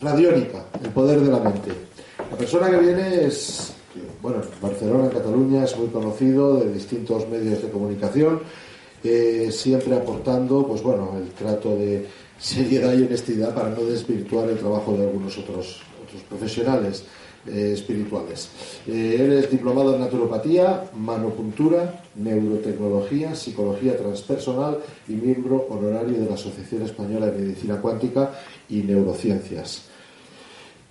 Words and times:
Radiónica, 0.00 0.64
el 0.82 0.90
poder 0.90 1.20
de 1.20 1.30
la 1.30 1.40
mente. 1.40 1.70
La 2.30 2.36
persona 2.36 2.70
que 2.70 2.78
viene 2.78 3.26
es, 3.26 3.74
bueno, 4.22 4.38
Barcelona, 4.60 5.10
Cataluña, 5.10 5.64
es 5.64 5.76
muy 5.76 5.88
conocido 5.88 6.56
de 6.56 6.72
distintos 6.72 7.28
medios 7.28 7.62
de 7.62 7.68
comunicación, 7.68 8.40
eh, 9.04 9.50
siempre 9.52 9.94
aportando, 9.94 10.66
pues 10.66 10.82
bueno, 10.82 11.12
el 11.18 11.30
trato 11.32 11.76
de 11.76 12.06
seriedad 12.38 12.94
y 12.94 13.02
honestidad 13.02 13.54
para 13.54 13.68
no 13.68 13.82
desvirtuar 13.82 14.48
el 14.48 14.58
trabajo 14.58 14.94
de 14.96 15.02
algunos 15.02 15.36
otros, 15.36 15.82
otros 16.02 16.22
profesionales. 16.28 17.04
Eh, 17.46 17.72
espirituales. 17.72 18.50
Eh, 18.86 19.16
él 19.18 19.32
es 19.32 19.50
diplomado 19.50 19.94
en 19.94 20.02
naturopatía, 20.02 20.90
manopuntura, 20.94 22.02
neurotecnología, 22.14 23.34
psicología 23.34 23.96
transpersonal 23.96 24.76
y 25.08 25.12
miembro 25.12 25.66
honorario 25.70 26.20
de 26.20 26.26
la 26.26 26.34
Asociación 26.34 26.82
Española 26.82 27.30
de 27.30 27.40
Medicina 27.40 27.80
Cuántica 27.80 28.32
y 28.68 28.82
Neurociencias. 28.82 29.89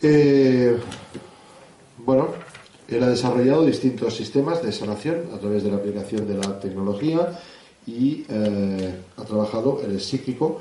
Eh, 0.02 0.78
bueno, 1.98 2.30
él 2.88 3.04
ha 3.04 3.10
desarrollado 3.10 3.66
distintos 3.66 4.16
sistemas 4.16 4.64
de 4.64 4.72
sanación 4.72 5.30
a 5.34 5.38
través 5.38 5.64
de 5.64 5.72
la 5.72 5.78
aplicación 5.78 6.28
de 6.28 6.36
la 6.36 6.60
tecnología 6.60 7.40
y 7.86 8.26
ha 9.18 9.24
trabajado, 9.26 9.82
él 9.84 9.96
es 9.96 10.06
psíquico 10.06 10.60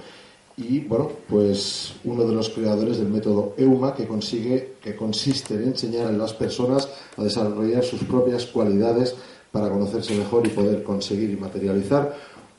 y 0.58 0.80
bueno, 0.80 1.11
pues 1.28 1.95
uno 2.05 2.25
de 2.25 2.34
los 2.34 2.48
creadores 2.48 2.98
del 2.98 3.08
método 3.08 3.55
EUMA 3.56 3.95
que 3.95 4.06
consigue 4.06 4.75
que 4.83 4.97
consiste 4.97 5.55
en 5.55 5.69
enseñar 5.69 6.08
a 6.08 6.12
las 6.12 6.34
personas 6.34 6.89
a 7.17 7.23
desarrollar 7.23 7.84
sus 7.84 8.02
propias 8.02 8.47
cualidades 8.47 9.14
para 9.52 9.69
conocerse 9.70 10.17
mejor 10.17 10.47
y 10.47 10.50
poder 10.50 10.83
conseguir 10.83 11.30
y 11.30 11.36
materializar 11.36 12.12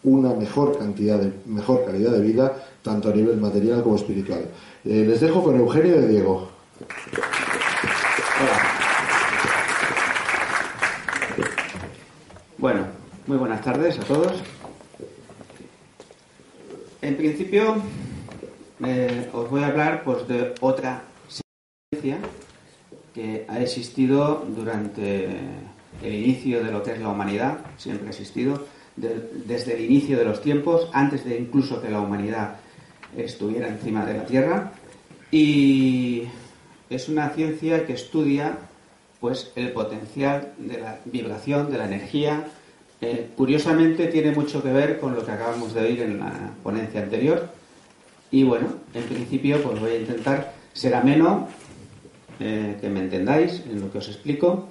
una 0.03 0.33
mejor 0.33 0.77
cantidad 0.77 1.19
de 1.19 1.33
mejor 1.45 1.83
calidad 1.85 2.11
de 2.11 2.21
vida 2.21 2.63
tanto 2.81 3.09
a 3.09 3.13
nivel 3.13 3.35
material 3.35 3.83
como 3.83 3.97
espiritual. 3.97 4.45
Eh, 4.85 5.05
les 5.05 5.19
dejo 5.19 5.43
con 5.43 5.57
Eugenio 5.57 5.99
de 5.99 6.07
Diego. 6.07 6.48
Bueno, 12.57 12.87
muy 13.27 13.37
buenas 13.37 13.61
tardes 13.61 13.97
a 13.99 14.03
todos. 14.03 14.33
En 17.01 17.15
principio, 17.15 17.77
eh, 18.85 19.29
os 19.33 19.49
voy 19.49 19.63
a 19.63 19.67
hablar 19.67 20.03
pues, 20.03 20.27
de 20.27 20.53
otra 20.59 21.03
ciencia 21.89 22.17
que 23.13 23.45
ha 23.47 23.59
existido 23.61 24.45
durante 24.47 25.29
el 26.03 26.13
inicio 26.13 26.63
de 26.63 26.71
lo 26.71 26.83
que 26.83 26.93
es 26.93 26.99
la 26.99 27.09
humanidad, 27.09 27.59
siempre 27.77 28.07
ha 28.07 28.11
existido, 28.11 28.67
desde 28.95 29.75
el 29.75 29.85
inicio 29.85 30.17
de 30.17 30.25
los 30.25 30.41
tiempos, 30.41 30.89
antes 30.93 31.23
de 31.25 31.39
incluso 31.39 31.81
que 31.81 31.89
la 31.89 32.01
humanidad 32.01 32.57
estuviera 33.15 33.67
encima 33.67 34.05
de 34.05 34.17
la 34.17 34.25
Tierra, 34.25 34.73
y 35.31 36.23
es 36.89 37.09
una 37.09 37.29
ciencia 37.29 37.85
que 37.85 37.93
estudia 37.93 38.57
pues 39.19 39.51
el 39.55 39.71
potencial 39.71 40.53
de 40.57 40.79
la 40.79 40.99
vibración, 41.05 41.71
de 41.71 41.77
la 41.77 41.85
energía, 41.85 42.47
curiosamente 43.35 44.07
tiene 44.07 44.31
mucho 44.31 44.61
que 44.61 44.71
ver 44.71 44.99
con 44.99 45.15
lo 45.15 45.25
que 45.25 45.31
acabamos 45.31 45.73
de 45.73 45.81
oír 45.81 46.01
en 46.01 46.19
la 46.19 46.51
ponencia 46.63 47.01
anterior. 47.01 47.49
Y 48.31 48.43
bueno, 48.43 48.67
en 48.93 49.03
principio 49.03 49.61
pues 49.61 49.79
voy 49.79 49.91
a 49.91 49.99
intentar 49.99 50.53
ser 50.73 50.95
ameno, 50.95 51.47
eh, 52.39 52.77
que 52.79 52.89
me 52.89 53.01
entendáis 53.01 53.63
en 53.69 53.81
lo 53.81 53.91
que 53.91 53.97
os 53.97 54.07
explico. 54.07 54.69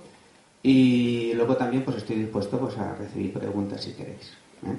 Y 0.63 1.33
luego 1.35 1.57
también 1.57 1.83
pues 1.85 1.99
estoy 1.99 2.17
dispuesto 2.17 2.59
pues, 2.59 2.77
a 2.79 2.95
recibir 2.95 3.33
preguntas 3.33 3.83
si 3.83 3.93
queréis. 3.93 4.33
¿eh? 4.67 4.77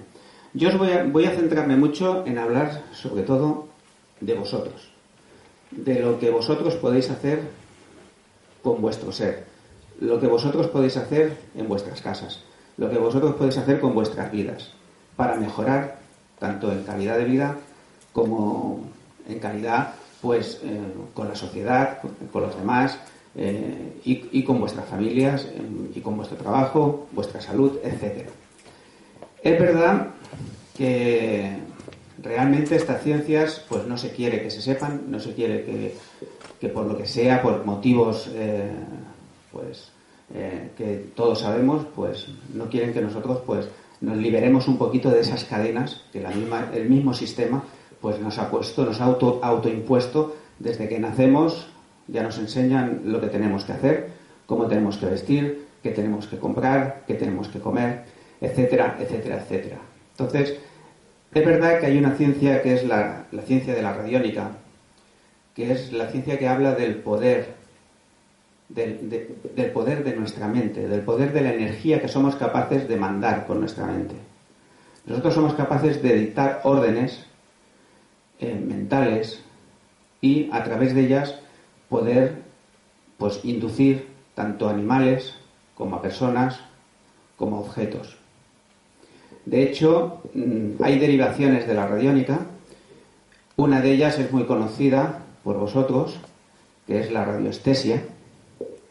Yo 0.53 0.69
os 0.69 0.77
voy 0.77 0.91
a, 0.91 1.03
voy 1.03 1.25
a 1.25 1.31
centrarme 1.31 1.75
mucho 1.75 2.25
en 2.25 2.37
hablar 2.37 2.83
sobre 2.93 3.23
todo 3.23 3.67
de 4.19 4.33
vosotros, 4.33 4.89
de 5.71 5.99
lo 5.99 6.19
que 6.19 6.29
vosotros 6.29 6.75
podéis 6.75 7.09
hacer 7.09 7.41
con 8.63 8.81
vuestro 8.81 9.11
ser, 9.11 9.45
lo 9.99 10.19
que 10.19 10.27
vosotros 10.27 10.67
podéis 10.67 10.97
hacer 10.97 11.37
en 11.55 11.67
vuestras 11.67 12.01
casas 12.01 12.43
lo 12.79 12.89
que 12.89 12.97
vosotros 12.97 13.35
podéis 13.35 13.57
hacer 13.57 13.81
con 13.81 13.93
vuestras 13.93 14.31
vidas 14.31 14.71
para 15.17 15.35
mejorar 15.35 15.99
tanto 16.39 16.71
en 16.71 16.83
calidad 16.83 17.17
de 17.17 17.25
vida 17.25 17.57
como 18.13 18.79
en 19.27 19.39
calidad 19.39 19.95
pues 20.21 20.61
eh, 20.63 20.79
con 21.13 21.27
la 21.27 21.35
sociedad, 21.35 21.99
con, 22.31 22.41
los 22.41 22.55
demás 22.57 22.97
eh, 23.35 23.99
y, 24.05 24.43
con 24.43 24.61
vuestras 24.61 24.85
familias 24.85 25.45
eh, 25.45 25.61
y 25.93 25.99
con 25.99 26.15
vuestro 26.15 26.37
trabajo, 26.37 27.07
vuestra 27.11 27.41
salud, 27.41 27.77
etc. 27.83 28.29
Es 29.43 29.59
verdad 29.59 30.07
que 30.77 31.58
realmente 32.21 32.75
estas 32.75 33.01
ciencias 33.03 33.65
pues 33.69 33.85
no 33.87 33.97
se 33.97 34.11
quiere 34.11 34.41
que 34.41 34.49
se 34.49 34.61
sepan, 34.61 35.03
no 35.07 35.19
se 35.19 35.33
quiere 35.33 35.63
que, 35.63 35.95
que 36.59 36.69
por 36.69 36.85
lo 36.85 36.97
que 36.97 37.05
sea, 37.05 37.41
por 37.41 37.65
motivos 37.65 38.29
pues 39.51 39.91
eh, 40.33 40.69
que 40.77 41.11
todos 41.15 41.39
sabemos, 41.39 41.85
pues 41.95 42.27
no 42.53 42.69
quieren 42.69 42.93
que 42.93 43.01
nosotros 43.01 43.41
pues 43.45 43.67
nos 44.01 44.17
liberemos 44.17 44.67
un 44.67 44.77
poquito 44.77 45.09
de 45.09 45.21
esas 45.21 45.43
cadenas 45.43 46.03
que 46.13 46.21
la 46.21 46.29
misma, 46.29 46.69
el 46.73 46.87
mismo 46.89 47.13
sistema 47.13 47.63
pues 47.99 48.19
nos 48.19 48.37
ha 48.37 48.49
puesto, 48.49 48.85
nos 48.85 49.01
ha 49.01 49.05
auto, 49.05 49.39
autoimpuesto 49.41 50.35
desde 50.59 50.87
que 50.87 50.99
nacemos, 50.99 51.67
ya 52.07 52.23
nos 52.23 52.37
enseñan 52.37 53.01
lo 53.05 53.19
que 53.19 53.27
tenemos 53.27 53.65
que 53.65 53.73
hacer, 53.73 54.09
cómo 54.45 54.67
tenemos 54.67 54.97
que 54.97 55.07
vestir, 55.07 55.65
qué 55.81 55.91
tenemos 55.91 56.27
que 56.27 56.37
comprar, 56.37 57.03
qué 57.07 57.15
tenemos 57.15 57.47
que 57.49 57.59
comer, 57.59 58.05
etcétera, 58.39 58.97
etcétera, 58.99 59.37
etcétera. 59.41 59.77
Entonces, 60.11 60.59
es 61.33 61.45
verdad 61.45 61.79
que 61.79 61.85
hay 61.85 61.97
una 61.97 62.15
ciencia 62.15 62.61
que 62.61 62.73
es 62.73 62.85
la, 62.85 63.25
ciencia 63.45 63.75
de 63.75 63.81
la 63.81 63.93
radiónica, 63.93 64.51
que 65.55 65.71
es 65.71 65.93
la 65.93 66.07
ciencia 66.07 66.39
que 66.39 66.47
habla 66.47 66.73
del 66.73 66.95
poder 66.95 67.59
del, 68.69 69.71
poder 69.73 70.03
de 70.03 70.15
nuestra 70.15 70.47
mente, 70.47 70.87
del 70.87 71.01
poder 71.01 71.33
de 71.33 71.41
la 71.41 71.53
energía 71.53 72.01
que 72.01 72.07
somos 72.07 72.35
capaces 72.35 72.87
de 72.87 72.97
mandar 72.97 73.47
con 73.47 73.59
nuestra 73.59 73.85
mente. 73.85 74.15
Nosotros 75.05 75.33
somos 75.33 75.55
capaces 75.55 76.03
de 76.03 76.13
dictar 76.13 76.61
órdenes 76.63 77.25
eh, 78.39 78.53
mentales 78.53 79.43
y 80.21 80.49
a 80.51 80.63
través 80.63 80.93
de 80.93 81.01
ellas 81.01 81.39
poder 81.89 82.43
pues 83.17 83.43
inducir 83.43 84.07
tanto 84.35 84.69
animales 84.69 85.35
como 85.75 85.95
a 85.95 86.01
personas 86.01 86.59
como 87.37 87.59
objetos. 87.59 88.18
De 89.45 89.63
hecho, 89.63 90.21
mm, 90.33 90.83
hay 90.83 90.99
derivaciones 90.99 91.67
de 91.67 91.73
la 91.73 91.87
radiónica. 91.87 92.39
Una 93.55 93.81
de 93.81 93.91
ellas 93.91 94.19
es 94.19 94.31
muy 94.31 94.45
conocida 94.45 95.23
por 95.43 95.57
vosotros, 95.57 96.19
que 96.87 96.99
es 96.99 97.11
la 97.11 97.25
radioestesia 97.25 98.03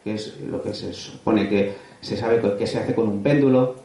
que 0.03 0.15
es 0.15 0.39
lo 0.39 0.61
que 0.61 0.73
se 0.73 0.93
supone 0.93 1.49
que 1.49 1.73
se 2.01 2.15
sabe 2.15 2.41
que 2.57 2.67
se 2.67 2.79
hace 2.79 2.95
con 2.95 3.07
un 3.07 3.21
péndulo, 3.21 3.75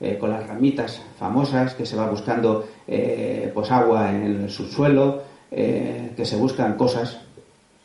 eh, 0.00 0.16
con 0.18 0.30
las 0.30 0.46
ramitas 0.46 1.02
famosas, 1.18 1.74
que 1.74 1.84
se 1.84 1.96
va 1.96 2.08
buscando 2.08 2.66
eh, 2.86 3.50
pues 3.52 3.70
agua 3.70 4.10
en 4.10 4.22
el 4.22 4.50
subsuelo, 4.50 5.22
eh, 5.50 6.12
que 6.16 6.24
se 6.24 6.36
buscan 6.36 6.76
cosas 6.76 7.20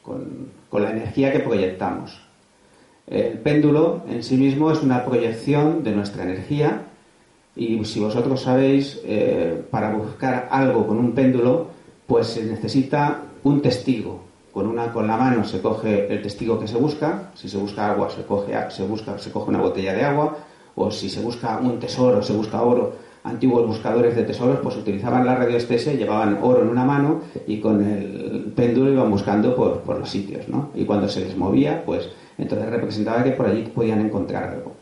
con, 0.01 0.49
con, 0.69 0.83
la 0.83 0.91
energía 0.91 1.31
que 1.31 1.39
proyectamos. 1.39 2.21
El 3.07 3.39
péndulo 3.39 4.03
en 4.09 4.23
sí 4.23 4.37
mismo 4.37 4.71
es 4.71 4.81
una 4.81 5.03
proyección 5.03 5.83
de 5.83 5.91
nuestra 5.91 6.23
energía 6.23 6.83
y 7.55 7.83
si 7.85 7.99
vosotros 7.99 8.41
sabéis, 8.41 9.01
para 9.69 9.93
buscar 9.93 10.47
algo 10.49 10.87
con 10.87 10.97
un 10.97 11.11
péndulo, 11.11 11.67
pues 12.07 12.27
se 12.27 12.43
necesita 12.43 13.21
un 13.43 13.61
testigo, 13.61 14.21
con 14.53 14.67
una 14.67 14.93
con 14.93 15.07
la 15.07 15.17
mano 15.17 15.43
se 15.43 15.61
coge 15.61 16.13
el 16.13 16.21
testigo 16.21 16.59
que 16.59 16.67
se 16.67 16.77
busca, 16.77 17.31
si 17.33 17.49
se 17.49 17.57
busca 17.57 17.91
agua 17.91 18.09
se 18.09 18.23
coge 18.23 18.53
se 18.69 18.83
busca 18.83 19.17
se 19.17 19.31
coge 19.31 19.49
una 19.49 19.59
botella 19.59 19.93
de 19.93 20.03
agua 20.03 20.37
o 20.75 20.91
si 20.91 21.09
se 21.09 21.21
busca 21.21 21.57
un 21.57 21.79
tesoro, 21.79 22.21
se 22.21 22.33
busca 22.33 22.61
oro, 22.61 22.93
antiguos 23.23 23.65
buscadores 23.65 24.15
de 24.15 24.23
tesoros 24.23 24.59
pues 24.61 24.75
utilizaban 24.75 25.25
la 25.25 25.35
radioestesia, 25.35 25.93
llevaban 25.93 26.39
oro 26.41 26.61
en 26.61 26.69
una 26.69 26.85
mano 26.85 27.21
y 27.47 27.59
con 27.59 27.83
el 27.83 28.53
péndulo 28.55 28.91
iban 28.91 29.09
buscando 29.09 29.55
por, 29.55 29.79
por 29.79 29.99
los 29.99 30.09
sitios, 30.09 30.47
¿no? 30.47 30.69
Y 30.75 30.85
cuando 30.85 31.07
se 31.07 31.21
les 31.21 31.37
movía, 31.37 31.83
pues 31.85 32.09
entonces 32.37 32.69
representaba 32.69 33.23
que 33.23 33.31
por 33.31 33.47
allí 33.47 33.63
podían 33.63 34.01
encontrar 34.01 34.45
algo. 34.45 34.73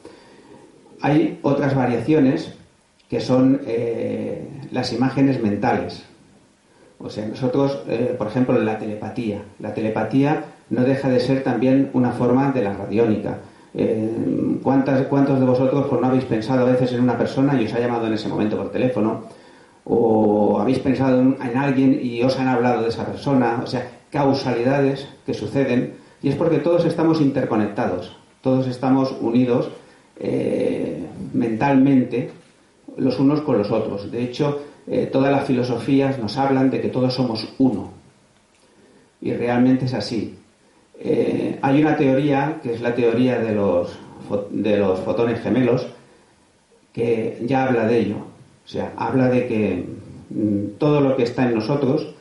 Hay 1.02 1.40
otras 1.42 1.76
variaciones 1.76 2.54
que 3.12 3.20
son 3.20 3.60
eh, 3.68 4.48
las 4.72 4.94
imágenes 4.94 5.44
mentales. 5.44 6.02
O 6.98 7.10
sea, 7.10 7.28
nosotros, 7.28 7.84
eh, 7.90 8.16
por 8.18 8.28
ejemplo, 8.28 8.58
la 8.58 8.80
telepatía. 8.80 9.42
La 9.60 9.74
telepatía 9.74 10.46
no 10.70 10.84
deja 10.86 11.10
de 11.10 11.20
ser 11.20 11.44
también 11.44 11.90
una 11.92 12.12
forma 12.14 12.54
de 12.54 12.64
la 12.64 12.72
radiónica. 12.72 13.40
Eh, 13.74 14.58
¿cuántas, 14.64 15.08
¿Cuántos 15.08 15.42
de 15.42 15.46
vosotros 15.46 15.88
pues, 15.90 16.00
no 16.00 16.08
habéis 16.08 16.24
pensado 16.24 16.66
a 16.66 16.72
veces 16.72 16.94
en 16.94 17.02
una 17.02 17.18
persona 17.18 17.62
y 17.62 17.66
os 17.66 17.74
ha 17.74 17.82
llamado 17.82 18.08
en 18.08 18.14
ese 18.14 18.30
momento 18.30 18.56
por 18.56 18.72
teléfono? 18.72 19.24
¿O 19.84 20.58
habéis 20.62 20.80
pensado 20.80 21.20
en, 21.20 21.58
alguien 21.58 22.00
y 22.02 22.24
os 22.24 22.40
han 22.40 22.48
hablado 22.48 22.84
de 22.84 22.90
esa 22.90 23.06
persona? 23.06 23.60
O 23.62 23.68
sea, 23.68 23.90
causalidades 24.10 25.06
que 25.26 25.34
suceden. 25.34 25.96
Y 26.24 26.30
es 26.30 26.36
porque 26.36 26.60
todos 26.60 26.86
estamos 26.86 27.20
interconectados, 27.20 28.16
todos 28.42 28.68
estamos 28.68 29.14
unidos 29.20 29.70
mentalmente 31.34 32.30
los 32.98 33.20
unos 33.20 33.42
con 33.42 33.58
los 33.58 33.72
otros. 33.72 34.12
De 34.12 34.24
hecho, 34.24 34.62
eh, 34.88 35.10
todas 35.12 35.32
las 35.32 35.46
filosofías 35.46 36.20
nos 36.20 36.38
hablan 36.38 36.70
de 36.70 36.82
que 36.82 36.90
todos 36.90 37.14
somos 37.14 37.54
uno. 37.60 37.92
Y 39.22 39.34
realmente 39.34 39.86
es 39.86 39.94
así. 39.94 40.38
eh, 41.00 41.58
hay 41.62 41.82
una 41.82 41.96
teoría, 41.96 42.60
que 42.62 42.74
es 42.74 42.82
la 42.82 42.94
teoría 42.94 43.40
de 43.40 43.54
los, 43.56 43.98
de 44.52 44.78
los 44.78 45.00
fotones 45.00 45.42
gemelos, 45.42 45.88
que 46.94 47.42
ya 47.46 47.66
habla 47.66 47.86
de 47.88 48.00
ello. 48.00 48.18
O 48.66 48.68
sea, 48.68 48.94
habla 48.98 49.30
de 49.30 49.48
que 49.48 49.86
mm, 50.30 50.78
todo 50.78 51.02
lo 51.02 51.16
que 51.16 51.24
está 51.24 51.44
en 51.44 51.56
nosotros 51.56 52.14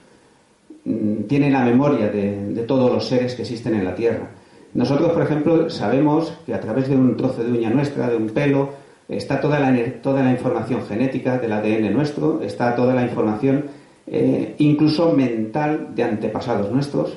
mm, 0.85 1.25
tiene 1.29 1.51
la 1.51 1.65
memoria 1.65 2.09
de, 2.09 2.55
de, 2.55 2.63
todos 2.63 2.91
los 2.93 3.07
seres 3.07 3.35
que 3.35 3.43
existen 3.43 3.75
en 3.75 3.85
la 3.85 3.95
Tierra. 3.95 4.31
Nosotros, 4.75 5.13
por 5.13 5.23
ejemplo, 5.23 5.69
sabemos 5.71 6.33
que 6.47 6.55
a 6.55 6.61
través 6.61 6.89
de 6.89 6.97
un 6.97 7.17
trozo 7.17 7.43
de 7.43 7.53
uña 7.53 7.71
nuestra, 7.71 8.09
de 8.09 8.17
un 8.17 8.31
pelo, 8.31 8.71
está 9.11 9.41
toda 9.41 9.59
la, 9.59 9.75
toda 10.03 10.23
la 10.23 10.31
información 10.31 10.83
genética 10.87 11.39
del 11.39 11.53
ADN 11.53 11.93
nuestro, 11.93 12.43
está 12.43 12.75
toda 12.77 12.95
la 12.95 13.03
información 13.03 13.65
eh, 14.07 14.55
incluso 14.59 15.13
mental 15.13 15.89
de 15.95 16.05
antepasados 16.05 16.71
nuestros 16.71 17.17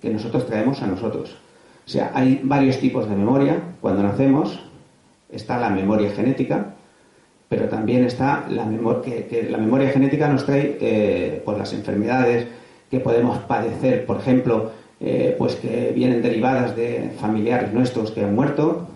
que 0.00 0.10
nosotros 0.10 0.46
traemos 0.46 0.82
a 0.82 0.86
nosotros. 0.86 1.36
O 1.86 1.90
sea, 1.90 2.10
hay 2.14 2.40
varios 2.42 2.78
tipos 2.78 3.08
de 3.08 3.16
memoria. 3.16 3.60
Cuando 3.80 4.02
nacemos 4.02 4.60
está 5.30 5.58
la 5.58 5.70
memoria 5.70 6.10
genética, 6.10 6.74
pero 7.48 7.68
también 7.68 8.04
está 8.04 8.46
la, 8.48 8.64
memoria 8.64 9.02
que, 9.28 9.48
la 9.50 9.58
memoria 9.58 9.90
genética 9.90 10.28
nos 10.28 10.44
trae 10.44 10.78
eh, 10.80 11.42
pues 11.44 11.58
las 11.58 11.72
enfermedades 11.72 12.46
que 12.90 13.00
podemos 13.00 13.38
padecer, 13.40 14.06
por 14.06 14.18
ejemplo, 14.18 14.70
eh, 15.00 15.34
pues 15.36 15.56
que 15.56 15.92
vienen 15.94 16.22
derivadas 16.22 16.76
de 16.76 17.10
familiares 17.18 17.72
nuestros 17.72 18.10
que 18.12 18.24
han 18.24 18.34
muerto, 18.34 18.86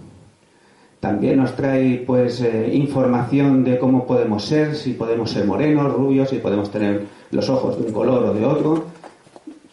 también 1.01 1.37
nos 1.37 1.55
trae 1.57 2.03
pues 2.07 2.41
eh, 2.41 2.71
información 2.73 3.65
de 3.65 3.79
cómo 3.79 4.07
podemos 4.07 4.45
ser, 4.45 4.75
si 4.75 4.95
podemos 4.95 5.31
ser 5.31 5.45
morenos, 5.45 5.93
rubios, 5.93 6.31
si 6.31 6.39
podemos 6.39 6.71
tener 6.71 7.05
los 7.31 7.49
ojos 7.51 7.79
de 7.79 7.87
un 7.87 7.93
color 7.93 8.25
o 8.25 8.35
de 8.35 8.45
otro. 8.45 8.85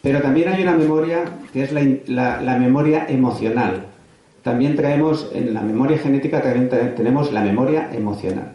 Pero 0.02 0.20
también 0.20 0.50
hay 0.50 0.62
una 0.62 0.76
memoria 0.76 1.24
que 1.52 1.64
es 1.64 1.72
la, 1.72 2.58
memoria 2.58 3.06
emocional. 3.08 3.86
También 4.42 4.76
traemos 4.76 5.30
en 5.32 5.54
la 5.54 5.62
memoria 5.62 5.96
genética 5.96 6.42
también 6.42 6.68
tenemos 6.94 7.32
la 7.32 7.42
memoria 7.42 7.90
emocional. 7.94 8.52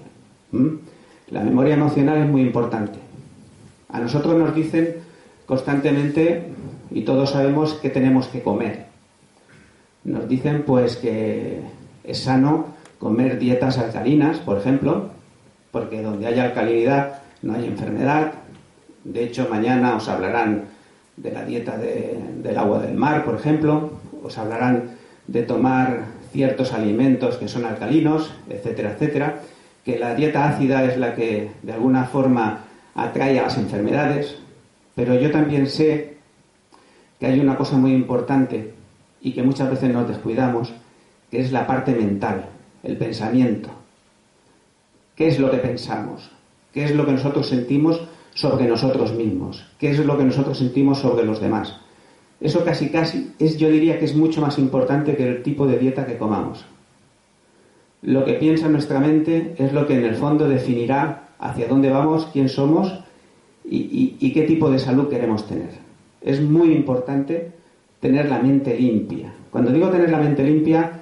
La 1.31 1.44
memoria 1.44 1.74
emocional 1.74 2.19
es 2.19 2.30
muy 2.30 2.42
importante. 2.42 3.00
A 3.89 4.00
nosotros 4.00 4.38
nos 4.38 4.54
dicen 4.54 4.98
constantemente 5.48 6.44
y 6.92 7.01
todos 7.01 7.31
sabemos 7.31 7.74
que 7.74 7.89
tenemos 7.89 8.27
que 8.27 8.44
comer. 8.44 8.86
Nos 10.04 10.30
dicen 10.30 10.62
pues 10.62 10.98
que 10.98 11.62
es 12.12 12.20
sano 12.20 12.68
comer 13.00 13.40
dietas 13.40 13.78
alcalinas, 13.78 14.38
por 14.38 14.58
ejemplo, 14.58 15.10
porque 15.72 16.02
donde 16.02 16.28
haya 16.28 16.46
alcalinidad 16.46 17.22
no 17.42 17.54
hay 17.54 17.66
enfermedad. 17.66 18.34
De 19.04 19.24
hecho, 19.24 19.48
mañana 19.50 19.96
os 19.96 20.10
hablarán 20.10 20.66
de 21.16 21.32
la 21.32 21.46
dieta 21.46 21.78
del 21.78 22.58
agua 22.58 22.80
del 22.82 22.96
mar, 22.96 23.24
por 23.26 23.36
ejemplo, 23.36 23.92
os 24.24 24.38
hablarán 24.38 24.92
de 25.28 25.44
tomar 25.44 26.06
ciertos 26.32 26.74
alimentos 26.74 27.38
que 27.38 27.48
son 27.48 27.66
alcalinos, 27.66 28.32
etcétera, 28.50 28.92
etcétera, 28.92 29.40
que 29.84 29.98
la 29.98 30.16
dieta 30.16 30.48
ácida 30.48 30.84
es 30.84 30.98
la 30.98 31.16
que 31.16 31.52
de 31.64 31.74
alguna 31.74 32.06
forma 32.06 32.60
atrae 32.96 33.40
a 33.40 33.44
las 33.44 33.58
enfermedades, 33.58 34.38
pero 34.96 35.16
yo 35.16 35.32
también 35.32 35.68
sé 35.68 36.18
que 37.20 37.28
hay 37.28 37.40
una 37.40 37.56
cosa 37.56 37.78
muy 37.78 37.94
importante 37.94 38.74
y 39.22 39.34
que 39.34 39.44
muchas 39.44 39.70
veces 39.70 39.92
nos 39.92 40.08
descuidamos, 40.08 40.74
que 41.30 41.42
es 41.42 41.52
la 41.52 41.68
parte 41.68 41.94
mental, 41.94 42.46
el 42.84 42.98
pensamiento. 42.98 43.70
¿Qué 45.16 45.28
es 45.28 45.40
lo 45.40 45.52
que 45.52 45.58
pensamos? 45.58 46.30
¿Qué 46.74 46.86
es 46.86 46.96
lo 46.96 47.06
que 47.06 47.12
nosotros 47.12 47.48
sentimos 47.48 48.02
sobre 48.34 48.68
nosotros 48.68 49.14
mismos? 49.14 49.66
¿Qué 49.78 49.92
es 49.92 50.00
lo 50.00 50.18
que 50.18 50.24
nosotros 50.24 50.58
sentimos 50.58 51.00
sobre 51.00 51.26
los 51.26 51.42
demás? 51.42 51.76
Eso 52.40 52.64
casi 52.64 52.90
casi 52.90 53.34
es, 53.38 53.58
yo 53.58 53.70
diría 53.70 54.00
que 54.00 54.06
es 54.06 54.16
mucho 54.16 54.40
más 54.42 54.58
importante 54.58 55.16
que 55.16 55.28
el 55.28 55.44
tipo 55.44 55.68
de 55.68 55.78
dieta 55.78 56.06
que 56.06 56.18
comamos. 56.18 56.64
Lo 58.02 58.24
que 58.24 58.34
piensa 58.34 58.70
nuestra 58.70 59.00
mente 59.00 59.56
es 59.58 59.74
lo 59.74 59.86
que 59.86 59.96
en 59.96 60.06
el 60.06 60.16
fondo 60.16 60.48
definirá 60.48 61.30
hacia 61.38 61.68
dónde 61.68 61.90
vamos, 61.90 62.30
quién 62.32 62.48
somos 62.48 62.98
y, 63.66 64.16
y 64.20 64.32
qué 64.32 64.44
tipo 64.44 64.72
de 64.72 64.80
salud 64.80 65.10
queremos 65.10 65.46
tener. 65.48 65.72
Es 66.22 66.42
muy 66.42 66.72
importante 66.72 67.52
tener 68.00 68.30
la 68.30 68.40
mente 68.40 68.80
limpia. 68.80 69.34
Cuando 69.52 69.72
digo 69.72 69.90
tener 69.90 70.10
la 70.10 70.20
mente 70.20 70.44
limpia, 70.44 70.99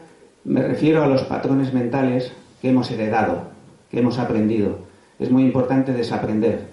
me 0.48 0.62
refiero 0.62 1.04
a 1.04 1.08
los 1.08 1.24
patrones 1.24 1.74
mentales 1.74 2.32
que 2.62 2.70
hemos 2.70 2.90
heredado, 2.90 3.44
que 3.92 4.00
hemos 4.00 4.18
aprendido. 4.18 4.80
Es 5.20 5.30
muy 5.30 5.44
importante 5.44 5.92
desaprender. 5.92 6.68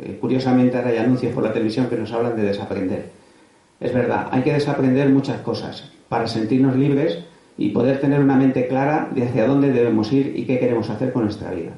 Eh, 0.00 0.18
curiosamente 0.20 0.76
ahora 0.76 0.90
hay 0.90 0.98
anuncios 0.98 1.32
por 1.32 1.44
la 1.44 1.52
televisión 1.52 1.86
que 1.86 1.96
nos 1.96 2.12
hablan 2.12 2.34
de 2.34 2.42
desaprender. 2.42 3.10
Es 3.78 3.94
verdad, 3.94 4.28
hay 4.32 4.42
que 4.42 4.52
desaprender 4.52 5.08
muchas 5.08 5.40
cosas 5.40 5.92
para 6.08 6.26
sentirnos 6.26 6.74
libres 6.74 7.20
y 7.56 7.70
poder 7.70 8.00
tener 8.00 8.18
una 8.18 8.36
mente 8.36 8.66
clara 8.66 9.08
de 9.14 9.22
hacia 9.22 9.46
dónde 9.46 9.70
debemos 9.70 10.12
ir 10.12 10.32
y 10.36 10.44
qué 10.44 10.58
queremos 10.58 10.90
hacer 10.90 11.12
con 11.12 11.22
nuestra 11.22 11.52
vida. 11.52 11.72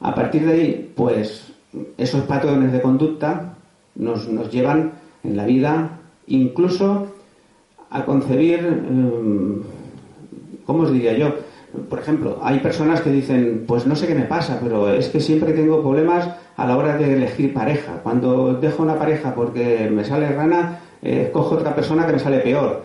A 0.00 0.14
partir 0.14 0.46
de 0.46 0.52
ahí, 0.52 0.92
pues 0.96 1.52
esos 1.98 2.22
patrones 2.22 2.72
de 2.72 2.80
conducta 2.80 3.56
nos, 3.94 4.26
llevan 4.50 4.92
en 5.22 5.36
la 5.36 5.44
vida 5.44 5.98
incluso 6.26 7.08
a 7.90 8.04
concebir 8.04 8.60
em, 8.60 9.62
¿cómo 10.70 10.84
os 10.84 10.92
diría 10.92 11.18
yo? 11.18 11.34
Por 11.88 11.98
ejemplo, 11.98 12.38
hay 12.40 12.60
personas 12.60 13.00
que 13.00 13.10
dicen, 13.10 13.64
pues 13.66 13.88
no 13.88 13.96
sé 13.96 14.06
qué 14.06 14.14
me 14.14 14.22
pasa, 14.22 14.60
pero 14.62 14.88
es 14.88 15.08
que 15.08 15.18
siempre 15.18 15.52
tengo 15.52 15.80
problemas 15.80 16.28
a 16.56 16.64
la 16.64 16.76
hora 16.76 16.96
de 16.96 17.12
elegir 17.12 17.52
pareja. 17.52 17.94
Cuando 18.04 18.54
dejo 18.54 18.84
una 18.84 18.96
pareja 18.96 19.34
porque 19.34 19.90
me 19.92 20.04
sale 20.04 20.30
rana, 20.30 20.78
eh, 21.02 21.30
cojo 21.32 21.56
otra 21.56 21.74
persona 21.74 22.06
que 22.06 22.12
me 22.12 22.18
sale 22.20 22.38
peor. 22.38 22.84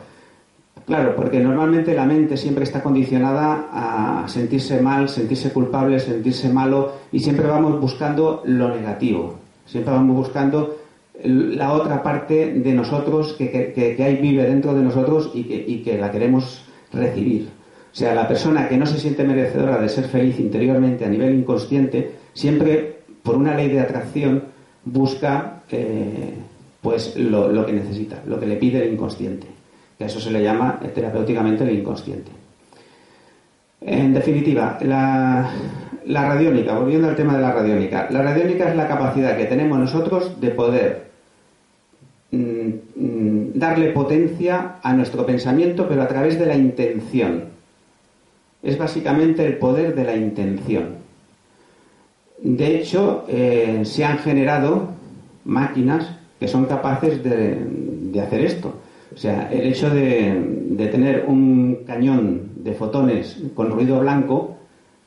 Claro, 0.88 1.16
porque 1.16 1.40
normalmente 1.40 1.94
la 1.94 2.06
mente 2.06 2.38
siempre 2.38 2.64
está 2.64 2.82
condicionada 2.82 3.68
a 3.72 4.28
sentirse 4.28 4.82
mal, 4.82 5.08
sentirse 5.08 5.52
culpable, 5.52 6.00
sentirse 6.00 6.50
malo 6.50 6.94
y 7.12 7.20
siempre 7.20 7.46
vamos 7.46 7.80
buscando 7.80 8.42
lo 8.46 8.70
negativo. 8.70 9.36
Siempre 9.68 9.94
vamos 9.94 10.16
buscando 10.16 10.78
la 11.24 11.72
otra 11.72 12.02
parte 12.02 12.52
de 12.52 12.74
nosotros 12.74 13.34
que, 13.34 13.52
que, 13.52 14.04
ahí 14.04 14.16
vive 14.16 14.44
dentro 14.44 14.74
de 14.74 14.82
nosotros 14.82 15.28
que, 15.28 15.66
y 15.68 15.84
que 15.84 16.00
la 16.00 16.10
queremos 16.10 16.66
recibir. 16.92 17.55
O 17.96 17.98
sea, 17.98 18.14
la 18.14 18.28
persona 18.28 18.68
que 18.68 18.76
no 18.76 18.86
se 18.86 19.00
siente 19.00 19.24
merecedora 19.24 19.78
de 19.78 19.88
ser 19.88 20.04
feliz 20.10 20.38
interiormente 20.38 21.06
a 21.06 21.08
nivel 21.08 21.34
inconsciente, 21.34 22.12
siempre, 22.34 22.98
por 23.24 23.38
una 23.38 23.56
ley 23.56 23.70
de 23.70 23.80
atracción, 23.80 24.44
busca 24.84 25.62
eh, 25.72 26.34
pues 26.82 27.16
lo, 27.16 27.66
que 27.66 27.72
necesita, 27.72 28.22
lo 28.28 28.38
que 28.38 28.48
le 28.48 28.58
pide 28.58 28.84
el 28.84 28.92
inconsciente. 28.92 29.48
Que 29.98 30.04
a 30.04 30.08
eso 30.08 30.20
se 30.20 30.30
le 30.30 30.44
llama 30.44 30.78
eh, 30.84 30.90
terapéuticamente 30.90 31.64
el 31.64 31.80
inconsciente. 31.80 32.32
En 33.80 34.14
definitiva, 34.14 34.78
la, 34.82 35.50
radiónica, 36.06 36.78
volviendo 36.78 37.08
al 37.08 37.16
tema 37.16 37.38
de 37.38 37.44
la 37.44 37.54
radiónica, 37.54 38.10
la 38.12 38.24
radiónica 38.24 38.70
es 38.70 38.76
la 38.76 38.90
capacidad 38.90 39.38
que 39.38 39.46
tenemos 39.46 39.80
nosotros 39.80 40.42
de 40.42 40.50
poder 40.50 41.06
mm, 42.32 42.70
mm, 42.98 43.52
darle 43.54 43.92
potencia 43.92 44.80
a 44.84 44.92
nuestro 44.92 45.26
pensamiento, 45.26 45.88
pero 45.88 46.02
a 46.02 46.10
través 46.10 46.38
de 46.38 46.46
la 46.46 46.58
intención 46.58 47.56
es 48.66 48.78
básicamente 48.80 49.46
el 49.46 49.58
poder 49.58 49.94
de 49.94 50.04
la 50.04 50.16
intención. 50.16 50.96
De 52.42 52.78
hecho, 52.78 53.24
eh, 53.28 53.82
se 53.86 54.04
han 54.04 54.18
generado 54.18 54.90
máquinas 55.46 56.10
que 56.40 56.48
son 56.48 56.66
capaces 56.66 57.24
de, 57.24 58.20
hacer 58.20 58.42
esto. 58.42 58.74
O 59.14 59.18
sea, 59.18 59.50
el 59.52 59.68
hecho 59.68 59.90
de, 59.90 60.90
tener 60.92 61.26
un 61.28 61.84
cañón 61.86 62.50
de 62.58 62.74
fotones 62.74 63.38
con 63.54 63.70
ruido 63.70 64.00
blanco 64.00 64.58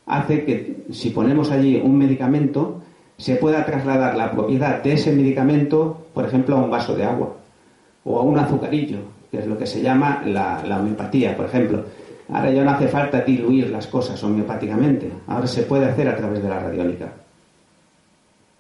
hace 0.06 0.44
que 0.44 0.84
si 0.92 1.10
ponemos 1.10 1.50
allí 1.50 1.80
un 1.82 1.98
medicamento, 1.98 2.80
se 3.16 3.34
pueda 3.36 3.66
trasladar 3.66 4.16
la 4.16 4.30
propiedad 4.30 4.82
de 4.82 4.92
ese 4.92 5.12
medicamento, 5.12 6.06
por 6.14 6.24
ejemplo, 6.24 6.56
a 6.56 6.62
un 6.62 6.70
vaso 6.70 6.94
de 6.94 7.04
agua 7.04 7.34
o 8.04 8.20
a 8.20 8.22
un 8.22 8.38
azucarillo, 8.38 8.98
que 9.30 9.38
es 9.38 9.46
lo 9.46 9.58
que 9.58 9.66
se 9.66 9.82
llama 9.82 10.22
la, 10.24 10.62
la 10.64 10.78
homeopatía, 10.78 11.36
por 11.36 11.46
ejemplo. 11.46 11.84
Ahora 12.30 12.50
ya 12.50 12.62
no 12.62 12.70
hace 12.70 12.88
falta 12.88 13.22
diluir 13.22 13.70
las 13.70 13.86
cosas 13.86 14.22
homeopáticamente. 14.22 15.10
Ahora 15.26 15.46
se 15.46 15.62
puede 15.62 15.86
hacer 15.86 16.08
a 16.08 16.16
través 16.16 16.42
de 16.42 16.48
la 16.48 16.58
radiónica. 16.60 17.12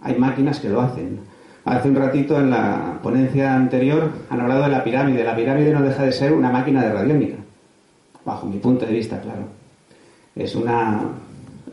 Hay 0.02 0.16
máquinas 0.16 0.58
que 0.60 0.70
lo 0.70 0.80
hacen. 0.80 1.20
Hace 1.64 1.88
un 1.88 1.96
ratito 1.96 2.38
en 2.38 2.50
la 2.50 2.98
ponencia 3.02 3.54
anterior 3.54 4.10
han 4.30 4.40
hablado 4.40 4.62
de 4.62 4.70
la 4.70 4.84
pirámide. 4.84 5.22
La 5.22 5.36
pirámide 5.36 5.72
no 5.72 5.82
deja 5.82 6.04
de 6.04 6.12
ser 6.12 6.32
una 6.32 6.50
máquina 6.50 6.82
de 6.82 6.92
radiónica. 6.92 7.36
Bajo 8.24 8.46
mi 8.46 8.58
punto 8.58 8.86
de 8.86 8.92
vista, 8.92 9.20
claro. 9.20 9.42
Es 10.34 10.54
una, 10.54 11.00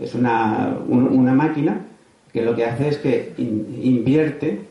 es 0.01 0.15
una, 0.15 0.75
una 0.87 1.33
máquina 1.33 1.79
que 2.33 2.41
lo 2.41 2.55
que 2.55 2.65
hace 2.65 2.89
es 2.89 2.97
que 2.97 3.33
invierte 3.37 4.61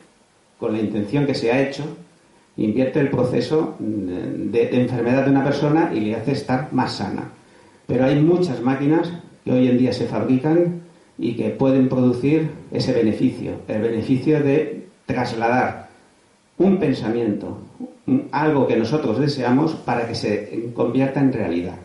con 0.59 0.73
la 0.73 0.81
intención 0.81 1.25
que 1.25 1.35
se 1.35 1.51
ha 1.51 1.63
hecho 1.63 1.85
invierte 2.57 3.01
el 3.01 3.11
proceso 3.11 3.77
de, 3.79 4.69
enfermedad 4.73 5.25
de 5.25 5.31
una 5.31 5.45
persona 5.45 5.91
y 5.95 6.01
le 6.01 6.15
hace 6.15 6.33
estar 6.33 6.73
más 6.73 6.93
sana. 6.93 7.31
Pero 7.87 8.05
hay 8.05 8.21
muchas 8.21 8.61
máquinas 8.63 9.13
que 9.45 9.53
hoy 9.53 9.69
en 9.69 9.79
día 9.79 9.93
se 9.93 10.07
fabrican 10.07 10.83
y 11.19 11.35
que 11.35 11.51
pueden 11.51 11.89
producir 11.89 12.51
ese 12.73 12.93
beneficio, 12.93 13.53
el 13.69 13.83
beneficio 13.83 14.43
de 14.43 14.87
trasladar 15.07 15.89
un 16.59 16.79
pensamiento, 16.79 17.59
algo 18.31 18.67
que 18.67 18.77
nosotros 18.77 19.19
deseamos 19.19 19.73
para 19.73 20.07
que 20.07 20.15
se 20.15 20.71
convierta 20.75 21.21
en 21.21 21.33
realidad. 21.33 21.77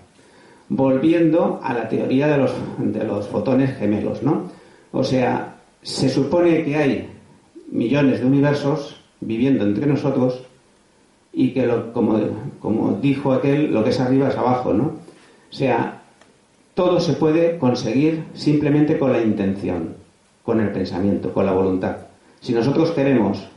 Volviendo 0.70 1.60
a 1.64 1.74
la 1.74 1.90
teoría 1.90 2.28
de 2.28 2.38
los, 2.38 2.54
de 2.78 3.04
los 3.04 3.28
fotones 3.28 3.76
gemelos, 3.78 4.22
¿no? 4.22 4.44
O 4.92 5.04
sea, 5.04 5.56
se 5.82 6.10
supone 6.10 6.64
que 6.64 6.76
hay 6.76 7.10
millones 7.72 8.20
de 8.20 8.28
universos 8.28 9.02
viviendo 9.22 9.66
entre 9.66 9.88
nosotros 9.88 10.44
y 11.39 11.51
que, 11.51 11.65
lo, 11.65 11.93
como, 11.93 12.19
como 12.60 13.00
dijo 13.01 13.31
aquel, 13.31 13.74
lo 13.74 13.81
que 13.81 13.91
es 13.91 14.00
arriba 14.01 14.27
es 14.27 14.36
abajo, 14.36 14.74
¿no? 14.74 14.84
O 14.84 15.53
sea, 15.53 16.01
todo 16.74 17.00
se 17.00 17.13
puede 17.13 17.58
conseguir 17.58 18.25
simplemente 18.34 19.00
con 19.00 19.13
la 19.13 19.22
intención, 19.22 19.96
con 20.43 20.60
el 20.60 20.69
pensamiento, 20.74 21.34
con 21.34 21.46
la 21.46 21.53
voluntad. 21.53 21.96
Si 22.41 22.51
nosotros 22.51 22.91
queremos 22.91 23.48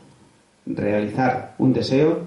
realizar 0.64 1.56
un 1.58 1.72
deseo, 1.72 2.20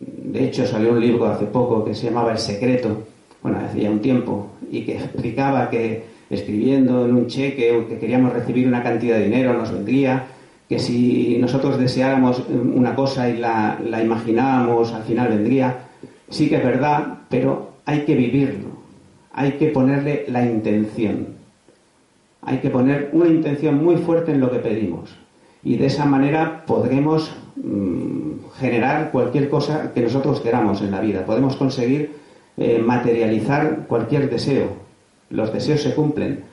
de 0.00 0.44
hecho 0.44 0.66
salió 0.66 0.90
un 0.90 1.00
libro 1.00 1.26
hace 1.26 1.44
poco 1.44 1.84
que 1.84 1.94
se 1.94 2.06
llamaba 2.06 2.32
El 2.32 2.38
Secreto, 2.38 3.04
bueno, 3.44 3.60
hacía 3.60 3.92
un 3.92 4.00
tiempo, 4.00 4.48
y 4.72 4.82
que 4.82 4.96
explicaba 4.96 5.70
que 5.70 6.02
escribiendo 6.30 7.04
en 7.04 7.14
un 7.14 7.28
cheque 7.28 7.76
o 7.76 7.86
que 7.86 8.00
queríamos 8.00 8.32
recibir 8.32 8.66
una 8.66 8.82
cantidad 8.82 9.18
de 9.18 9.26
dinero 9.26 9.54
nos 9.54 9.70
vendría, 9.70 10.26
que 10.70 10.78
si 10.78 11.36
nosotros 11.40 11.78
deseáramos 11.78 12.44
una 12.48 12.94
cosa 12.94 13.28
y 13.28 13.38
la, 13.38 13.76
la 13.84 14.02
imaginábamos, 14.02 14.92
al 14.92 15.02
final 15.02 15.28
vendría. 15.28 15.80
Sí 16.28 16.48
que 16.48 16.58
es 16.58 16.64
verdad, 16.64 17.18
pero 17.28 17.72
hay 17.84 18.02
que 18.04 18.14
vivirlo, 18.14 18.68
hay 19.32 19.54
que 19.54 19.66
ponerle 19.66 20.26
la 20.28 20.46
intención, 20.46 21.26
hay 22.42 22.58
que 22.58 22.70
poner 22.70 23.10
una 23.12 23.28
intención 23.28 23.84
muy 23.84 23.96
fuerte 23.96 24.30
en 24.30 24.38
lo 24.38 24.48
que 24.48 24.60
pedimos 24.60 25.10
y 25.64 25.76
de 25.76 25.86
esa 25.86 26.04
manera 26.04 26.64
podremos 26.66 27.32
mm, 27.56 28.52
generar 28.60 29.10
cualquier 29.10 29.50
cosa 29.50 29.92
que 29.92 30.02
nosotros 30.02 30.40
queramos 30.40 30.82
en 30.82 30.92
la 30.92 31.00
vida, 31.00 31.26
podemos 31.26 31.56
conseguir 31.56 32.12
eh, 32.56 32.78
materializar 32.78 33.86
cualquier 33.88 34.30
deseo. 34.30 34.68
Los 35.30 35.52
deseos 35.52 35.82
se 35.82 35.96
cumplen, 35.96 36.44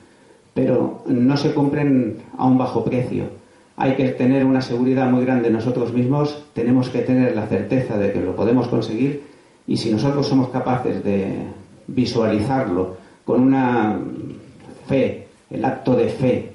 pero 0.54 1.04
no 1.06 1.36
se 1.36 1.54
cumplen 1.54 2.16
a 2.36 2.46
un 2.46 2.58
bajo 2.58 2.84
precio. 2.84 3.37
Hay 3.80 3.94
que 3.94 4.08
tener 4.08 4.44
una 4.44 4.60
seguridad 4.60 5.08
muy 5.08 5.24
grande 5.24 5.50
nosotros 5.50 5.92
mismos, 5.92 6.44
tenemos 6.52 6.88
que 6.88 7.02
tener 7.02 7.36
la 7.36 7.46
certeza 7.46 7.96
de 7.96 8.12
que 8.12 8.20
lo 8.20 8.34
podemos 8.34 8.66
conseguir 8.66 9.22
y 9.68 9.76
si 9.76 9.92
nosotros 9.92 10.26
somos 10.26 10.48
capaces 10.48 11.04
de 11.04 11.44
visualizarlo 11.86 12.96
con 13.24 13.40
una 13.40 14.00
fe, 14.88 15.28
el 15.48 15.64
acto 15.64 15.94
de 15.94 16.08
fe 16.08 16.52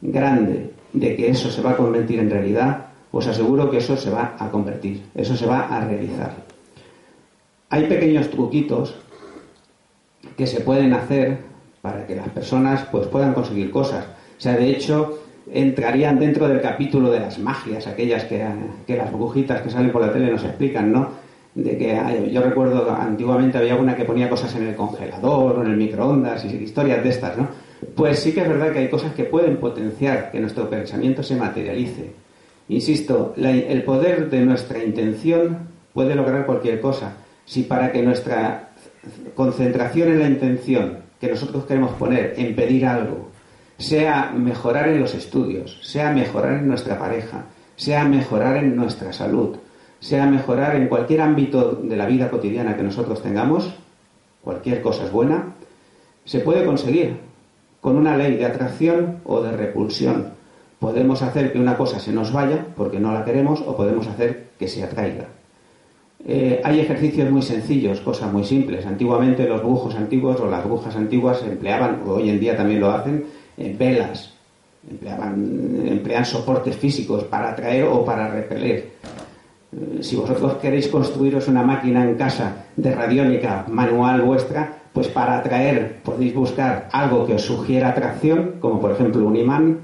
grande 0.00 0.70
de 0.92 1.16
que 1.16 1.28
eso 1.28 1.50
se 1.50 1.60
va 1.60 1.72
a 1.72 1.76
convertir 1.76 2.20
en 2.20 2.30
realidad, 2.30 2.86
os 3.10 3.26
aseguro 3.26 3.68
que 3.68 3.78
eso 3.78 3.96
se 3.96 4.10
va 4.10 4.36
a 4.38 4.48
convertir, 4.48 5.02
eso 5.16 5.36
se 5.36 5.44
va 5.44 5.62
a 5.62 5.84
realizar. 5.84 6.36
Hay 7.70 7.86
pequeños 7.86 8.30
truquitos 8.30 8.94
que 10.36 10.46
se 10.46 10.60
pueden 10.60 10.92
hacer 10.92 11.38
para 11.82 12.06
que 12.06 12.14
las 12.14 12.28
personas 12.28 12.86
pues, 12.92 13.08
puedan 13.08 13.34
conseguir 13.34 13.72
cosas. 13.72 14.04
O 14.04 14.40
sea, 14.40 14.56
de 14.56 14.70
hecho, 14.70 15.18
entrarían 15.52 16.18
dentro 16.18 16.48
del 16.48 16.60
capítulo 16.60 17.10
de 17.10 17.20
las 17.20 17.38
magias, 17.38 17.86
aquellas 17.86 18.24
que, 18.24 18.44
que 18.86 18.96
las 18.96 19.12
brujitas 19.12 19.62
que 19.62 19.70
salen 19.70 19.90
por 19.90 20.02
la 20.02 20.12
tele 20.12 20.30
nos 20.30 20.44
explican, 20.44 20.92
¿no? 20.92 21.10
De 21.54 21.76
que 21.76 22.30
yo 22.30 22.42
recuerdo 22.42 22.90
antiguamente 22.90 23.58
había 23.58 23.74
una 23.76 23.96
que 23.96 24.04
ponía 24.04 24.28
cosas 24.28 24.54
en 24.56 24.68
el 24.68 24.76
congelador 24.76 25.58
o 25.58 25.64
en 25.64 25.70
el 25.70 25.76
microondas 25.76 26.44
y 26.44 26.48
historias 26.48 27.02
de 27.02 27.10
estas, 27.10 27.36
¿no? 27.36 27.48
Pues 27.94 28.20
sí 28.20 28.32
que 28.32 28.42
es 28.42 28.48
verdad 28.48 28.72
que 28.72 28.80
hay 28.80 28.88
cosas 28.88 29.12
que 29.14 29.24
pueden 29.24 29.56
potenciar 29.56 30.30
que 30.30 30.40
nuestro 30.40 30.68
pensamiento 30.68 31.22
se 31.22 31.36
materialice. 31.36 32.12
Insisto, 32.68 33.34
el 33.36 33.82
poder 33.82 34.28
de 34.30 34.40
nuestra 34.40 34.82
intención 34.82 35.68
puede 35.94 36.14
lograr 36.14 36.44
cualquier 36.44 36.80
cosa. 36.80 37.14
Si 37.44 37.62
para 37.62 37.90
que 37.90 38.02
nuestra 38.02 38.70
concentración 39.34 40.08
en 40.08 40.18
la 40.18 40.28
intención 40.28 40.98
que 41.20 41.28
nosotros 41.28 41.64
queremos 41.64 41.92
poner 41.92 42.34
en 42.36 42.54
pedir 42.54 42.84
algo, 42.86 43.30
sea 43.78 44.32
mejorar 44.36 44.88
en 44.88 45.00
los 45.00 45.14
estudios, 45.14 45.78
sea 45.82 46.10
mejorar 46.10 46.54
en 46.54 46.68
nuestra 46.68 46.98
pareja, 46.98 47.44
sea 47.76 48.04
mejorar 48.04 48.56
en 48.56 48.74
nuestra 48.74 49.12
salud, 49.12 49.56
sea 50.00 50.26
mejorar 50.26 50.76
en 50.76 50.88
cualquier 50.88 51.20
ámbito 51.20 51.72
de 51.82 51.96
la 51.96 52.06
vida 52.06 52.28
cotidiana 52.28 52.76
que 52.76 52.82
nosotros 52.82 53.22
tengamos, 53.22 53.74
cualquier 54.42 54.82
cosa 54.82 55.04
es 55.04 55.12
buena, 55.12 55.54
se 56.24 56.40
puede 56.40 56.64
conseguir 56.64 57.16
con 57.80 57.96
una 57.96 58.16
ley 58.16 58.36
de 58.36 58.46
atracción 58.46 59.18
o 59.24 59.40
de 59.40 59.52
repulsión. 59.52 60.30
Podemos 60.80 61.22
hacer 61.22 61.52
que 61.52 61.58
una 61.58 61.76
cosa 61.76 62.00
se 62.00 62.12
nos 62.12 62.32
vaya 62.32 62.66
porque 62.76 63.00
no 63.00 63.12
la 63.12 63.24
queremos 63.24 63.62
o 63.62 63.76
podemos 63.76 64.06
hacer 64.08 64.48
que 64.58 64.68
se 64.68 64.82
atraiga. 64.82 65.26
Eh, 66.26 66.60
hay 66.64 66.80
ejercicios 66.80 67.30
muy 67.30 67.42
sencillos, 67.42 68.00
cosas 68.00 68.32
muy 68.32 68.44
simples. 68.44 68.86
Antiguamente 68.86 69.48
los 69.48 69.62
brujos 69.62 69.94
antiguos 69.94 70.40
o 70.40 70.50
las 70.50 70.64
brujas 70.64 70.96
antiguas 70.96 71.42
empleaban, 71.44 72.02
o 72.06 72.14
hoy 72.14 72.28
en 72.28 72.40
día 72.40 72.56
también 72.56 72.80
lo 72.80 72.90
hacen, 72.90 73.24
eh, 73.58 73.74
velas, 73.78 74.32
empleaban, 74.88 75.86
emplean 75.86 76.24
soportes 76.24 76.76
físicos 76.76 77.24
para 77.24 77.50
atraer 77.50 77.84
o 77.84 78.04
para 78.04 78.28
repeler. 78.28 78.90
Eh, 79.72 80.02
si 80.02 80.16
vosotros 80.16 80.54
queréis 80.54 80.88
construiros 80.88 81.48
una 81.48 81.62
máquina 81.62 82.04
en 82.04 82.14
casa 82.14 82.66
de 82.76 82.94
radiónica 82.94 83.66
manual 83.68 84.22
vuestra, 84.22 84.78
pues 84.92 85.08
para 85.08 85.38
atraer 85.38 86.00
podéis 86.02 86.34
buscar 86.34 86.88
algo 86.92 87.26
que 87.26 87.34
os 87.34 87.42
sugiera 87.42 87.90
atracción, 87.90 88.54
como 88.60 88.80
por 88.80 88.92
ejemplo 88.92 89.26
un 89.26 89.36
imán, 89.36 89.78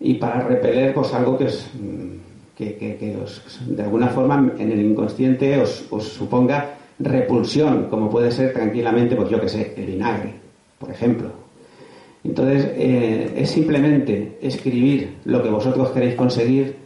y 0.00 0.14
para 0.14 0.40
repeler 0.40 0.94
pues 0.94 1.12
algo 1.14 1.36
que, 1.38 1.44
os, 1.44 1.70
que, 2.56 3.16
de 3.66 3.82
alguna 3.82 4.08
forma 4.08 4.52
en 4.58 4.72
el 4.72 4.80
inconsciente 4.80 5.60
os, 5.60 5.86
suponga 6.00 6.74
repulsión, 6.98 7.88
como 7.90 8.08
puede 8.08 8.30
ser 8.30 8.52
tranquilamente, 8.52 9.16
pues 9.16 9.28
yo 9.28 9.40
que 9.40 9.48
sé, 9.48 9.74
el 9.76 9.86
vinagre, 9.86 10.34
por 10.78 10.90
ejemplo. 10.90 11.43
Entonces, 12.24 12.72
eh, 12.76 13.32
es 13.36 13.50
simplemente 13.50 14.38
escribir 14.40 15.16
lo 15.26 15.42
que 15.42 15.50
vosotros 15.50 15.90
queréis 15.90 16.14
conseguir 16.14 16.76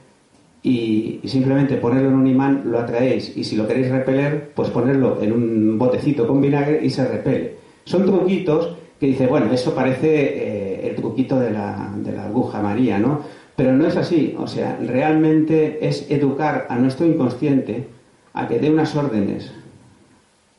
y, 0.62 1.20
simplemente 1.24 1.76
ponerlo 1.76 2.08
en 2.08 2.16
un 2.16 2.26
imán 2.26 2.62
lo 2.64 2.78
atraéis 2.80 3.36
y 3.36 3.44
si 3.44 3.54
lo 3.56 3.66
queréis 3.66 3.90
repeler, 3.90 4.50
pues 4.54 4.70
ponerlo 4.70 5.22
en 5.22 5.32
un 5.32 5.78
botecito 5.78 6.26
con 6.26 6.40
vinagre 6.40 6.84
y 6.84 6.90
se 6.90 7.06
repele. 7.06 7.54
Son 7.84 8.04
truquitos 8.04 8.76
que 8.98 9.06
dice, 9.06 9.28
bueno, 9.28 9.52
eso 9.52 9.74
parece 9.74 10.08
eh, 10.08 10.88
el 10.88 10.96
truquito 10.96 11.38
de 11.38 11.52
la, 11.52 11.92
de 11.96 12.12
la 12.12 12.26
aguja 12.26 12.60
María, 12.60 12.98
¿no? 12.98 13.22
Pero 13.54 13.72
no 13.72 13.86
es 13.86 13.96
así, 13.96 14.34
o 14.38 14.46
sea, 14.46 14.78
realmente 14.84 15.86
es 15.86 16.10
educar 16.10 16.66
a 16.68 16.76
nuestro 16.76 17.06
inconsciente 17.06 17.86
a 18.32 18.48
que 18.48 18.58
dé 18.58 18.70
unas 18.70 18.94
órdenes 18.96 19.52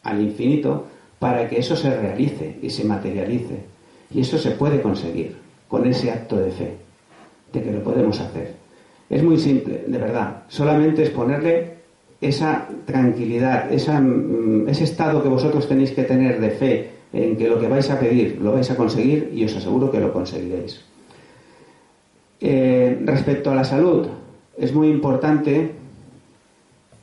al 0.03 0.21
infinito 0.21 0.87
para 1.19 1.49
que 1.49 1.59
eso 1.59 1.75
se 1.75 1.95
realice 1.97 2.57
y 2.61 2.69
se 2.69 2.85
materialice. 2.85 3.78
Y 4.11 4.21
eso 4.21 4.37
se 4.37 4.51
puede 4.51 4.81
conseguir 4.81 5.35
con 5.67 5.85
ese 5.85 6.11
acto 6.11 6.37
de 6.37 6.51
fe, 6.51 6.73
de 7.53 7.61
que 7.61 7.71
lo 7.71 7.83
podemos 7.83 8.19
hacer. 8.19 8.55
Es 9.09 9.23
muy 9.23 9.39
simple, 9.39 9.83
de 9.87 9.97
verdad. 9.97 10.43
Solamente 10.47 11.03
es 11.03 11.09
ponerle 11.09 11.79
esa 12.21 12.67
tranquilidad, 12.85 13.69
mm, 13.71 14.67
ese 14.67 14.83
estado 14.83 15.23
que 15.23 15.29
vosotros 15.29 15.67
tenéis 15.67 15.91
que 15.91 16.03
tener 16.03 16.39
de 16.39 16.49
fe 16.49 16.89
en 17.13 17.37
que 17.37 17.47
lo 17.47 17.59
que 17.59 17.67
vais 17.67 17.89
a 17.89 17.99
pedir 17.99 18.39
lo 18.41 18.51
vais 18.51 18.69
a 18.69 18.75
conseguir 18.75 19.31
y 19.33 19.45
os 19.45 19.55
aseguro 19.55 19.89
que 19.89 19.99
lo 19.99 20.11
conseguiréis. 20.11 20.81
Eh, 22.41 22.99
respecto 23.05 23.51
a 23.51 23.55
la 23.55 23.63
salud, 23.63 24.07
es 24.57 24.73
muy 24.73 24.89
importante 24.89 25.71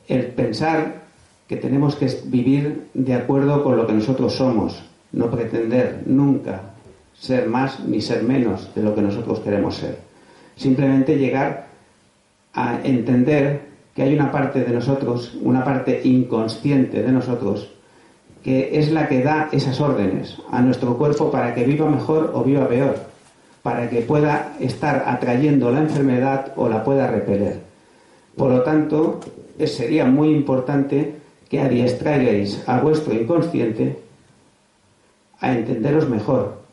el 0.07 0.25
pensar 0.27 1.03
que 1.47 1.57
tenemos 1.57 1.95
que 1.95 2.07
vivir 2.25 2.87
de 2.93 3.13
acuerdo 3.13 3.63
con 3.63 3.75
lo 3.75 3.87
que 3.87 3.93
nosotros 3.93 4.33
somos, 4.33 4.83
no 5.11 5.29
pretender 5.29 6.03
nunca 6.05 6.76
ser 7.19 7.47
más 7.47 7.79
ni 7.79 8.01
ser 8.01 8.23
menos 8.23 8.73
de 8.75 8.83
lo 8.83 8.93
que 8.93 9.01
nosotros 9.01 9.39
queremos 9.39 9.75
ser. 9.75 9.99
Simplemente 10.55 11.17
llegar 11.17 11.67
a 12.53 12.79
entender 12.83 13.61
que 13.95 14.03
hay 14.03 14.13
una 14.13 14.31
parte 14.31 14.63
de 14.63 14.71
nosotros, 14.71 15.35
una 15.41 15.63
parte 15.63 16.01
inconsciente 16.03 17.01
de 17.01 17.11
nosotros, 17.11 17.71
que 18.43 18.79
es 18.79 18.91
la 18.91 19.07
que 19.07 19.23
da 19.23 19.49
esas 19.51 19.81
órdenes 19.81 20.37
a 20.51 20.61
nuestro 20.61 20.97
cuerpo 20.97 21.31
para 21.31 21.53
que 21.53 21.63
viva 21.63 21.89
mejor 21.89 22.31
o 22.33 22.43
viva 22.43 22.67
peor, 22.67 22.95
para 23.63 23.89
que 23.89 24.01
pueda 24.01 24.53
estar 24.59 25.03
atrayendo 25.07 25.71
la 25.71 25.79
enfermedad 25.79 26.53
o 26.55 26.69
la 26.69 26.83
pueda 26.83 27.07
repeler. 27.07 27.59
Por 28.35 28.51
lo 28.51 28.61
tanto, 28.61 29.19
sería 29.65 30.05
muy 30.05 30.29
importante 30.29 31.15
que 31.49 31.59
adiestrarais 31.59 32.63
a 32.67 32.79
vuestro 32.79 33.13
inconsciente 33.13 33.99
a 35.39 35.53
entenderos 35.53 36.07
mejor 36.07 36.66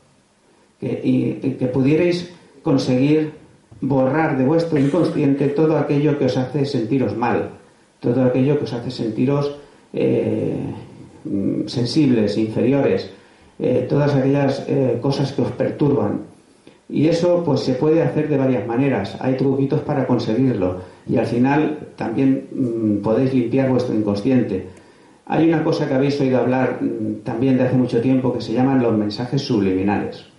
y 1.03 1.57
que 1.59 1.67
pudierais 1.67 2.31
conseguir 2.63 3.33
borrar 3.81 4.39
de 4.39 4.45
vuestro 4.45 4.79
inconsciente 4.79 5.49
todo 5.49 5.77
aquello 5.77 6.19
que 6.19 6.27
os 6.27 6.37
hace 6.37 6.65
sentiros 6.65 7.17
mal, 7.17 7.51
todo 8.01 8.25
aquello 8.25 8.59
que 8.59 8.65
os 8.65 8.73
hace 8.73 8.91
sentiros 8.91 9.57
eh, 9.93 10.57
sensibles, 11.67 12.37
inferiores, 12.37 13.11
eh, 13.59 13.87
todas 13.89 14.15
aquellas 14.15 14.65
eh, 14.69 14.99
cosas 15.01 15.33
que 15.33 15.43
os 15.43 15.53
perturban. 15.53 16.23
Y 16.89 17.09
eso 17.09 17.43
pues 17.45 17.61
se 17.61 17.75
puede 17.75 18.03
hacer 18.03 18.29
de 18.29 18.37
varias 18.37 18.67
maneras. 18.67 19.17
Hay 19.21 19.37
truquitos 19.37 19.81
para 19.81 20.07
conseguirlo. 20.07 20.81
y 21.07 21.17
al 21.17 21.27
final 21.27 21.79
también 21.97 22.47
mm, 22.53 23.03
podéis 23.03 23.33
limpiar 23.33 23.71
vuestro 23.71 23.95
inconsciente. 23.95 24.67
Hay 25.27 25.49
una 25.49 25.65
cosa 25.65 25.89
que 25.89 25.95
habéis 25.95 26.21
oído 26.21 26.39
hablar 26.39 26.79
mm, 26.81 27.23
también 27.25 27.57
de 27.57 27.65
hace 27.65 27.77
mucho 27.77 28.01
tiempo 28.01 28.33
que 28.33 28.41
se 28.41 28.53
llaman 28.53 28.83
los 28.83 28.97
mensajes 28.97 29.43
subliminales. 29.43 30.34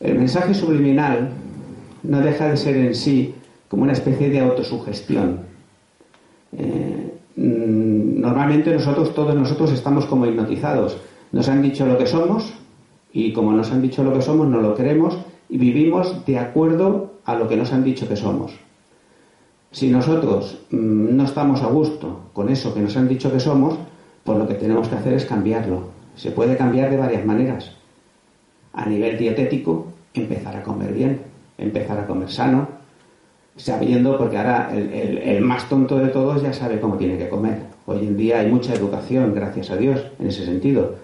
El 0.00 0.18
mensaje 0.18 0.52
subliminal 0.52 1.30
no 2.02 2.20
deja 2.20 2.48
de 2.48 2.56
ser 2.56 2.76
en 2.76 2.94
sí 2.94 3.34
como 3.68 3.84
una 3.84 3.92
especie 3.92 4.28
de 4.28 4.40
autosugestión. 4.40 5.40
Eh, 6.52 7.14
mm, 7.36 8.20
normalmente 8.20 8.72
nosotros, 8.72 9.14
todos 9.14 9.34
nosotros, 9.34 9.72
estamos 9.72 10.06
como 10.06 10.26
hipnotizados. 10.26 10.98
Nos 11.32 11.48
han 11.48 11.62
dicho 11.62 11.86
lo 11.86 11.96
que 11.96 12.06
somos 12.06 12.52
y 13.12 13.32
como 13.32 13.52
nos 13.52 13.72
han 13.72 13.82
dicho 13.82 14.04
lo 14.04 14.12
que 14.12 14.22
somos, 14.22 14.46
no 14.48 14.60
lo 14.60 14.74
queremos 14.74 15.16
y 15.48 15.58
vivimos 15.58 16.24
de 16.26 16.38
acuerdo 16.38 17.14
a 17.24 17.34
lo 17.34 17.48
que 17.48 17.56
nos 17.56 17.72
han 17.72 17.82
dicho 17.82 18.06
que 18.06 18.16
somos. 18.16 18.52
Si 19.70 19.90
nosotros 19.90 20.58
mm, 20.70 21.16
no 21.16 21.24
estamos 21.24 21.62
a 21.62 21.66
gusto 21.66 22.30
con 22.32 22.50
eso 22.50 22.74
que 22.74 22.80
nos 22.80 22.96
han 22.96 23.08
dicho 23.08 23.32
que 23.32 23.40
somos, 23.40 23.78
pues 24.24 24.38
lo 24.38 24.46
que 24.46 24.54
tenemos 24.54 24.88
que 24.88 24.96
hacer 24.96 25.14
es 25.14 25.24
cambiarlo. 25.24 25.84
Se 26.16 26.30
puede 26.30 26.56
cambiar 26.56 26.90
de 26.90 26.96
varias 26.96 27.24
maneras. 27.24 27.75
A 28.76 28.86
nivel 28.86 29.18
dietético, 29.18 29.86
empezar 30.14 30.56
a 30.56 30.62
comer 30.62 30.92
bien, 30.92 31.20
empezar 31.58 31.98
a 31.98 32.06
comer 32.06 32.30
sano, 32.30 32.68
sabiendo, 33.56 34.18
porque 34.18 34.36
ahora 34.36 34.70
el, 34.74 35.40
más 35.40 35.68
tonto 35.68 35.98
de 35.98 36.08
todos 36.08 36.42
ya 36.42 36.52
sabe 36.52 36.78
cómo 36.78 36.96
tiene 36.96 37.18
que 37.18 37.28
comer. 37.28 37.58
Hoy 37.86 38.06
en 38.06 38.16
día 38.16 38.40
hay 38.40 38.50
mucha 38.50 38.74
educación, 38.74 39.34
gracias 39.34 39.70
a 39.70 39.76
Dios, 39.76 40.04
en 40.18 40.26
ese 40.26 40.44
sentido. 40.44 40.96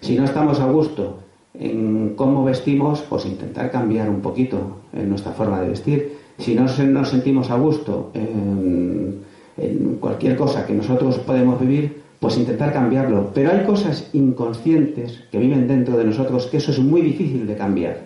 Si 0.00 0.16
no 0.16 0.24
estamos 0.24 0.58
a 0.60 0.66
gusto 0.66 1.18
en 1.54 2.14
cómo 2.16 2.44
vestimos, 2.44 3.02
pues 3.08 3.26
intentar 3.26 3.70
cambiar 3.70 4.08
un 4.10 4.20
poquito 4.20 4.78
en 4.92 5.08
nuestra 5.08 5.32
forma 5.32 5.60
de 5.60 5.68
vestir. 5.68 6.18
Si 6.38 6.54
no 6.54 6.62
nos 6.62 7.08
sentimos 7.08 7.50
a 7.50 7.56
gusto 7.56 8.10
en, 8.14 9.20
en 9.56 9.96
cualquier 10.00 10.36
cosa 10.36 10.66
que 10.66 10.74
nosotros 10.74 11.18
podemos 11.18 11.60
vivir, 11.60 12.02
pues 12.22 12.38
intentar 12.38 12.72
cambiarlo. 12.72 13.32
Pero 13.34 13.50
hay 13.50 13.66
cosas 13.66 14.08
inconscientes 14.12 15.24
que 15.32 15.38
viven 15.38 15.66
dentro 15.66 15.98
de 15.98 16.04
nosotros 16.04 16.46
que 16.46 16.58
eso 16.58 16.70
es 16.70 16.78
muy 16.78 17.00
difícil 17.02 17.48
de 17.48 17.56
cambiar. 17.56 17.98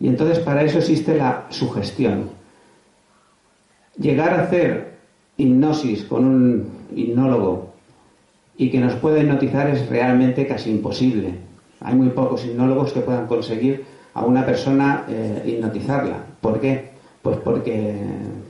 Y 0.00 0.08
entonces 0.08 0.40
para 0.40 0.64
eso 0.64 0.78
existe 0.78 1.16
la 1.16 1.46
sugestión. 1.50 2.30
Llegar 3.96 4.34
a 4.34 4.42
hacer 4.42 4.96
hipnosis 5.36 6.02
con 6.02 6.24
un 6.24 6.68
hipnólogo 6.92 7.74
y 8.56 8.72
que 8.72 8.80
nos 8.80 8.94
pueda 8.94 9.20
hipnotizar 9.20 9.70
es 9.70 9.88
realmente 9.88 10.48
casi 10.48 10.70
imposible. 10.70 11.34
Hay 11.82 11.94
muy 11.94 12.08
pocos 12.08 12.44
hipnólogos 12.44 12.92
que 12.92 13.02
puedan 13.02 13.28
conseguir 13.28 13.84
a 14.14 14.24
una 14.24 14.44
persona 14.44 15.04
eh, 15.08 15.44
hipnotizarla. 15.46 16.24
¿Por 16.40 16.60
qué? 16.60 16.90
Pues 17.22 17.36
porque 17.36 17.94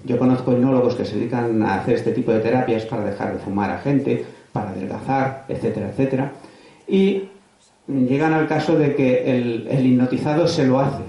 yo 0.05 0.19
conozco 0.19 0.53
hipnólogos 0.53 0.95
que 0.95 1.05
se 1.05 1.17
dedican 1.17 1.63
a 1.63 1.81
hacer 1.81 1.97
este 1.97 2.13
tipo 2.13 2.33
de 2.33 2.41
terapias 2.41 2.87
para 2.87 3.05
dejar 3.05 3.35
de 3.35 3.39
fumar 3.41 3.71
a 3.71 3.79
gente, 3.79 4.25
para 4.53 4.71
adelgazar, 4.71 5.45
etcétera, 5.49 5.91
etcétera. 5.91 6.33
Y 6.89 7.25
llegan 7.87 8.33
al 8.33 8.47
caso 8.47 8.77
de 8.77 8.95
que 8.95 9.37
el, 9.37 9.87
hipnotizado 9.87 10.47
se 10.47 10.67
lo 10.67 10.81
hace. 10.81 11.03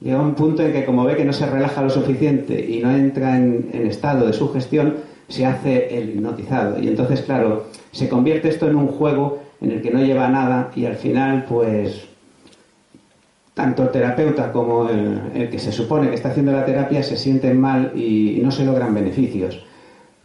Llega 0.00 0.20
un 0.20 0.34
punto 0.34 0.62
en 0.62 0.72
que 0.72 0.84
como 0.84 1.04
ve 1.04 1.16
que 1.16 1.24
no 1.24 1.32
se 1.32 1.46
relaja 1.46 1.82
lo 1.82 1.90
suficiente 1.90 2.64
y 2.68 2.80
no 2.80 2.90
entra 2.90 3.36
en, 3.36 3.70
en 3.72 3.86
estado 3.86 4.26
de 4.26 4.32
sugestión, 4.32 4.96
se 5.28 5.46
hace 5.46 5.96
el 5.96 6.10
hipnotizado. 6.10 6.78
Y 6.80 6.88
entonces, 6.88 7.22
claro, 7.22 7.66
se 7.92 8.08
convierte 8.08 8.48
esto 8.48 8.68
en 8.68 8.76
un 8.76 8.88
juego 8.88 9.42
en 9.60 9.70
el 9.70 9.82
que 9.82 9.90
no 9.90 10.02
lleva 10.02 10.28
nada 10.28 10.70
y 10.74 10.84
al 10.84 10.96
final, 10.96 11.46
pues, 11.48 12.06
tanto 13.54 13.84
el 13.84 13.90
terapeuta 13.90 14.52
como 14.52 14.88
el, 14.88 15.48
que 15.48 15.58
se 15.58 15.72
supone 15.72 16.08
que 16.08 16.16
está 16.16 16.30
haciendo 16.30 16.52
la 16.52 16.66
terapia 16.66 17.02
se 17.02 17.16
sienten 17.16 17.60
mal 17.60 17.92
y, 17.94 18.40
no 18.42 18.50
se 18.50 18.64
logran 18.64 18.92
beneficios. 18.92 19.64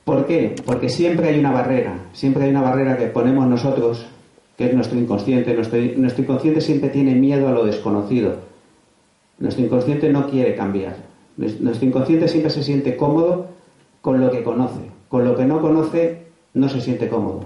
¿Por 0.09 0.25
qué? 0.25 0.55
Porque 0.65 0.89
siempre 0.89 1.29
hay 1.29 1.39
una 1.39 1.51
barrera, 1.51 1.93
siempre 2.13 2.45
hay 2.45 2.49
una 2.49 2.63
barrera 2.63 2.97
que 2.97 3.05
ponemos 3.05 3.45
nosotros, 3.45 4.07
que 4.57 4.65
es 4.65 4.73
nuestro 4.73 4.97
inconsciente. 4.97 5.53
Nuestro, 5.53 5.77
nuestro 5.97 6.23
inconsciente 6.23 6.61
siempre 6.61 6.89
tiene 6.89 7.13
miedo 7.13 7.47
a 7.47 7.51
lo 7.51 7.63
desconocido. 7.63 8.37
Nuestro 9.37 9.63
inconsciente 9.63 10.09
no 10.09 10.27
quiere 10.27 10.55
cambiar. 10.55 10.95
Nuestro 11.37 11.85
inconsciente 11.85 12.27
siempre 12.27 12.49
se 12.49 12.63
siente 12.63 12.97
cómodo 12.97 13.49
con 14.01 14.19
lo 14.19 14.31
que 14.31 14.41
conoce. 14.41 14.79
Con 15.09 15.25
lo 15.25 15.35
que 15.35 15.45
no 15.45 15.61
conoce 15.61 16.23
no 16.55 16.69
se 16.69 16.81
siente 16.81 17.07
cómodo. 17.07 17.41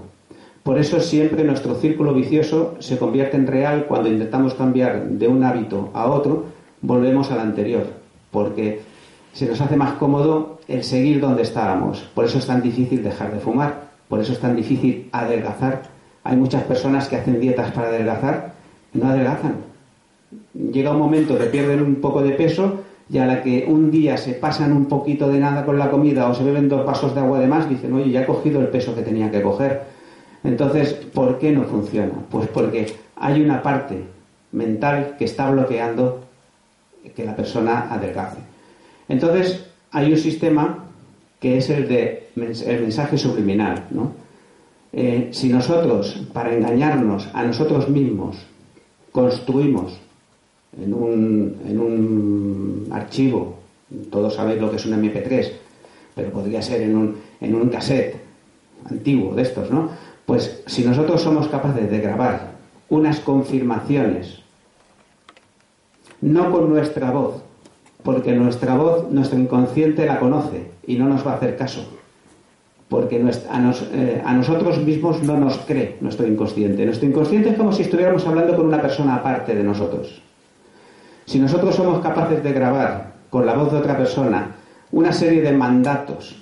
Por 0.62 0.78
eso 0.78 1.00
siempre 1.00 1.44
nuestro 1.44 1.74
círculo 1.74 2.14
vicioso 2.14 2.76
se 2.78 2.96
convierte 2.96 3.36
en 3.36 3.46
real 3.46 3.84
cuando 3.84 4.08
intentamos 4.08 4.54
cambiar 4.54 5.06
de 5.06 5.28
un 5.28 5.44
hábito 5.44 5.90
a 5.92 6.06
otro, 6.06 6.46
volvemos 6.80 7.30
al 7.30 7.40
anterior, 7.40 7.84
porque 8.30 8.80
se 9.34 9.46
nos 9.46 9.60
hace 9.60 9.76
más 9.76 9.92
cómodo 9.94 10.60
el 10.66 10.82
seguir 10.82 11.20
donde 11.20 11.42
estábamos. 11.42 12.00
Por 12.14 12.24
eso 12.24 12.38
es 12.38 12.46
tan 12.46 12.62
difícil 12.62 13.02
dejar 13.02 13.34
de 13.34 13.40
fumar, 13.40 13.88
por 14.08 14.20
eso 14.20 14.32
es 14.32 14.40
tan 14.40 14.56
difícil 14.56 15.10
adelgazar. 15.12 15.82
Hay 16.22 16.36
muchas 16.36 16.62
personas 16.62 17.08
que 17.08 17.16
hacen 17.16 17.38
dietas 17.38 17.70
para 17.72 17.88
adelgazar 17.88 18.54
y 18.94 18.98
no 18.98 19.08
adelgazan. 19.08 19.56
Llega 20.54 20.92
un 20.92 20.98
momento 20.98 21.36
que 21.36 21.44
pierden 21.44 21.82
un 21.82 21.96
poco 21.96 22.22
de 22.22 22.30
peso 22.30 22.84
y 23.10 23.18
a 23.18 23.26
la 23.26 23.42
que 23.42 23.66
un 23.68 23.90
día 23.90 24.16
se 24.16 24.32
pasan 24.32 24.72
un 24.72 24.86
poquito 24.86 25.28
de 25.28 25.38
nada 25.38 25.66
con 25.66 25.78
la 25.78 25.90
comida 25.90 26.26
o 26.26 26.34
se 26.34 26.42
beben 26.42 26.70
dos 26.70 26.86
vasos 26.86 27.14
de 27.14 27.20
agua 27.20 27.38
de 27.38 27.46
más, 27.46 27.68
dicen, 27.68 27.92
oye, 27.92 28.10
ya 28.10 28.22
he 28.22 28.26
cogido 28.26 28.62
el 28.62 28.68
peso 28.68 28.94
que 28.94 29.02
tenía 29.02 29.30
que 29.30 29.42
coger 29.42 29.94
entonces, 30.44 30.92
¿por 30.92 31.38
qué 31.38 31.50
no 31.50 31.64
funciona? 31.64 32.12
Pues 32.30 32.48
porque 32.48 32.94
hay 33.16 33.40
una 33.40 33.62
parte 33.62 34.04
mental 34.52 35.16
que 35.18 35.24
está 35.24 35.50
bloqueando 35.50 36.20
que 37.16 37.24
la 37.24 37.34
persona 37.34 37.88
adelgace. 37.90 38.38
Entonces, 39.08 39.66
hay 39.90 40.12
un 40.12 40.18
sistema 40.18 40.84
que 41.40 41.58
es 41.58 41.70
el 41.70 41.88
de 41.88 42.24
el 42.36 42.80
mensaje 42.80 43.16
subliminal, 43.16 43.84
¿no? 43.90 44.12
Eh, 44.92 45.28
si 45.32 45.48
nosotros, 45.48 46.22
para 46.32 46.54
engañarnos 46.54 47.28
a 47.32 47.44
nosotros 47.44 47.88
mismos, 47.88 48.36
construimos 49.12 49.98
en 50.80 50.94
un, 50.94 51.56
en 51.66 51.78
un 51.78 52.88
archivo, 52.90 53.58
todos 54.10 54.34
sabéis 54.34 54.60
lo 54.60 54.70
que 54.70 54.76
es 54.76 54.86
un 54.86 54.94
MP3, 54.94 55.52
pero 56.14 56.30
podría 56.30 56.62
ser 56.62 56.82
en 56.82 56.96
un, 56.96 57.16
en 57.40 57.54
un 57.54 57.68
cassette 57.68 58.16
antiguo 58.88 59.34
de 59.34 59.42
estos, 59.42 59.70
¿no? 59.70 59.90
Pues 60.26 60.62
si 60.66 60.84
nosotros 60.84 61.22
somos 61.22 61.48
capaces 61.48 61.90
de 61.90 62.00
grabar 62.00 62.52
unas 62.88 63.20
confirmaciones, 63.20 64.40
no 66.20 66.50
con 66.50 66.70
nuestra 66.70 67.10
voz, 67.10 67.43
porque 68.04 68.32
nuestra 68.32 68.76
voz, 68.76 69.10
nuestro 69.10 69.38
inconsciente 69.38 70.06
la 70.06 70.20
conoce 70.20 70.70
y 70.86 70.96
no 70.96 71.08
nos 71.08 71.26
va 71.26 71.32
a 71.32 71.36
hacer 71.36 71.56
caso, 71.56 71.88
porque 72.88 73.16
eh, 73.16 74.22
a, 74.24 74.34
nosotros 74.34 74.78
mismos 74.84 75.22
no 75.22 75.38
nos 75.38 75.56
cree 75.58 75.96
nuestro 76.00 76.26
inconsciente. 76.26 76.84
Nuestro 76.84 77.08
inconsciente 77.08 77.48
es 77.48 77.56
como 77.56 77.72
si 77.72 77.82
estuviéramos 77.82 78.26
hablando 78.26 78.54
con 78.54 78.66
una 78.66 78.80
persona 78.80 79.16
aparte 79.16 79.54
de 79.54 79.64
nosotros. 79.64 80.22
Si 81.24 81.38
nosotros 81.38 81.74
somos 81.74 82.00
capaces 82.00 82.44
de 82.44 82.52
grabar 82.52 83.14
con 83.30 83.46
la 83.46 83.54
voz 83.54 83.72
de 83.72 83.78
otra 83.78 83.96
persona 83.96 84.54
una 84.92 85.12
serie 85.12 85.40
de 85.40 85.52
mandatos 85.52 86.36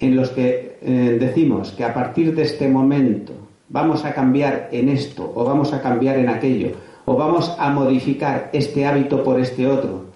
en 0.00 0.16
los 0.16 0.30
que 0.30 0.78
eh, 0.82 1.16
decimos 1.20 1.70
que 1.70 1.84
a 1.84 1.94
partir 1.94 2.34
de 2.34 2.42
este 2.42 2.68
momento 2.68 3.32
vamos 3.68 4.04
a 4.04 4.12
cambiar 4.12 4.68
en 4.72 4.88
esto 4.88 5.32
o 5.34 5.44
vamos 5.44 5.72
a 5.72 5.80
cambiar 5.80 6.18
en 6.18 6.28
aquello 6.28 6.72
o 7.04 7.16
vamos 7.16 7.54
a 7.58 7.70
modificar 7.70 8.50
este 8.52 8.84
hábito 8.84 9.24
por 9.24 9.40
este 9.40 9.66
otro, 9.66 10.07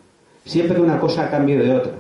siempre 0.45 0.81
una 0.81 0.99
cosa 0.99 1.25
a 1.25 1.31
cambio 1.31 1.63
de 1.63 1.75
otra. 1.75 1.93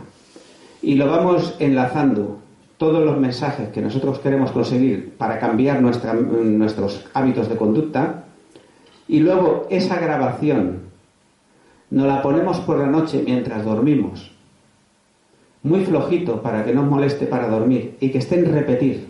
Y 0.82 0.94
lo 0.94 1.06
vamos 1.06 1.54
enlazando 1.58 2.38
todos 2.76 3.04
los 3.04 3.18
mensajes 3.18 3.68
que 3.68 3.80
nosotros 3.80 4.18
queremos 4.18 4.50
conseguir 4.50 5.14
para 5.16 5.38
cambiar 5.38 5.80
nuestros 5.80 7.04
hábitos 7.14 7.48
de 7.48 7.56
conducta 7.56 8.24
y 9.06 9.20
luego 9.20 9.66
esa 9.70 10.00
grabación 10.00 10.80
nos 11.90 12.06
la 12.06 12.22
ponemos 12.22 12.58
por 12.60 12.78
la 12.78 12.86
noche 12.86 13.22
mientras 13.24 13.64
dormimos 13.64 14.32
muy 15.62 15.84
flojito 15.84 16.42
para 16.42 16.64
que 16.64 16.74
no 16.74 16.82
moleste 16.82 17.26
para 17.26 17.48
dormir 17.48 17.96
y 18.00 18.10
que 18.10 18.18
esté 18.18 18.38
en 18.38 18.52
repetir 18.52 19.08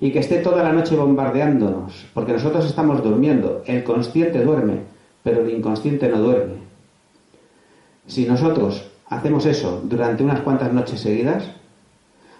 y 0.00 0.10
que 0.10 0.18
esté 0.18 0.38
toda 0.38 0.62
la 0.62 0.72
noche 0.72 0.96
bombardeándonos, 0.96 2.06
porque 2.14 2.32
nosotros 2.32 2.66
estamos 2.66 3.02
durmiendo, 3.02 3.62
el 3.66 3.84
consciente 3.84 4.42
duerme, 4.42 4.80
pero 5.22 5.42
el 5.42 5.50
inconsciente 5.50 6.08
no 6.08 6.18
duerme. 6.18 6.63
Si 8.06 8.26
nosotros 8.26 8.90
hacemos 9.08 9.46
eso 9.46 9.82
durante 9.84 10.22
unas 10.22 10.40
cuantas 10.40 10.72
noches 10.72 11.00
seguidas, 11.00 11.50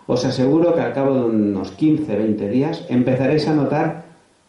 os 0.06 0.24
aseguro 0.24 0.74
que 0.74 0.80
al 0.80 0.92
cabo 0.92 1.14
de 1.14 1.24
unos 1.24 1.70
15, 1.72 2.16
20 2.16 2.48
días 2.48 2.84
empezaréis 2.88 3.48
a 3.48 3.54
notar 3.54 4.04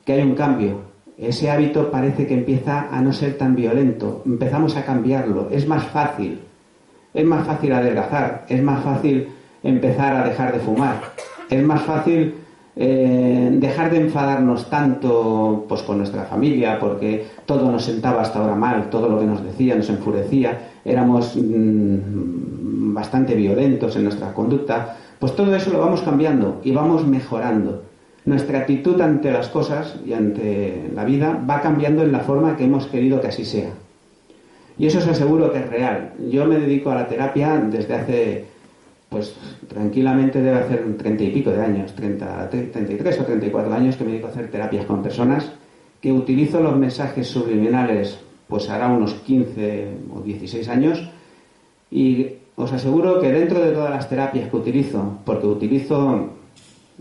que 0.06 0.14
hay 0.14 0.22
un 0.22 0.36
cambio. 0.36 0.82
Ese 1.18 1.50
hábito 1.50 1.92
parece 1.92 2.28
que 2.28 2.34
empieza 2.34 2.90
a 2.92 3.02
no 3.02 3.14
ser 3.14 3.38
tan 3.38 3.56
violento, 3.56 4.22
empezamos 4.26 4.76
a 4.76 4.84
cambiarlo, 4.84 5.48
es 5.50 5.66
más 5.68 5.86
fácil 5.86 6.42
es 7.16 7.26
más 7.26 7.48
fácil 7.48 7.72
adelgazar, 7.74 8.46
es 8.50 8.62
más 8.62 8.84
fácil 8.84 9.30
empezar 9.64 10.16
a 10.16 10.28
dejar 10.28 10.54
de 10.54 10.60
fumar, 10.60 11.02
es 11.50 11.64
más 11.64 11.82
fácil 11.82 12.36
eh, 12.78 13.50
dejar 13.54 13.90
de 13.90 14.02
enfadarnos 14.02 14.70
tanto 14.70 15.66
pues 15.70 15.82
con 15.84 15.98
nuestra 15.98 16.26
familia 16.26 16.78
porque 16.80 17.26
todo 17.46 17.72
nos 17.72 17.86
sentaba 17.86 18.22
hasta 18.22 18.40
ahora 18.40 18.56
mal, 18.56 18.90
todo 18.90 19.08
lo 19.08 19.20
que 19.20 19.26
nos 19.26 19.44
decía 19.44 19.76
nos 19.76 19.90
enfurecía, 19.90 20.72
éramos 20.84 21.36
mm, 21.38 22.94
bastante 22.94 23.34
violentos 23.36 23.96
en 23.96 24.04
nuestra 24.04 24.34
conducta, 24.34 24.98
pues 25.20 25.36
todo 25.36 25.56
eso 25.56 25.72
lo 25.72 25.80
vamos 25.80 26.02
cambiando 26.02 26.60
y 26.64 26.72
vamos 26.72 27.06
mejorando. 27.08 27.84
Nuestra 28.26 28.60
actitud 28.60 29.00
ante 29.00 29.32
las 29.32 29.50
cosas 29.50 29.98
y 30.06 30.14
ante 30.14 30.90
la 30.94 31.06
vida 31.06 31.40
va 31.50 31.62
cambiando 31.62 32.04
en 32.04 32.12
la 32.12 32.20
forma 32.20 32.58
que 32.58 32.66
hemos 32.66 32.88
querido 32.88 33.22
que 33.22 33.28
así 33.28 33.46
sea. 33.46 33.70
Y 34.78 34.88
eso 34.88 34.98
os 34.98 35.08
aseguro 35.08 35.54
que 35.54 35.60
es 35.60 35.70
real. 35.70 36.14
Yo 36.30 36.46
me 36.46 36.60
dedico 36.60 36.90
a 36.90 36.96
la 36.96 37.08
terapia 37.08 37.58
desde 37.58 37.94
hace 37.94 38.46
pues 39.10 39.36
tranquilamente 39.68 40.42
debe 40.42 40.60
hacer 40.60 40.84
un 40.86 40.98
treinta 40.98 41.24
y 41.24 41.32
pico 41.32 41.52
de 41.52 41.62
años, 41.62 41.94
30, 41.94 42.50
33 42.50 43.20
o 43.20 43.26
34 43.26 43.74
años 43.74 43.96
que 43.96 44.04
me 44.04 44.12
dedico 44.12 44.28
a 44.28 44.32
hacer 44.32 44.50
terapias 44.50 44.86
con 44.86 45.02
personas, 45.02 45.52
que 46.02 46.12
utilizo 46.12 46.60
los 46.60 46.76
mensajes 46.76 47.28
subliminales 47.28 48.20
pues 48.48 48.70
hará 48.70 48.88
unos 48.90 49.14
15 49.14 49.88
o 50.14 50.22
16 50.22 50.68
años 50.70 51.10
y 51.90 52.28
os 52.56 52.72
aseguro 52.72 53.20
que 53.20 53.32
dentro 53.32 53.60
de 53.60 53.72
todas 53.72 53.90
las 53.90 54.08
terapias 54.08 54.50
que 54.50 54.56
utilizo, 54.56 55.20
porque 55.26 55.48
utilizo 55.48 56.30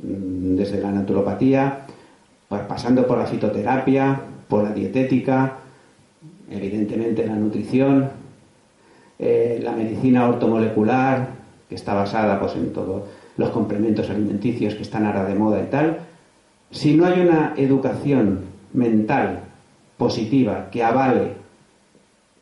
mm, 0.03 0.57
desde 0.57 0.81
la 0.81 0.91
naturopatía, 0.91 1.87
pasando 2.49 3.07
por 3.07 3.19
la 3.19 3.27
fitoterapia, 3.27 4.21
por 4.49 4.65
la 4.65 4.73
dietética, 4.73 5.59
evidentemente 6.51 7.27
la 7.27 7.35
nutrición, 7.35 8.09
eh, 9.19 9.61
la 9.63 9.73
medicina 9.73 10.29
ortomolecular, 10.29 11.29
que 11.69 11.75
está 11.75 11.95
basada 11.95 12.39
pues, 12.41 12.55
en 12.57 12.73
todos 12.73 13.03
los 13.37 13.51
complementos 13.51 14.11
alimenticios 14.11 14.75
que 14.75 14.83
están 14.83 15.07
ahora 15.07 15.25
de 15.25 15.35
moda 15.35 15.61
y 15.63 15.67
tal, 15.71 15.99
si 16.71 16.95
no 16.95 17.07
hay 17.07 17.21
una 17.21 17.55
educación 17.57 18.41
mental 18.73 19.41
positiva 19.97 20.69
que 20.71 20.83
avale 20.83 21.33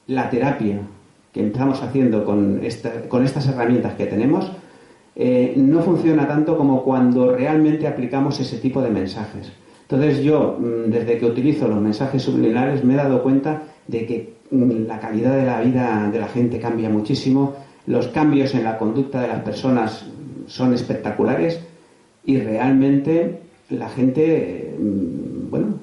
la 0.06 0.30
terapia 0.30 0.80
que 1.32 1.40
empezamos 1.40 1.82
haciendo 1.82 2.24
con, 2.24 2.60
con 3.08 3.24
estas 3.24 3.46
herramientas 3.48 3.94
que 3.94 4.06
tenemos, 4.06 4.50
eh, 5.14 5.54
no 5.56 5.80
funciona 5.80 6.26
tanto 6.26 6.56
como 6.56 6.82
cuando 6.82 7.34
realmente 7.34 7.86
aplicamos 7.86 8.38
ese 8.40 8.58
tipo 8.58 8.82
de 8.82 8.90
mensajes. 8.90 9.52
Entonces 9.82 10.22
yo, 10.22 10.56
mm, 10.58 10.90
desde 10.90 11.18
que 11.18 11.26
utilizo 11.26 11.68
los 11.68 11.80
mensajes 11.80 12.22
subliminales, 12.22 12.84
me 12.84 12.94
he 12.94 12.96
dado 12.96 13.22
cuenta 13.22 13.62
de 13.88 14.06
que 14.06 14.34
mm, 14.50 14.86
la 14.86 15.00
calidad 15.00 15.36
de 15.36 15.44
la 15.44 15.60
vida 15.60 16.10
de 16.10 16.18
la 16.18 16.28
gente 16.28 16.58
cambia 16.58 16.88
muchísimo, 16.88 17.54
los 17.86 18.08
cambios 18.08 18.54
en 18.54 18.64
la 18.64 18.78
conducta 18.78 19.20
de 19.22 19.28
las 19.28 19.40
personas 19.40 20.04
son 20.46 20.74
espectaculares 20.74 21.60
y 22.24 22.38
realmente 22.38 23.40
la 23.70 23.88
gente, 23.88 24.74
mm, 24.78 25.50
bueno, 25.50 25.74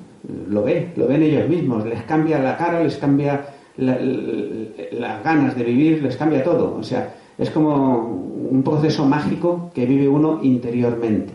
lo 0.49 0.63
ve, 0.63 0.89
lo 0.95 1.07
ven 1.07 1.23
ellos 1.23 1.49
mismos, 1.49 1.85
les 1.85 2.03
cambia 2.03 2.39
la 2.39 2.57
cara, 2.57 2.83
les 2.83 2.97
cambia 2.97 3.45
las 3.77 5.23
ganas 5.23 5.55
de 5.55 5.63
vivir, 5.63 6.03
les 6.03 6.17
cambia 6.17 6.43
todo. 6.43 6.75
O 6.77 6.83
sea, 6.83 7.13
es 7.37 7.49
como 7.49 7.97
un 8.51 8.61
proceso 8.63 9.05
mágico 9.05 9.71
que 9.73 9.85
vive 9.85 10.07
uno 10.07 10.39
interiormente. 10.43 11.31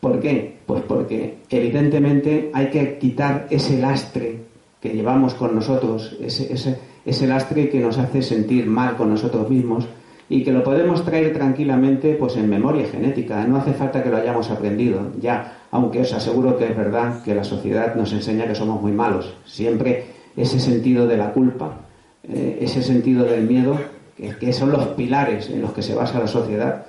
¿Por 0.00 0.20
qué? 0.20 0.56
Pues 0.64 0.82
porque 0.82 1.38
evidentemente 1.50 2.50
hay 2.52 2.70
que 2.70 2.98
quitar 2.98 3.46
ese 3.50 3.78
lastre 3.78 4.45
que 4.80 4.90
llevamos 4.90 5.34
con 5.34 5.54
nosotros, 5.54 6.16
ese, 6.20 6.52
ese 6.52 6.78
es 7.04 7.22
el 7.22 7.28
lastre 7.28 7.68
que 7.68 7.80
nos 7.80 7.98
hace 7.98 8.20
sentir 8.20 8.66
mal 8.66 8.96
con 8.96 9.10
nosotros 9.10 9.48
mismos 9.48 9.86
y 10.28 10.42
que 10.42 10.52
lo 10.52 10.64
podemos 10.64 11.04
traer 11.04 11.32
tranquilamente 11.32 12.14
pues 12.14 12.36
en 12.36 12.50
memoria 12.50 12.86
genética, 12.88 13.44
no 13.46 13.56
hace 13.56 13.72
falta 13.72 14.02
que 14.02 14.10
lo 14.10 14.16
hayamos 14.16 14.50
aprendido, 14.50 15.12
ya, 15.20 15.58
aunque 15.70 16.00
os 16.00 16.12
aseguro 16.12 16.56
que 16.56 16.66
es 16.66 16.76
verdad 16.76 17.22
que 17.22 17.34
la 17.34 17.44
sociedad 17.44 17.94
nos 17.94 18.12
enseña 18.12 18.46
que 18.46 18.56
somos 18.56 18.82
muy 18.82 18.92
malos, 18.92 19.34
siempre 19.44 20.06
ese 20.36 20.58
sentido 20.58 21.06
de 21.06 21.16
la 21.16 21.32
culpa, 21.32 21.80
eh, 22.24 22.58
ese 22.60 22.82
sentido 22.82 23.24
del 23.24 23.46
miedo, 23.46 23.78
que, 24.16 24.36
que 24.36 24.52
son 24.52 24.72
los 24.72 24.88
pilares 24.88 25.48
en 25.48 25.62
los 25.62 25.72
que 25.72 25.82
se 25.82 25.94
basa 25.94 26.18
la 26.18 26.26
sociedad, 26.26 26.86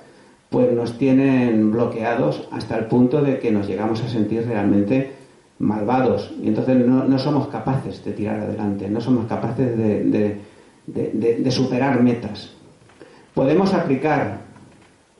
pues 0.50 0.72
nos 0.72 0.98
tienen 0.98 1.70
bloqueados 1.70 2.48
hasta 2.50 2.76
el 2.76 2.86
punto 2.86 3.22
de 3.22 3.38
que 3.38 3.52
nos 3.52 3.68
llegamos 3.68 4.02
a 4.02 4.08
sentir 4.08 4.46
realmente 4.46 5.12
malvados 5.58 6.32
y 6.42 6.48
entonces 6.48 6.76
no, 6.86 7.18
somos 7.18 7.48
capaces 7.48 8.04
de 8.04 8.12
tirar 8.12 8.40
adelante, 8.40 8.88
no 8.88 9.00
somos 9.00 9.26
capaces 9.26 9.76
de, 9.76 11.50
superar 11.50 12.02
metas. 12.02 12.52
Podemos 13.34 13.74
aplicar 13.74 14.38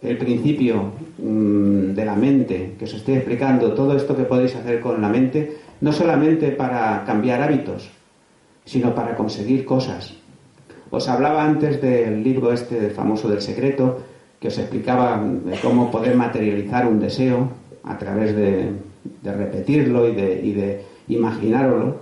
el 0.01 0.17
principio 0.17 0.93
mm, 1.19 1.95
de 1.95 2.05
la 2.05 2.15
mente 2.15 2.75
que 2.79 2.85
os 2.85 2.95
estoy 2.95 3.15
explicando, 3.15 3.73
todo 3.73 3.97
esto 3.97 4.17
que 4.17 4.25
podéis 4.25 4.55
hacer 4.55 4.81
con 4.81 5.01
la 5.01 5.09
mente, 5.09 5.57
no 5.81 5.93
solamente 5.93 6.51
para 6.53 7.05
cambiar 7.05 7.43
hábitos, 7.43 7.91
sino 8.65 8.95
para 8.95 9.17
conseguir 9.17 9.65
cosas. 9.65 10.15
Os 10.91 11.09
hablaba 11.09 11.45
antes 11.45 11.83
del 11.83 12.23
libro 12.23 12.53
este 12.53 12.91
famoso 12.91 13.29
del 13.29 13.43
secreto, 13.43 13.99
que 14.41 14.49
os 14.49 14.59
explicaba 14.59 15.21
cómo 15.61 15.91
poder 15.91 16.15
materializar 16.15 16.87
un 16.87 17.01
deseo 17.01 17.49
a 17.83 17.99
través 17.99 18.37
de, 18.37 18.73
de 19.23 19.33
repetirlo 19.33 20.09
y 20.09 20.15
de, 20.15 20.41
y 20.43 20.53
de 20.53 20.83
imaginarlo, 21.09 21.97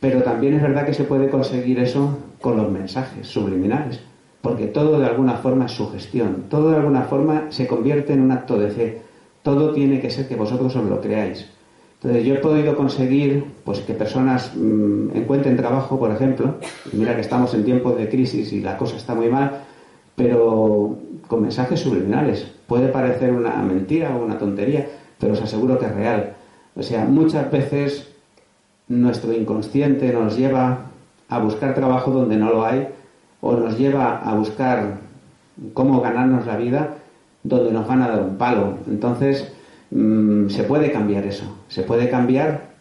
pero 0.00 0.22
también 0.22 0.54
es 0.54 0.62
verdad 0.62 0.84
que 0.84 0.94
se 0.94 1.04
puede 1.04 1.28
conseguir 1.28 1.78
eso 1.78 2.18
con 2.40 2.56
los 2.56 2.70
mensajes 2.70 3.26
subliminales, 3.26 4.00
porque 4.40 4.66
todo 4.66 4.98
de 4.98 5.06
alguna 5.06 5.34
forma 5.34 5.66
es 5.66 5.72
sugestión, 5.72 6.44
todo 6.48 6.70
de 6.70 6.76
alguna 6.76 7.02
forma 7.02 7.46
se 7.50 7.66
convierte 7.66 8.12
en 8.12 8.22
un 8.22 8.32
acto 8.32 8.58
de 8.58 8.70
fe, 8.70 9.02
todo 9.42 9.72
tiene 9.72 10.00
que 10.00 10.10
ser 10.10 10.28
que 10.28 10.36
vosotros 10.36 10.74
os 10.74 10.84
lo 10.84 11.00
creáis. 11.00 11.48
Entonces 12.02 12.24
yo 12.26 12.34
he 12.34 12.38
podido 12.38 12.74
conseguir 12.74 13.44
pues 13.64 13.78
que 13.80 13.94
personas 13.94 14.52
mm, 14.56 15.16
encuentren 15.16 15.56
trabajo, 15.56 16.00
por 16.00 16.10
ejemplo, 16.10 16.56
y 16.92 16.96
mira 16.96 17.14
que 17.14 17.20
estamos 17.20 17.54
en 17.54 17.64
tiempos 17.64 17.96
de 17.96 18.08
crisis 18.08 18.52
y 18.52 18.60
la 18.60 18.76
cosa 18.76 18.96
está 18.96 19.14
muy 19.14 19.28
mal, 19.28 19.60
pero 20.16 20.98
con 21.28 21.42
mensajes 21.42 21.78
subliminales. 21.78 22.44
Puede 22.66 22.88
parecer 22.88 23.32
una 23.32 23.54
mentira 23.62 24.16
o 24.16 24.24
una 24.24 24.36
tontería, 24.36 24.84
pero 25.22 25.34
os 25.34 25.40
aseguro 25.40 25.78
que 25.78 25.86
es 25.86 25.94
real. 25.94 26.34
O 26.74 26.82
sea, 26.82 27.04
muchas 27.04 27.48
veces 27.48 28.10
nuestro 28.88 29.32
inconsciente 29.32 30.12
nos 30.12 30.36
lleva 30.36 30.90
a 31.28 31.38
buscar 31.38 31.76
trabajo 31.76 32.10
donde 32.10 32.34
no 32.36 32.50
lo 32.50 32.66
hay 32.66 32.88
o 33.40 33.52
nos 33.52 33.78
lleva 33.78 34.18
a 34.18 34.34
buscar 34.34 34.98
cómo 35.74 36.00
ganarnos 36.00 36.44
la 36.44 36.56
vida 36.56 36.96
donde 37.44 37.70
nos 37.70 37.86
van 37.86 38.02
a 38.02 38.08
dar 38.08 38.20
un 38.20 38.36
palo. 38.36 38.78
Entonces, 38.90 39.52
mm, 39.92 40.48
se 40.48 40.64
puede 40.64 40.90
cambiar 40.90 41.24
eso, 41.24 41.44
se 41.68 41.84
puede 41.84 42.10
cambiar 42.10 42.72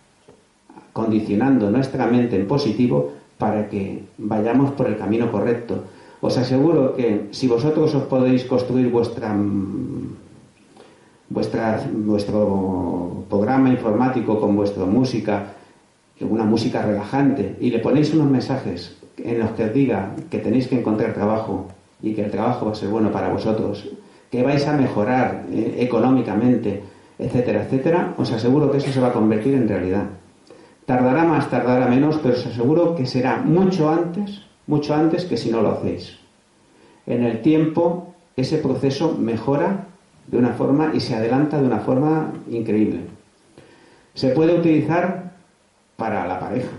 condicionando 0.93 1.69
nuestra 1.69 2.07
mente 2.07 2.37
en 2.37 2.47
positivo 2.47 3.11
para 3.37 3.69
que 3.69 4.03
vayamos 4.17 4.71
por 4.71 4.87
el 4.87 4.97
camino 4.97 5.31
correcto. 5.31 5.83
Os 6.21 6.35
aseguro 6.39 6.95
que 6.95 7.27
si 7.29 7.47
vosotros 7.47 7.93
os 7.93 8.03
podéis 8.03 8.45
construir 8.45 8.89
vuestra 8.89 9.31
mm, 11.31 12.07
vuestro 12.07 13.25
programa 13.29 13.69
informático 13.69 14.39
con 14.39 14.55
vuestra 14.55 14.85
música, 14.85 15.53
una 16.21 16.43
música 16.43 16.83
relajante, 16.83 17.55
y 17.59 17.71
le 17.71 17.79
ponéis 17.79 18.13
unos 18.13 18.29
mensajes 18.29 18.97
en 19.17 19.39
los 19.39 19.51
que 19.51 19.65
os 19.65 19.73
diga 19.73 20.11
que 20.29 20.39
tenéis 20.39 20.67
que 20.67 20.79
encontrar 20.79 21.13
trabajo 21.13 21.67
y 22.01 22.13
que 22.13 22.25
el 22.25 22.31
trabajo 22.31 22.65
va 22.65 22.71
a 22.73 22.75
ser 22.75 22.89
bueno 22.89 23.11
para 23.11 23.29
vosotros, 23.29 23.89
que 24.29 24.43
vais 24.43 24.65
a 24.67 24.73
mejorar 24.73 25.45
eh, 25.51 25.77
económicamente, 25.79 26.83
etcétera, 27.19 27.63
etcétera, 27.63 28.13
os 28.17 28.31
aseguro 28.31 28.71
que 28.71 28.77
eso 28.77 28.91
se 28.91 28.99
va 28.99 29.09
a 29.09 29.13
convertir 29.13 29.53
en 29.53 29.67
realidad. 29.67 30.05
Tardará 30.85 31.23
más, 31.23 31.49
tardará 31.49 31.87
menos, 31.87 32.17
pero 32.21 32.33
os 32.35 32.45
aseguro 32.45 32.95
que 32.95 33.05
será 33.05 33.37
mucho 33.37 33.89
antes, 33.89 34.41
mucho 34.67 34.95
antes 34.95 35.25
que 35.25 35.37
si 35.37 35.51
no 35.51 35.61
lo 35.61 35.71
hacéis. 35.71 36.17
En 37.05 37.23
el 37.23 37.41
tiempo, 37.41 38.13
ese 38.35 38.57
proceso 38.57 39.15
mejora 39.17 39.90
de 40.31 40.37
una 40.37 40.53
forma 40.53 40.91
y 40.93 40.99
se 40.99 41.13
adelanta 41.13 41.59
de 41.59 41.67
una 41.67 41.79
forma 41.79 42.31
increíble. 42.49 43.01
Se 44.13 44.29
puede 44.29 44.57
utilizar 44.57 45.31
para 45.97 46.25
la 46.25 46.39
pareja. 46.39 46.71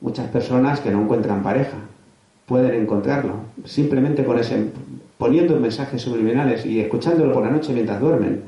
Muchas 0.00 0.28
personas 0.28 0.80
que 0.80 0.90
no 0.90 1.02
encuentran 1.02 1.42
pareja 1.42 1.76
pueden 2.46 2.82
encontrarlo 2.82 3.34
simplemente 3.64 4.26
poniendo 5.18 5.60
mensajes 5.60 6.02
subliminales 6.02 6.66
y 6.66 6.80
escuchándolo 6.80 7.32
por 7.32 7.44
la 7.44 7.50
noche 7.50 7.72
mientras 7.72 8.00
duermen. 8.00 8.42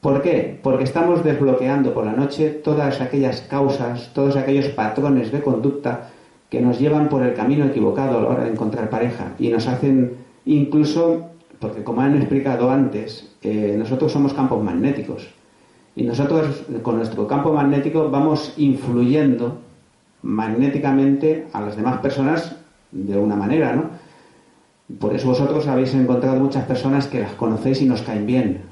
¿Por 0.00 0.22
qué? 0.22 0.58
Porque 0.62 0.84
estamos 0.84 1.22
desbloqueando 1.22 1.92
por 1.92 2.06
la 2.06 2.12
noche 2.12 2.48
todas 2.50 3.00
aquellas 3.00 3.42
causas, 3.42 4.10
todos 4.14 4.36
aquellos 4.36 4.66
patrones 4.68 5.30
de 5.30 5.42
conducta 5.42 6.08
que 6.50 6.60
nos 6.60 6.78
llevan 6.80 7.08
por 7.08 7.22
el 7.22 7.34
camino 7.34 7.66
equivocado 7.66 8.18
a 8.18 8.22
la 8.22 8.28
hora 8.28 8.44
de 8.44 8.50
encontrar 8.50 8.90
pareja 8.90 9.34
y 9.38 9.48
nos 9.48 9.68
hacen 9.68 10.16
incluso 10.44 11.31
porque 11.62 11.84
como 11.84 12.00
han 12.00 12.16
explicado 12.16 12.70
antes, 12.70 13.30
eh, 13.40 13.76
nosotros 13.78 14.10
somos 14.10 14.34
campos 14.34 14.62
magnéticos. 14.62 15.28
Y 15.94 16.02
nosotros 16.02 16.64
con 16.82 16.96
nuestro 16.96 17.28
campo 17.28 17.52
magnético 17.52 18.10
vamos 18.10 18.54
influyendo 18.56 19.58
magnéticamente 20.22 21.46
a 21.52 21.60
las 21.60 21.76
demás 21.76 22.00
personas 22.00 22.56
de 22.90 23.16
una 23.16 23.36
manera, 23.36 23.76
¿no? 23.76 23.84
Por 24.98 25.14
eso 25.14 25.28
vosotros 25.28 25.66
habéis 25.68 25.94
encontrado 25.94 26.40
muchas 26.40 26.64
personas 26.66 27.06
que 27.06 27.20
las 27.20 27.32
conocéis 27.34 27.80
y 27.80 27.86
nos 27.86 28.02
caen 28.02 28.26
bien. 28.26 28.62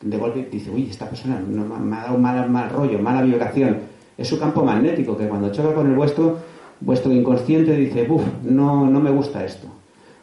de 0.00 0.16
golpe 0.16 0.48
dice, 0.50 0.70
uy, 0.70 0.88
esta 0.88 1.08
persona 1.10 1.40
me 1.40 1.96
ha 1.96 2.02
dado 2.02 2.18
mal, 2.18 2.48
mal 2.48 2.70
rollo, 2.70 3.00
mala 3.00 3.22
vibración. 3.22 3.78
Es 4.16 4.28
su 4.28 4.38
campo 4.38 4.64
magnético, 4.64 5.16
que 5.16 5.26
cuando 5.26 5.50
choca 5.50 5.74
con 5.74 5.90
el 5.90 5.96
vuestro, 5.96 6.38
vuestro 6.80 7.12
inconsciente 7.12 7.72
dice, 7.74 8.06
uff, 8.08 8.22
no, 8.44 8.86
no 8.86 9.00
me 9.00 9.10
gusta 9.10 9.44
esto. 9.44 9.66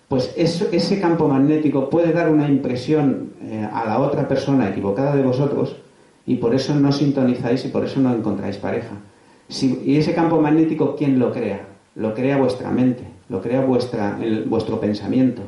Pues 0.07 0.33
ese 0.37 0.99
campo 0.99 1.27
magnético 1.27 1.89
puede 1.89 2.13
dar 2.13 2.29
una 2.29 2.47
impresión 2.47 3.31
eh, 3.41 3.67
a 3.71 3.85
la 3.85 3.99
otra 3.99 4.27
persona 4.27 4.69
equivocada 4.69 5.15
de 5.15 5.23
vosotros 5.23 5.75
y 6.27 6.35
por 6.35 6.53
eso 6.53 6.75
no 6.75 6.91
sintonizáis 6.91 7.65
y 7.65 7.69
por 7.69 7.85
eso 7.85 7.99
no 7.99 8.13
encontráis 8.13 8.57
pareja. 8.57 8.95
y 9.49 9.97
ese 9.97 10.13
campo 10.13 10.41
magnético, 10.41 10.95
¿quién 10.95 11.19
lo 11.19 11.31
crea? 11.31 11.65
Lo 11.95 12.13
crea 12.13 12.37
vuestra 12.37 12.71
mente, 12.71 13.03
lo 13.29 13.41
crea 13.41 13.61
vuestra, 13.61 14.17
vuestro 14.47 14.79
pensamiento. 14.79 15.41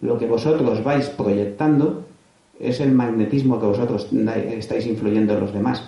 Lo 0.00 0.18
que 0.18 0.26
vosotros 0.26 0.84
vais 0.84 1.08
proyectando 1.08 2.04
es 2.60 2.80
el 2.80 2.92
magnetismo 2.92 3.58
que 3.58 3.66
vosotros 3.66 4.08
estáis 4.12 4.86
influyendo 4.86 5.34
en 5.34 5.40
los 5.40 5.52
demás. 5.52 5.82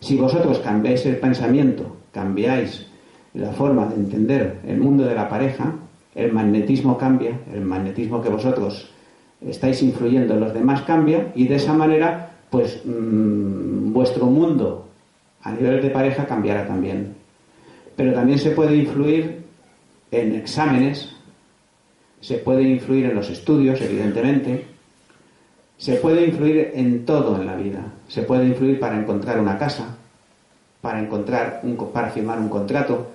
Si 0.00 0.16
vosotros 0.16 0.58
cambiáis 0.58 1.06
el 1.06 1.18
pensamiento, 1.18 1.96
cambiáis 2.12 2.86
la 3.34 3.52
forma 3.52 3.86
de 3.86 3.96
entender 3.96 4.58
el 4.66 4.78
mundo 4.78 5.04
de 5.04 5.14
la 5.14 5.28
pareja, 5.28 5.74
el 6.16 6.32
magnetismo 6.32 6.98
cambia, 6.98 7.38
el 7.52 7.60
magnetismo 7.60 8.20
que 8.22 8.30
vosotros 8.30 8.90
estáis 9.46 9.82
influyendo 9.82 10.34
en 10.34 10.40
los 10.40 10.54
demás 10.54 10.82
cambia 10.82 11.30
y 11.34 11.46
de 11.46 11.56
esa 11.56 11.74
manera, 11.74 12.30
pues 12.50 12.80
mm, 12.84 13.92
vuestro 13.92 14.26
mundo 14.26 14.88
a 15.42 15.52
nivel 15.52 15.82
de 15.82 15.90
pareja 15.90 16.26
cambiará 16.26 16.66
también. 16.66 17.14
Pero 17.94 18.14
también 18.14 18.38
se 18.38 18.50
puede 18.50 18.74
influir 18.76 19.44
en 20.10 20.34
exámenes, 20.34 21.14
se 22.20 22.38
puede 22.38 22.62
influir 22.62 23.06
en 23.06 23.14
los 23.14 23.28
estudios, 23.30 23.80
evidentemente, 23.80 24.64
se 25.76 25.96
puede 25.96 26.24
influir 26.24 26.72
en 26.74 27.04
todo 27.04 27.40
en 27.40 27.46
la 27.46 27.56
vida. 27.56 27.92
Se 28.08 28.22
puede 28.22 28.46
influir 28.46 28.80
para 28.80 28.98
encontrar 28.98 29.38
una 29.38 29.58
casa, 29.58 29.96
para 30.80 31.00
encontrar 31.00 31.60
un, 31.62 31.76
para 31.92 32.08
firmar 32.08 32.38
un 32.38 32.48
contrato. 32.48 33.08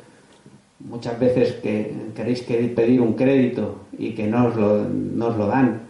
Muchas 0.89 1.19
veces 1.19 1.53
que 1.53 1.93
queréis 2.15 2.41
pedir 2.41 3.01
un 3.01 3.13
crédito 3.13 3.81
y 3.97 4.11
que 4.11 4.27
no 4.27 4.47
os 4.47 4.55
lo, 4.55 5.47
dan, 5.47 5.81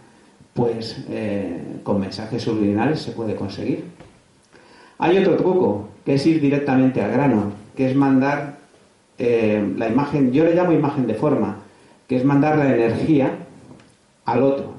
pues 0.54 1.04
eh, 1.08 1.78
con 1.82 2.00
mensajes 2.00 2.42
subliminales 2.42 3.00
se 3.00 3.12
puede 3.12 3.34
conseguir. 3.34 3.84
Hay 4.98 5.18
otro 5.18 5.36
truco, 5.36 5.88
que 6.04 6.14
es 6.14 6.26
ir 6.26 6.40
directamente 6.40 7.00
al 7.00 7.10
grano, 7.10 7.52
que 7.76 7.90
es 7.90 7.96
mandar 7.96 8.58
eh, 9.18 9.72
la 9.76 9.88
imagen, 9.88 10.32
yo 10.32 10.44
le 10.44 10.54
llamo 10.54 10.72
imagen 10.72 11.06
de 11.06 11.14
forma, 11.14 11.58
que 12.06 12.16
es 12.16 12.24
mandar 12.24 12.58
la 12.58 12.74
energía 12.74 13.30
al 14.24 14.42
otro. 14.42 14.72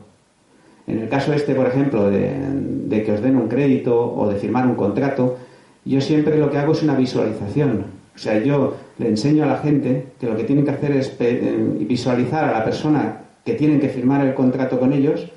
En 0.87 0.99
el 0.99 1.09
caso 1.09 1.33
este, 1.33 1.55
por 1.55 1.67
ejemplo, 1.67 2.09
de, 2.09 3.03
que 3.05 3.11
os 3.11 3.21
den 3.21 3.37
un 3.37 3.47
crédito 3.47 4.13
o 4.13 4.29
de 4.29 4.35
firmar 4.35 4.67
un 4.67 4.75
contrato, 4.75 5.37
yo 5.85 6.01
siempre 6.01 6.37
lo 6.37 6.51
que 6.51 6.57
hago 6.57 6.73
es 6.73 6.83
una 6.83 6.95
visualización. 6.95 7.85
O 8.15 8.19
sea, 8.19 8.41
yo 8.43 8.77
le 8.99 9.09
enseño 9.09 9.43
a 9.43 9.47
la 9.47 9.57
gente 9.57 10.07
que 10.19 10.27
lo 10.27 10.35
que 10.35 10.43
tienen 10.43 10.65
que 10.65 10.71
hacer 10.71 10.91
es 10.91 11.15
eh, 11.19 11.57
visualizar 11.87 12.43
a 12.45 12.51
la 12.51 12.63
persona 12.63 13.21
que 13.43 13.53
tienen 13.53 13.79
que 13.79 13.89
firmar 13.89 14.25
el 14.25 14.33
contrato 14.33 14.79
con 14.79 14.93
ellos 14.93 15.27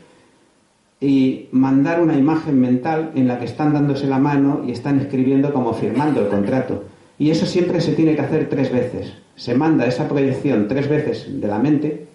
y 1.00 1.48
mandar 1.52 2.00
una 2.00 2.16
imagen 2.16 2.60
mental 2.60 3.12
en 3.14 3.28
la 3.28 3.38
que 3.38 3.44
están 3.44 3.72
dándose 3.72 4.06
la 4.06 4.18
mano 4.18 4.62
y 4.66 4.72
están 4.72 4.98
escribiendo 5.00 5.52
como 5.52 5.74
firmando 5.74 6.20
el 6.20 6.28
contrato. 6.28 6.84
Y 7.18 7.30
eso 7.30 7.46
siempre 7.46 7.80
se 7.80 7.92
tiene 7.92 8.14
que 8.14 8.22
hacer 8.22 8.48
tres 8.48 8.70
veces. 8.70 9.14
Se 9.36 9.54
manda 9.54 9.86
esa 9.86 10.08
proyección 10.08 10.68
tres 10.68 10.88
veces 10.88 11.40
de 11.40 11.48
la 11.48 11.58
mente 11.58 12.06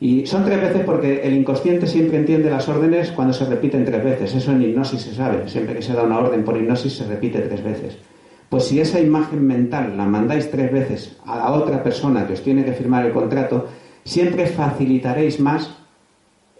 y 0.00 0.26
son 0.26 0.44
tres 0.44 0.60
veces 0.60 0.82
porque 0.84 1.22
el 1.22 1.34
inconsciente 1.34 1.86
siempre 1.86 2.18
entiende 2.18 2.50
las 2.50 2.68
órdenes 2.68 3.10
cuando 3.10 3.32
se 3.32 3.44
repiten 3.44 3.84
tres 3.84 4.02
veces. 4.02 4.34
Eso 4.34 4.52
en 4.52 4.62
hipnosis 4.62 5.02
se 5.02 5.14
sabe. 5.14 5.48
Siempre 5.48 5.74
que 5.74 5.82
se 5.82 5.92
da 5.92 6.02
una 6.02 6.18
orden 6.18 6.44
por 6.44 6.56
hipnosis 6.56 6.92
se 6.94 7.06
repite 7.06 7.40
tres 7.40 7.62
veces. 7.62 7.96
Pues 8.54 8.66
si 8.66 8.78
esa 8.78 9.00
imagen 9.00 9.44
mental 9.44 9.96
la 9.96 10.06
mandáis 10.06 10.48
tres 10.48 10.70
veces 10.70 11.16
a 11.26 11.36
la 11.38 11.50
otra 11.50 11.82
persona 11.82 12.24
que 12.24 12.34
os 12.34 12.42
tiene 12.44 12.64
que 12.64 12.72
firmar 12.72 13.04
el 13.04 13.12
contrato, 13.12 13.66
siempre 14.04 14.46
facilitaréis 14.46 15.40
más 15.40 15.74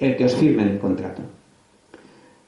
el 0.00 0.16
que 0.16 0.24
os 0.24 0.34
firmen 0.34 0.70
el 0.70 0.78
contrato. 0.80 1.22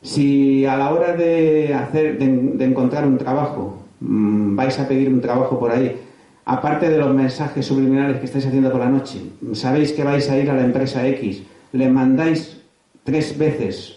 Si 0.02 0.66
a 0.66 0.76
la 0.76 0.92
hora 0.92 1.12
de, 1.12 1.72
hacer, 1.72 2.18
de 2.18 2.64
encontrar 2.64 3.06
un 3.06 3.18
trabajo 3.18 3.84
mm, 4.00 4.56
vais 4.56 4.76
a 4.80 4.88
pedir 4.88 5.10
un 5.10 5.20
trabajo 5.20 5.60
por 5.60 5.70
ahí 5.70 5.96
aparte 6.44 6.90
de 6.90 6.98
los 6.98 7.14
mensajes 7.14 7.64
subliminales 7.64 8.18
que 8.18 8.24
estáis 8.24 8.46
haciendo 8.46 8.72
por 8.72 8.80
la 8.80 8.90
noche, 8.90 9.20
sabéis 9.52 9.92
que 9.92 10.02
vais 10.02 10.28
a 10.28 10.36
ir 10.36 10.50
a 10.50 10.56
la 10.56 10.64
empresa 10.64 11.06
X, 11.06 11.44
le 11.70 11.88
mandáis 11.88 12.62
tres 13.04 13.38
veces 13.38 13.95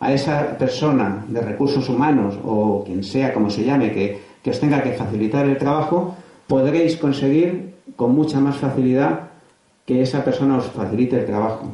a 0.00 0.12
esa 0.12 0.56
persona 0.58 1.24
de 1.28 1.40
recursos 1.40 1.88
humanos 1.88 2.38
o 2.44 2.84
quien 2.84 3.02
sea, 3.02 3.32
como 3.32 3.50
se 3.50 3.64
llame, 3.64 3.92
que, 3.92 4.20
que 4.42 4.50
os 4.50 4.60
tenga 4.60 4.82
que 4.82 4.92
facilitar 4.92 5.46
el 5.46 5.58
trabajo, 5.58 6.14
podréis 6.46 6.96
conseguir 6.96 7.74
con 7.96 8.14
mucha 8.14 8.40
más 8.40 8.56
facilidad 8.56 9.30
que 9.84 10.02
esa 10.02 10.24
persona 10.24 10.58
os 10.58 10.66
facilite 10.66 11.18
el 11.18 11.26
trabajo. 11.26 11.72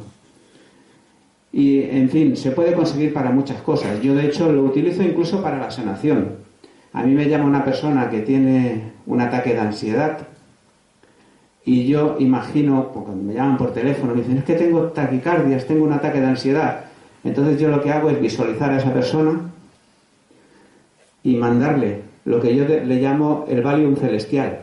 Y, 1.51 1.83
en 1.83 2.09
fin, 2.09 2.35
se 2.35 2.51
puede 2.51 2.73
conseguir 2.73 3.13
para 3.13 3.31
muchas 3.31 3.61
cosas. 3.61 4.01
Yo, 4.01 4.15
de 4.15 4.25
hecho, 4.25 4.51
lo 4.51 4.63
utilizo 4.63 5.03
incluso 5.03 5.41
para 5.41 5.57
la 5.57 5.71
sanación. 5.71 6.37
A 6.93 7.03
mí 7.03 7.13
me 7.13 7.29
llama 7.29 7.45
una 7.45 7.63
persona 7.63 8.09
que 8.09 8.21
tiene 8.21 8.93
un 9.05 9.21
ataque 9.21 9.53
de 9.53 9.59
ansiedad 9.59 10.27
y 11.65 11.87
yo 11.87 12.15
imagino, 12.19 12.89
cuando 12.89 13.23
me 13.23 13.33
llaman 13.33 13.57
por 13.57 13.73
teléfono, 13.73 14.13
me 14.13 14.21
dicen, 14.21 14.37
es 14.37 14.43
que 14.43 14.53
tengo 14.53 14.83
taquicardias, 14.89 15.65
tengo 15.65 15.83
un 15.83 15.93
ataque 15.93 16.21
de 16.21 16.27
ansiedad. 16.27 16.84
Entonces 17.25 17.59
yo 17.59 17.67
lo 17.67 17.81
que 17.81 17.91
hago 17.91 18.09
es 18.09 18.21
visualizar 18.21 18.71
a 18.71 18.77
esa 18.77 18.93
persona 18.93 19.41
y 21.23 21.35
mandarle 21.35 22.01
lo 22.23 22.39
que 22.39 22.55
yo 22.55 22.65
le 22.65 23.01
llamo 23.01 23.45
el 23.49 23.61
Valium 23.61 23.95
celestial. 23.97 24.59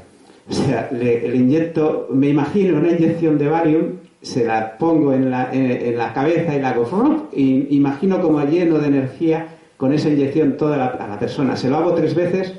O 0.48 0.53
sea, 0.53 0.88
le, 0.90 1.37
inyecto, 1.37 2.09
me 2.11 2.29
imagino 2.29 2.79
una 2.79 2.92
inyección 2.92 3.37
de 3.37 3.48
Valium, 3.48 3.83
se 4.22 4.44
la 4.44 4.79
pongo 4.79 5.12
en 5.12 5.31
la, 5.31 5.51
la 5.53 6.12
cabeza 6.14 6.57
y 6.57 6.61
la 6.61 6.70
hago, 6.70 7.29
y 7.33 7.77
imagino 7.77 8.20
como 8.20 8.40
lleno 8.44 8.79
de 8.79 8.87
energía 8.87 9.48
con 9.77 9.92
esa 9.92 10.09
inyección 10.09 10.57
toda 10.57 10.77
la 10.77 11.18
persona. 11.18 11.57
Se 11.57 11.68
lo 11.68 11.77
hago 11.77 11.94
tres 11.94 12.14
veces 12.14 12.55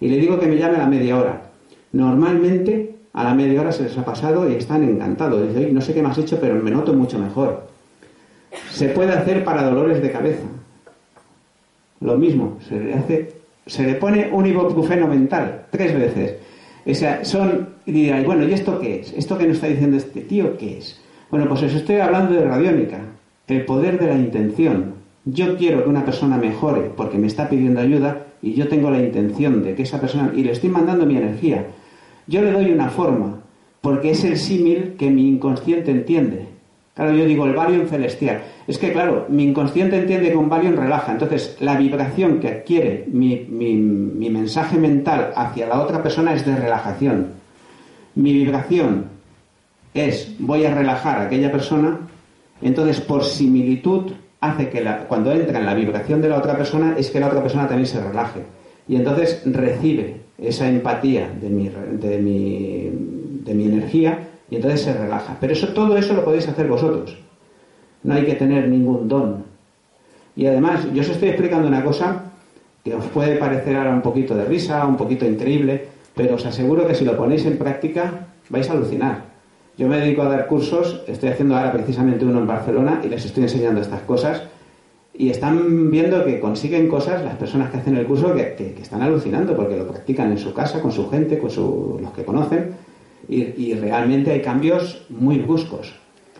y 0.00 0.08
le 0.08 0.16
digo 0.16 0.40
que 0.40 0.46
me 0.46 0.56
llame 0.56 0.76
a 0.76 0.80
la 0.80 0.86
media 0.86 1.16
hora. 1.16 1.42
Normalmente 1.92 2.96
a 3.12 3.24
la 3.24 3.34
media 3.34 3.60
hora 3.60 3.72
se 3.72 3.84
les 3.84 3.96
ha 3.98 4.04
pasado 4.04 4.50
y 4.50 4.54
están 4.54 4.82
encantados. 4.82 5.46
Dicen, 5.46 5.74
no 5.74 5.80
sé 5.80 5.92
qué 5.94 6.02
me 6.02 6.08
has 6.08 6.18
hecho, 6.18 6.38
pero 6.40 6.54
me 6.54 6.70
noto 6.70 6.94
mucho 6.94 7.18
mejor. 7.18 7.71
Se 8.70 8.88
puede 8.88 9.12
hacer 9.12 9.44
para 9.44 9.64
dolores 9.64 10.02
de 10.02 10.10
cabeza. 10.10 10.44
Lo 12.00 12.16
mismo, 12.18 12.58
se 12.68 12.80
le 12.80 12.94
hace, 12.94 13.32
se 13.66 13.84
le 13.84 13.94
pone 13.94 14.28
un 14.32 14.44
ibuprofeno 14.46 15.06
mental 15.06 15.66
tres 15.70 15.94
veces. 15.94 16.36
O 16.84 16.94
sea, 16.94 17.24
son, 17.24 17.68
y 17.86 17.92
dirán, 17.92 18.24
bueno, 18.24 18.46
¿y 18.46 18.52
esto 18.52 18.80
qué 18.80 19.00
es? 19.00 19.12
¿Esto 19.12 19.38
que 19.38 19.46
nos 19.46 19.56
está 19.56 19.68
diciendo 19.68 19.96
este 19.96 20.22
tío 20.22 20.58
qué 20.58 20.78
es? 20.78 21.00
Bueno, 21.30 21.48
pues 21.48 21.62
os 21.62 21.72
estoy 21.72 21.96
hablando 21.96 22.34
de 22.34 22.44
radiónica, 22.44 22.98
el 23.46 23.64
poder 23.64 23.98
de 24.00 24.06
la 24.06 24.16
intención. 24.16 24.94
Yo 25.24 25.56
quiero 25.56 25.84
que 25.84 25.88
una 25.88 26.04
persona 26.04 26.36
mejore 26.36 26.90
porque 26.96 27.18
me 27.18 27.28
está 27.28 27.48
pidiendo 27.48 27.80
ayuda 27.80 28.26
y 28.42 28.54
yo 28.54 28.66
tengo 28.66 28.90
la 28.90 28.98
intención 28.98 29.62
de 29.62 29.74
que 29.74 29.82
esa 29.82 30.00
persona, 30.00 30.32
y 30.34 30.42
le 30.42 30.52
estoy 30.52 30.70
mandando 30.70 31.06
mi 31.06 31.16
energía, 31.16 31.66
yo 32.26 32.42
le 32.42 32.50
doy 32.50 32.72
una 32.72 32.90
forma 32.90 33.40
porque 33.80 34.10
es 34.10 34.24
el 34.24 34.36
símil 34.36 34.94
que 34.98 35.10
mi 35.10 35.28
inconsciente 35.28 35.90
entiende. 35.90 36.48
Claro, 36.94 37.12
yo 37.14 37.24
digo 37.24 37.46
el 37.46 37.54
Valium 37.54 37.86
celestial. 37.86 38.42
Es 38.66 38.78
que, 38.78 38.92
claro, 38.92 39.26
mi 39.28 39.44
inconsciente 39.44 39.96
entiende 39.96 40.30
que 40.30 40.36
un 40.36 40.48
Valium 40.48 40.76
relaja. 40.76 41.12
Entonces, 41.12 41.56
la 41.60 41.76
vibración 41.76 42.38
que 42.38 42.48
adquiere 42.48 43.04
mi, 43.10 43.46
mi 43.48 44.30
mensaje 44.30 44.76
mental 44.76 45.32
hacia 45.34 45.66
la 45.66 45.80
otra 45.80 46.02
persona 46.02 46.34
es 46.34 46.44
de 46.44 46.54
relajación. 46.54 47.28
Mi 48.14 48.32
vibración 48.34 49.06
es 49.94 50.34
voy 50.38 50.64
a 50.64 50.74
relajar 50.74 51.18
a 51.18 51.22
aquella 51.22 51.50
persona. 51.50 51.98
Entonces, 52.60 53.00
por 53.00 53.24
similitud, 53.24 54.12
hace 54.40 54.68
que 54.68 54.84
cuando 55.08 55.32
entra 55.32 55.58
en 55.58 55.66
la 55.66 55.74
vibración 55.74 56.20
de 56.20 56.28
la 56.28 56.36
otra 56.36 56.56
persona 56.56 56.94
es 56.98 57.10
que 57.10 57.20
la 57.20 57.28
otra 57.28 57.42
persona 57.42 57.66
también 57.66 57.86
se 57.86 58.02
relaje. 58.02 58.40
Y 58.88 58.96
entonces 58.96 59.42
recibe 59.46 60.16
esa 60.36 60.68
empatía 60.68 61.30
de 61.40 61.48
mi, 61.48 61.68
de 61.68 62.18
mi, 62.18 62.90
de 63.44 63.54
mi 63.54 63.64
energía 63.64 64.18
y 64.52 64.56
entonces 64.56 64.82
se 64.82 64.92
relaja. 64.92 65.38
Pero 65.40 65.54
eso, 65.54 65.68
todo 65.68 65.96
eso 65.96 66.12
lo 66.12 66.26
podéis 66.26 66.46
hacer 66.46 66.68
vosotros. 66.68 67.16
No 68.02 68.12
hay 68.12 68.26
que 68.26 68.34
tener 68.34 68.68
ningún 68.68 69.08
don. 69.08 69.44
Y 70.36 70.44
además, 70.44 70.86
yo 70.92 71.00
os 71.00 71.08
estoy 71.08 71.30
explicando 71.30 71.66
una 71.66 71.82
cosa 71.82 72.24
que 72.84 72.94
os 72.94 73.06
puede 73.06 73.36
parecer 73.36 73.76
ahora 73.76 73.94
un 73.94 74.02
poquito 74.02 74.34
de 74.34 74.44
risa, 74.44 74.84
un 74.84 74.98
poquito 74.98 75.24
increíble, 75.24 75.86
pero 76.14 76.34
os 76.34 76.44
aseguro 76.44 76.86
que 76.86 76.94
si 76.94 77.06
lo 77.06 77.16
ponéis 77.16 77.46
en 77.46 77.56
práctica 77.56 78.26
vais 78.50 78.68
a 78.68 78.74
alucinar. 78.74 79.24
Yo 79.78 79.88
me 79.88 79.96
dedico 79.96 80.20
a 80.20 80.28
dar 80.28 80.46
cursos, 80.46 81.02
estoy 81.06 81.30
haciendo 81.30 81.56
ahora 81.56 81.72
precisamente 81.72 82.26
uno 82.26 82.40
en 82.40 82.46
Barcelona 82.46 83.00
y 83.02 83.08
les 83.08 83.24
estoy 83.24 83.44
enseñando 83.44 83.80
estas 83.80 84.02
cosas 84.02 84.42
y 85.14 85.30
están 85.30 85.90
viendo 85.90 86.26
que 86.26 86.40
consiguen 86.40 86.88
cosas 86.88 87.24
las 87.24 87.36
personas 87.36 87.70
que 87.70 87.78
hacen 87.78 87.96
el 87.96 88.04
curso 88.04 88.34
que, 88.34 88.76
están 88.82 89.00
alucinando 89.00 89.56
porque 89.56 89.78
lo 89.78 89.88
practican 89.88 90.30
en 90.30 90.36
su 90.36 90.52
casa, 90.52 90.82
con 90.82 90.92
su 90.92 91.08
gente, 91.08 91.38
con 91.38 92.02
los 92.02 92.12
que 92.12 92.22
conocen 92.22 92.91
y, 93.28 93.42
y 93.42 93.74
realmente 93.74 94.32
hay 94.32 94.42
cambios 94.42 95.04
muy 95.08 95.38
bruscos. 95.38 95.94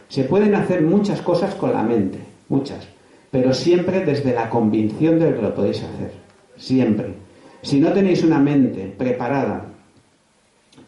Se 0.08 0.24
pueden 0.24 0.54
hacer 0.54 0.82
muchas 0.82 1.22
cosas 1.22 1.54
con 1.54 1.72
la 1.72 1.82
mente, 1.82 2.18
muchas. 2.48 2.86
pero 3.30 3.54
siempre 3.54 4.04
desde 4.04 4.34
la 4.34 4.50
convicción 4.50 5.18
de 5.18 5.34
que 5.34 5.40
lo 5.40 5.54
podéis 5.54 5.78
hacer. 5.78 6.12
Siempre. 6.56 7.14
Si 7.62 7.80
no 7.80 7.92
tenéis 7.92 8.22
una 8.22 8.38
mente 8.38 8.92
preparada 8.96 9.64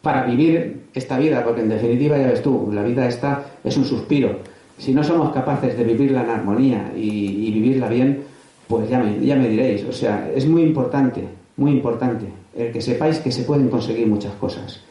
para 0.01 0.25
vivir 0.25 0.83
esta 0.93 1.17
vida, 1.17 1.43
porque 1.43 1.61
en 1.61 1.69
definitiva 1.69 2.19
ya 2.19 2.27
ves 2.27 2.43
tú, 2.43 2.69
la 2.71 2.83
vida 2.83 3.07
esta 3.07 3.43
es 3.63 3.75
un 3.77 3.85
suspiro. 3.85 4.39
Si 4.77 4.93
no 4.93 5.03
somos 5.03 5.33
capaces 5.33 5.75
de 5.75 5.83
vivirla 5.83 6.23
en 6.23 6.29
armonía 6.29 6.91
y, 6.95 7.51
vivirla 7.51 7.89
bien, 7.89 8.23
pues 8.67 8.87
ya 8.89 8.99
me, 8.99 9.25
ya 9.25 9.35
me 9.35 9.49
diréis. 9.49 9.83
O 9.85 9.91
sea, 9.91 10.29
es 10.35 10.45
muy 10.45 10.61
importante, 10.61 11.23
muy 11.57 11.71
importante 11.71 12.27
el 12.55 12.71
que 12.71 12.81
sepáis 12.81 13.17
que 13.19 13.31
se 13.31 13.43
pueden 13.43 13.69
conseguir 13.69 14.05
muchas 14.05 14.33
cosas. 14.33 14.81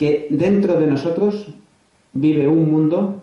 Que 0.00 0.28
dentro 0.30 0.80
de 0.80 0.86
nosotros 0.86 1.48
vive 2.14 2.48
un 2.48 2.72
mundo 2.72 3.16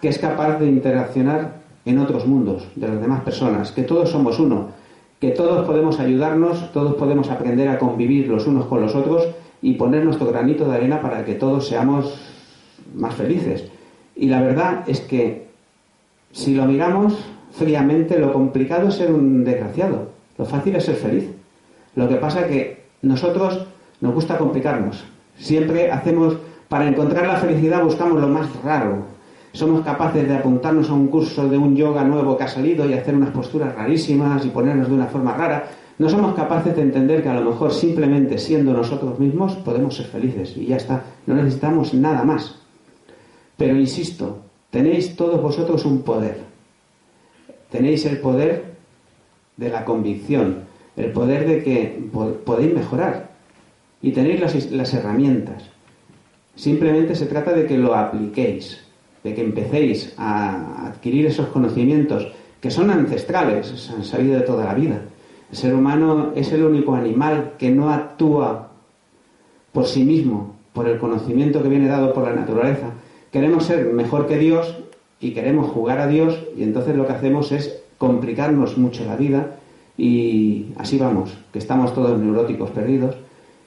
que 0.00 0.06
es 0.06 0.18
capaz 0.18 0.60
de 0.60 0.68
interaccionar 0.68 1.56
en 1.84 1.98
otros 1.98 2.28
mundos, 2.28 2.68
de 2.76 2.86
las 2.86 3.00
demás 3.00 3.22
personas, 3.22 3.72
que 3.72 3.82
todos 3.82 4.08
somos 4.08 4.38
uno, 4.38 4.68
que 5.18 5.32
todos 5.32 5.66
podemos 5.66 5.98
ayudarnos, 5.98 6.72
todos 6.72 6.94
podemos 6.94 7.28
aprender 7.28 7.68
a 7.68 7.80
convivir 7.80 8.28
los 8.28 8.46
unos 8.46 8.66
con 8.66 8.82
los 8.82 8.94
otros 8.94 9.26
y 9.62 9.74
poner 9.74 10.04
nuestro 10.04 10.28
granito 10.28 10.64
de 10.64 10.76
arena 10.76 11.02
para 11.02 11.24
que 11.24 11.34
todos 11.34 11.66
seamos 11.66 12.20
más 12.94 13.16
felices. 13.16 13.64
Y 14.14 14.28
la 14.28 14.42
verdad 14.42 14.84
es 14.86 15.00
que 15.00 15.48
si 16.30 16.54
lo 16.54 16.66
miramos 16.66 17.18
fríamente, 17.50 18.20
lo 18.20 18.32
complicado 18.32 18.90
es 18.90 18.94
ser 18.94 19.12
un 19.12 19.42
desgraciado, 19.42 20.10
lo 20.38 20.44
fácil 20.44 20.76
es 20.76 20.84
ser 20.84 20.94
feliz. 20.94 21.30
Lo 21.96 22.08
que 22.08 22.14
pasa 22.14 22.42
es 22.42 22.46
que 22.46 22.84
nosotros 23.02 23.66
nos 24.00 24.14
gusta 24.14 24.38
complicarnos. 24.38 25.13
Siempre 25.38 25.90
hacemos, 25.90 26.36
para 26.68 26.88
encontrar 26.88 27.26
la 27.26 27.36
felicidad 27.36 27.82
buscamos 27.82 28.20
lo 28.20 28.28
más 28.28 28.48
raro, 28.62 29.14
somos 29.54 29.84
capaces 29.84 30.26
de 30.26 30.34
apuntarnos 30.34 30.90
a 30.90 30.94
un 30.94 31.06
curso 31.06 31.48
de 31.48 31.56
un 31.56 31.76
yoga 31.76 32.02
nuevo 32.02 32.36
que 32.36 32.42
ha 32.42 32.48
salido 32.48 32.90
y 32.90 32.94
hacer 32.94 33.14
unas 33.14 33.30
posturas 33.30 33.72
rarísimas 33.72 34.44
y 34.44 34.48
ponernos 34.48 34.88
de 34.88 34.94
una 34.94 35.06
forma 35.06 35.32
rara. 35.32 35.70
No 35.96 36.08
somos 36.08 36.34
capaces 36.34 36.74
de 36.74 36.82
entender 36.82 37.22
que 37.22 37.28
a 37.28 37.34
lo 37.34 37.50
mejor 37.52 37.72
simplemente 37.72 38.36
siendo 38.36 38.72
nosotros 38.72 39.16
mismos 39.20 39.54
podemos 39.54 39.94
ser 39.96 40.06
felices 40.06 40.56
y 40.56 40.66
ya 40.66 40.76
está. 40.76 41.04
No 41.26 41.36
necesitamos 41.36 41.94
nada 41.94 42.24
más. 42.24 42.56
Pero 43.56 43.76
insisto, 43.76 44.38
tenéis 44.70 45.14
todos 45.14 45.40
vosotros 45.40 45.84
un 45.84 46.02
poder. 46.02 46.38
Tenéis 47.70 48.04
el 48.06 48.18
poder 48.18 48.74
de 49.56 49.68
la 49.68 49.84
convicción, 49.84 50.64
el 50.96 51.12
poder 51.12 51.46
de 51.46 51.62
que 51.62 52.10
podéis 52.44 52.74
mejorar 52.74 53.33
y 54.04 54.12
tenéis 54.12 54.70
las, 54.70 54.92
herramientas. 54.92 55.64
Simplemente 56.54 57.14
se 57.14 57.24
trata 57.24 57.54
de 57.54 57.66
que 57.66 57.78
lo 57.78 57.94
apliquéis 57.94 58.84
de 59.24 59.34
que 59.34 59.40
empecéis 59.40 60.12
a 60.18 60.88
adquirir 60.88 61.24
esos 61.24 61.46
conocimientos 61.46 62.30
que 62.60 62.70
son 62.70 62.90
ancestrales, 62.90 63.66
se 63.66 63.94
han 63.94 64.04
salido 64.04 64.36
de 64.36 64.42
toda 64.42 64.66
la 64.66 64.74
vida. 64.74 65.00
El 65.50 65.56
ser 65.56 65.74
humano 65.74 66.32
es 66.34 66.52
el 66.52 66.62
único 66.62 66.94
animal 66.94 67.52
que 67.58 67.70
no 67.70 67.88
actúa 67.88 68.68
por 69.72 69.86
sí 69.86 70.04
mismo, 70.04 70.54
por 70.74 70.86
el 70.86 70.98
conocimiento 70.98 71.62
que 71.62 71.70
viene 71.70 71.88
dado 71.88 72.12
por 72.12 72.24
la 72.24 72.34
naturaleza. 72.34 72.90
Queremos 73.32 73.64
ser 73.64 73.86
mejor 73.94 74.26
que 74.26 74.36
Dios 74.36 74.76
y 75.18 75.30
queremos 75.30 75.70
jugar 75.70 76.00
a 76.00 76.06
Dios 76.06 76.38
y 76.54 76.62
entonces 76.62 76.94
lo 76.94 77.06
que 77.06 77.14
hacemos 77.14 77.52
es 77.52 77.80
complicarnos 77.96 78.76
mucho 78.76 79.06
la 79.06 79.16
vida 79.16 79.56
y 79.96 80.66
así 80.76 80.98
vamos, 80.98 81.38
que 81.54 81.58
estamos 81.58 81.94
todos 81.94 82.20
neuróticos 82.20 82.70
perdidos 82.70 83.16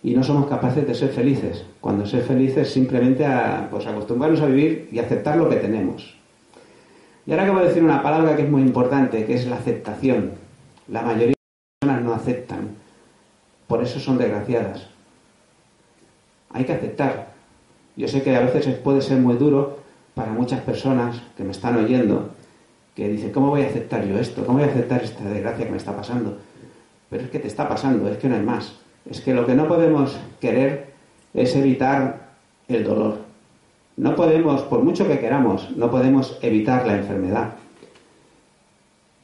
y 0.03 0.13
no 0.13 0.23
somos 0.23 0.47
capaces 0.47 0.87
de 0.87 0.95
ser 0.95 1.09
felices. 1.09 1.65
Cuando 1.81 2.05
ser 2.05 2.23
felices 2.23 2.71
simplemente 2.71 3.25
pues, 3.69 3.85
acostumbrarnos 3.85 4.41
a 4.41 4.45
vivir 4.45 4.89
y 4.91 4.99
aceptar 4.99 5.37
lo 5.37 5.49
que 5.49 5.57
tenemos. 5.57 6.15
Y 7.25 7.31
ahora 7.31 7.43
acabo 7.43 7.59
de 7.59 7.67
decir 7.67 7.83
una 7.83 8.01
palabra 8.01 8.35
que 8.35 8.43
es 8.43 8.49
muy 8.49 8.61
importante, 8.61 9.25
que 9.25 9.33
es 9.33 9.47
la 9.47 9.57
aceptación. 9.57 10.31
La 10.87 11.01
mayoría 11.01 11.27
de 11.27 11.33
las 11.33 11.79
personas 11.81 12.03
no 12.05 12.13
aceptan, 12.13 12.69
por 13.67 13.83
eso 13.83 13.99
son 13.99 14.17
desgraciadas. 14.17 14.87
Hay 16.51 16.63
que 16.63 16.73
aceptar. 16.73 17.33
Yo 17.97 18.07
sé 18.07 18.21
que 18.21 18.35
a 18.35 18.39
veces 18.39 18.73
puede 18.77 19.01
ser 19.01 19.17
muy 19.17 19.35
duro 19.35 19.79
para 20.13 20.31
muchas 20.31 20.61
personas 20.61 21.21
que 21.35 21.43
me 21.43 21.51
están 21.51 21.75
oyendo, 21.75 22.29
que 22.95 23.09
dicen, 23.09 23.31
¿cómo 23.31 23.49
voy 23.49 23.63
a 23.63 23.67
aceptar 23.67 24.05
yo 24.05 24.17
esto? 24.17 24.45
¿Cómo 24.45 24.59
voy 24.59 24.67
a 24.67 24.71
aceptar 24.71 25.03
esta 25.03 25.23
desgracia 25.25 25.65
que 25.65 25.71
me 25.71 25.77
está 25.77 25.95
pasando? 25.95 26.37
Pero 27.09 27.23
es 27.23 27.29
que 27.29 27.39
te 27.39 27.47
está 27.47 27.67
pasando, 27.67 28.09
es 28.09 28.17
que 28.17 28.29
no 28.29 28.35
hay 28.35 28.41
más. 28.41 28.79
Es 29.09 29.21
que 29.21 29.33
lo 29.33 29.45
que 29.45 29.55
no 29.55 29.67
podemos 29.67 30.17
querer 30.39 30.87
es 31.33 31.55
evitar 31.55 32.27
el 32.67 32.83
dolor. 32.83 33.19
No 33.95 34.15
podemos, 34.15 34.61
por 34.63 34.83
mucho 34.83 35.07
que 35.07 35.19
queramos, 35.19 35.75
no 35.75 35.89
podemos 35.89 36.37
evitar 36.41 36.85
la 36.85 36.97
enfermedad. 36.97 37.53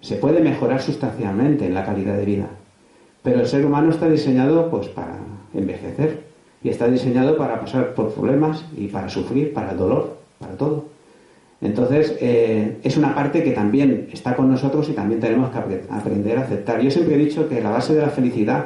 Se 0.01 0.15
puede 0.15 0.41
mejorar 0.41 0.81
sustancialmente 0.81 1.65
en 1.65 1.73
la 1.73 1.85
calidad 1.85 2.17
de 2.17 2.25
vida, 2.25 2.47
pero 3.21 3.41
el 3.41 3.47
ser 3.47 3.65
humano 3.65 3.91
está 3.91 4.09
diseñado 4.09 4.69
pues 4.69 4.87
para 4.89 5.17
envejecer 5.53 6.23
y 6.63 6.69
está 6.69 6.87
diseñado 6.87 7.37
para 7.37 7.59
pasar 7.59 7.93
por 7.93 8.13
problemas 8.13 8.65
y 8.75 8.87
para 8.87 9.09
sufrir, 9.09 9.53
para 9.53 9.71
el 9.71 9.77
dolor, 9.77 10.17
para 10.39 10.53
todo. 10.53 10.85
Entonces, 11.61 12.17
eh, 12.19 12.79
es 12.83 12.97
una 12.97 13.15
parte 13.15 13.43
que 13.43 13.51
también 13.51 14.09
está 14.11 14.35
con 14.35 14.51
nosotros 14.51 14.89
y 14.89 14.93
también 14.93 15.21
tenemos 15.21 15.49
que 15.51 15.81
aprender 15.89 16.37
a 16.37 16.41
aceptar. 16.41 16.81
Yo 16.81 16.91
siempre 16.91 17.15
he 17.15 17.17
dicho 17.17 17.47
que 17.47 17.61
la 17.61 17.69
base 17.69 17.95
de 17.95 18.01
la 18.01 18.09
felicidad 18.09 18.65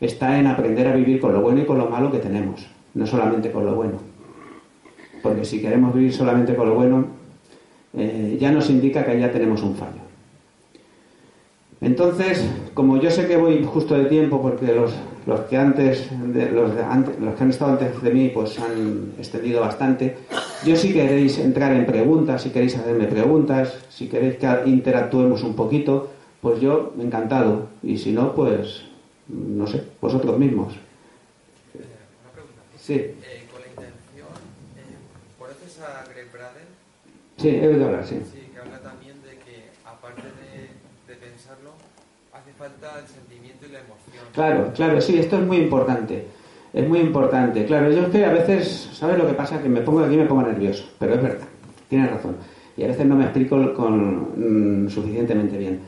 está 0.00 0.38
en 0.38 0.46
aprender 0.46 0.86
a 0.88 0.94
vivir 0.94 1.20
con 1.20 1.32
lo 1.32 1.40
bueno 1.40 1.60
y 1.60 1.64
con 1.64 1.78
lo 1.78 1.88
malo 1.88 2.10
que 2.10 2.18
tenemos, 2.18 2.66
no 2.94 3.06
solamente 3.06 3.50
con 3.50 3.64
lo 3.64 3.74
bueno. 3.74 3.98
Porque 5.22 5.44
si 5.44 5.60
queremos 5.60 5.94
vivir 5.94 6.12
solamente 6.12 6.54
con 6.54 6.68
lo 6.68 6.74
bueno, 6.74 7.06
eh, 7.96 8.36
ya 8.40 8.52
nos 8.52 8.68
indica 8.68 9.04
que 9.04 9.18
ya 9.18 9.32
tenemos 9.32 9.62
un 9.62 9.74
fallo. 9.74 10.06
Entonces, 11.80 12.44
como 12.74 12.98
yo 12.98 13.10
sé 13.10 13.26
que 13.26 13.36
voy 13.36 13.62
justo 13.64 13.94
de 13.94 14.06
tiempo, 14.06 14.40
porque 14.40 14.72
los, 14.72 14.92
los 15.26 15.40
que 15.40 15.56
antes, 15.56 16.10
los, 16.52 16.70
los 17.20 17.34
que 17.34 17.42
han 17.42 17.50
estado 17.50 17.72
antes 17.72 18.00
de 18.02 18.10
mí, 18.10 18.30
pues 18.32 18.58
han 18.58 19.12
extendido 19.18 19.60
bastante. 19.60 20.16
Yo 20.64 20.74
si 20.76 20.92
queréis 20.92 21.38
entrar 21.38 21.72
en 21.72 21.84
preguntas, 21.84 22.42
si 22.42 22.50
queréis 22.50 22.76
hacerme 22.76 23.06
preguntas, 23.06 23.78
si 23.90 24.08
queréis 24.08 24.36
que 24.36 24.48
interactuemos 24.66 25.42
un 25.42 25.54
poquito, 25.54 26.08
pues 26.40 26.60
yo 26.60 26.94
encantado. 26.98 27.66
Y 27.82 27.98
si 27.98 28.12
no, 28.12 28.34
pues 28.34 28.84
no 29.28 29.66
sé, 29.66 29.82
vosotros 30.00 30.38
mismos. 30.38 30.74
Una 31.74 32.32
pregunta. 32.32 32.62
Sí. 32.78 32.94
Eh, 32.94 33.46
con 33.50 33.60
la 33.60 33.68
intención, 33.68 34.28
eh, 34.76 34.96
¿conoces 35.38 35.80
a 35.80 36.04
Greg 36.12 36.30
Braden? 36.32 36.66
Sí, 37.36 37.48
he 37.48 37.68
oído 37.68 37.86
hablar, 37.86 38.06
sí. 38.06 38.20
Sí, 38.32 38.48
que 38.52 38.58
habla 38.58 38.80
también 38.80 39.16
de 39.22 39.38
que, 39.44 39.70
aparte 39.84 40.22
de, 40.22 41.12
de 41.12 41.20
pensarlo, 41.20 41.72
hace 42.32 42.52
falta 42.52 43.00
el 43.00 43.06
sentimiento 43.06 43.66
y 43.66 43.72
la 43.72 43.80
emoción. 43.80 44.24
Claro, 44.32 44.72
claro, 44.74 45.00
sí, 45.00 45.18
esto 45.18 45.38
es 45.38 45.46
muy 45.46 45.58
importante. 45.58 46.26
Es 46.72 46.86
muy 46.86 47.00
importante. 47.00 47.64
Claro, 47.64 47.90
yo 47.90 48.02
es 48.02 48.08
que 48.10 48.24
a 48.24 48.32
veces, 48.32 48.90
¿sabes 48.92 49.18
lo 49.18 49.26
que 49.26 49.32
pasa? 49.32 49.62
Que 49.62 49.68
me 49.68 49.80
pongo 49.80 50.00
aquí 50.00 50.14
y 50.14 50.18
me 50.18 50.26
pongo 50.26 50.42
nervioso, 50.42 50.84
pero 50.98 51.14
es 51.14 51.22
verdad, 51.22 51.46
tienes 51.88 52.10
razón. 52.10 52.36
Y 52.76 52.84
a 52.84 52.88
veces 52.88 53.06
no 53.06 53.16
me 53.16 53.24
explico 53.24 53.72
con, 53.72 54.84
mm, 54.84 54.90
suficientemente 54.90 55.56
bien. 55.56 55.80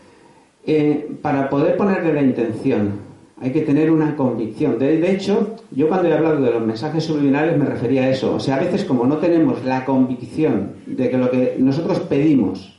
Eh, 0.67 1.17
para 1.21 1.49
poder 1.51 1.77
ponerle 1.77 2.13
la 2.15 2.23
intención 2.23 3.08
hay 3.41 3.53
que 3.53 3.63
tener 3.63 3.91
una 3.91 4.17
convicción. 4.17 4.79
De, 4.79 5.11
hecho, 5.11 5.57
yo 5.71 5.89
cuando 5.89 6.09
he 6.09 6.13
hablado 6.13 6.41
de 6.41 6.51
los 6.51 6.63
mensajes 6.63 7.05
subliminales 7.05 7.57
me 7.57 7.67
refería 7.67 8.03
a 8.03 8.11
eso. 8.11 8.35
O 8.35 8.41
sea, 8.41 8.57
a 8.57 8.61
veces 8.61 8.85
como 8.85 9.07
no 9.07 9.19
tenemos 9.19 9.65
la 9.65 9.85
convicción 9.85 10.73
de 10.87 11.09
que 11.09 11.19
lo 11.19 11.31
que 11.31 11.57
nosotros 11.59 12.01
pedimos 12.01 12.79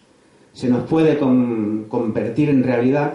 se 0.53 0.68
nos 0.68 0.84
puede 0.84 1.18
convertir 1.18 2.49
en 2.49 2.64
realidad, 2.64 3.14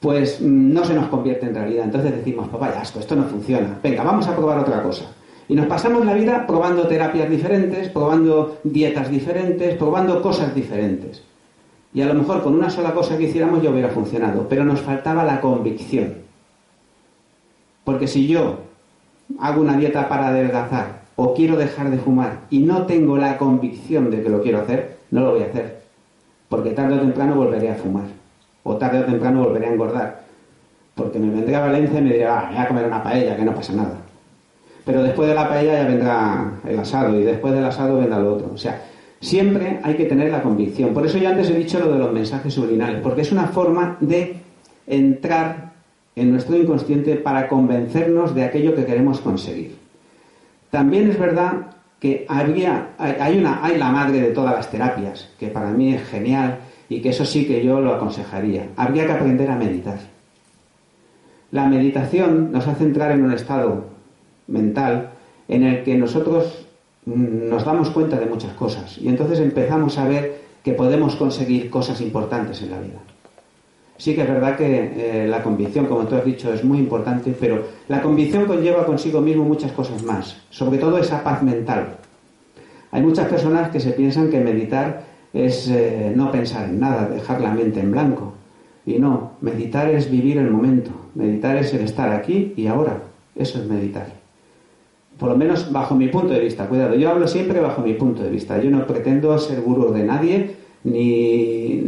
pues 0.00 0.40
no 0.40 0.84
se 0.84 0.94
nos 0.94 1.08
convierte 1.08 1.46
en 1.46 1.54
realidad. 1.54 1.84
Entonces 1.84 2.16
decimos, 2.16 2.48
pues 2.48 2.60
vaya 2.60 2.82
esto 2.82 3.16
no 3.16 3.24
funciona. 3.24 3.78
Venga, 3.82 4.02
vamos 4.02 4.26
a 4.26 4.34
probar 4.34 4.58
otra 4.58 4.82
cosa. 4.82 5.04
Y 5.48 5.54
nos 5.54 5.66
pasamos 5.66 6.06
la 6.06 6.14
vida 6.14 6.46
probando 6.46 6.86
terapias 6.86 7.28
diferentes, 7.28 7.88
probando 7.88 8.58
dietas 8.62 9.10
diferentes, 9.10 9.74
probando 9.74 10.22
cosas 10.22 10.54
diferentes. 10.54 11.24
Y 11.92 12.02
a 12.02 12.06
lo 12.06 12.14
mejor 12.14 12.42
con 12.42 12.54
una 12.54 12.70
sola 12.70 12.94
cosa 12.94 13.18
que 13.18 13.24
hiciéramos 13.24 13.60
ya 13.60 13.70
hubiera 13.70 13.88
funcionado, 13.88 14.46
pero 14.48 14.64
nos 14.64 14.80
faltaba 14.80 15.24
la 15.24 15.40
convicción. 15.40 16.29
Porque 17.84 18.06
si 18.06 18.26
yo 18.26 18.58
hago 19.38 19.60
una 19.60 19.76
dieta 19.76 20.08
para 20.08 20.28
adelgazar 20.28 21.00
o 21.16 21.34
quiero 21.34 21.56
dejar 21.56 21.90
de 21.90 21.98
fumar 21.98 22.40
y 22.50 22.60
no 22.60 22.86
tengo 22.86 23.16
la 23.16 23.36
convicción 23.36 24.10
de 24.10 24.22
que 24.22 24.28
lo 24.28 24.42
quiero 24.42 24.60
hacer, 24.60 24.98
no 25.10 25.20
lo 25.20 25.32
voy 25.32 25.42
a 25.42 25.46
hacer. 25.46 25.80
Porque 26.48 26.70
tarde 26.70 26.96
o 26.96 27.00
temprano 27.00 27.36
volveré 27.36 27.70
a 27.70 27.74
fumar. 27.74 28.04
O 28.62 28.76
tarde 28.76 29.00
o 29.00 29.04
temprano 29.04 29.44
volveré 29.44 29.66
a 29.66 29.72
engordar. 29.72 30.20
Porque 30.94 31.18
me 31.18 31.32
vendré 31.32 31.54
a 31.56 31.60
Valencia 31.60 31.98
y 31.98 32.02
me 32.02 32.12
diré, 32.12 32.26
ah, 32.26 32.48
voy 32.50 32.58
a 32.58 32.68
comer 32.68 32.86
una 32.86 33.02
paella, 33.02 33.36
que 33.36 33.44
no 33.44 33.54
pasa 33.54 33.72
nada. 33.72 33.98
Pero 34.84 35.02
después 35.02 35.28
de 35.28 35.34
la 35.34 35.48
paella 35.48 35.82
ya 35.82 35.88
vendrá 35.88 36.52
el 36.66 36.78
asado 36.78 37.18
y 37.18 37.22
después 37.22 37.54
del 37.54 37.64
asado 37.64 37.98
vendrá 37.98 38.18
lo 38.18 38.34
otro. 38.34 38.50
O 38.52 38.58
sea, 38.58 38.82
siempre 39.20 39.80
hay 39.82 39.94
que 39.94 40.06
tener 40.06 40.30
la 40.30 40.42
convicción. 40.42 40.92
Por 40.92 41.06
eso 41.06 41.18
yo 41.18 41.28
antes 41.28 41.48
he 41.50 41.54
dicho 41.54 41.78
lo 41.78 41.92
de 41.92 41.98
los 41.98 42.12
mensajes 42.12 42.52
subliminales, 42.52 43.00
porque 43.02 43.20
es 43.20 43.30
una 43.30 43.46
forma 43.46 43.96
de 44.00 44.36
entrar 44.86 45.69
en 46.20 46.30
nuestro 46.32 46.56
inconsciente 46.56 47.16
para 47.16 47.48
convencernos 47.48 48.34
de 48.34 48.44
aquello 48.44 48.74
que 48.74 48.84
queremos 48.84 49.20
conseguir. 49.20 49.76
También 50.70 51.10
es 51.10 51.18
verdad 51.18 51.68
que 51.98 52.26
había, 52.28 52.90
hay, 52.98 53.38
una, 53.38 53.64
hay 53.64 53.76
la 53.76 53.90
madre 53.90 54.20
de 54.20 54.30
todas 54.32 54.54
las 54.54 54.70
terapias, 54.70 55.28
que 55.38 55.48
para 55.48 55.70
mí 55.70 55.94
es 55.94 56.02
genial, 56.06 56.58
y 56.88 57.00
que 57.00 57.10
eso 57.10 57.24
sí 57.24 57.46
que 57.46 57.64
yo 57.64 57.80
lo 57.80 57.94
aconsejaría. 57.94 58.68
Habría 58.76 59.06
que 59.06 59.12
aprender 59.12 59.50
a 59.50 59.56
meditar. 59.56 59.98
La 61.52 61.66
meditación 61.66 62.52
nos 62.52 62.66
hace 62.66 62.84
entrar 62.84 63.12
en 63.12 63.24
un 63.24 63.32
estado 63.32 63.86
mental 64.46 65.10
en 65.48 65.64
el 65.64 65.82
que 65.82 65.96
nosotros 65.96 66.66
mm, 67.06 67.48
nos 67.48 67.64
damos 67.64 67.90
cuenta 67.90 68.18
de 68.18 68.26
muchas 68.26 68.52
cosas 68.54 68.98
y 68.98 69.08
entonces 69.08 69.40
empezamos 69.40 69.98
a 69.98 70.06
ver 70.06 70.40
que 70.62 70.72
podemos 70.72 71.16
conseguir 71.16 71.70
cosas 71.70 72.00
importantes 72.00 72.62
en 72.62 72.70
la 72.70 72.80
vida. 72.80 72.98
Sí 74.00 74.14
que 74.14 74.22
es 74.22 74.28
verdad 74.28 74.56
que 74.56 74.92
eh, 74.96 75.26
la 75.28 75.42
convicción, 75.42 75.84
como 75.84 76.06
tú 76.06 76.16
has 76.16 76.24
dicho, 76.24 76.50
es 76.50 76.64
muy 76.64 76.78
importante, 76.78 77.36
pero 77.38 77.66
la 77.86 78.00
convicción 78.00 78.46
conlleva 78.46 78.86
consigo 78.86 79.20
mismo 79.20 79.44
muchas 79.44 79.72
cosas 79.72 80.02
más, 80.02 80.38
sobre 80.48 80.78
todo 80.78 80.96
esa 80.96 81.22
paz 81.22 81.42
mental. 81.42 81.98
Hay 82.92 83.02
muchas 83.02 83.28
personas 83.28 83.70
que 83.70 83.78
se 83.78 83.90
piensan 83.90 84.30
que 84.30 84.40
meditar 84.40 85.02
es 85.34 85.68
eh, 85.68 86.14
no 86.16 86.32
pensar 86.32 86.70
en 86.70 86.80
nada, 86.80 87.10
dejar 87.10 87.42
la 87.42 87.52
mente 87.52 87.80
en 87.80 87.90
blanco. 87.90 88.32
Y 88.86 88.98
no, 88.98 89.32
meditar 89.42 89.90
es 89.90 90.10
vivir 90.10 90.38
el 90.38 90.50
momento, 90.50 90.92
meditar 91.14 91.58
es 91.58 91.74
el 91.74 91.82
estar 91.82 92.10
aquí 92.10 92.54
y 92.56 92.68
ahora. 92.68 93.02
Eso 93.36 93.58
es 93.58 93.68
meditar. 93.68 94.06
Por 95.18 95.28
lo 95.28 95.36
menos 95.36 95.70
bajo 95.70 95.94
mi 95.94 96.08
punto 96.08 96.32
de 96.32 96.40
vista, 96.40 96.66
cuidado, 96.66 96.94
yo 96.94 97.10
hablo 97.10 97.28
siempre 97.28 97.60
bajo 97.60 97.82
mi 97.82 97.92
punto 97.92 98.22
de 98.22 98.30
vista. 98.30 98.58
Yo 98.62 98.70
no 98.70 98.86
pretendo 98.86 99.38
ser 99.38 99.60
gurú 99.60 99.92
de 99.92 100.04
nadie 100.04 100.56
ni, 100.84 101.82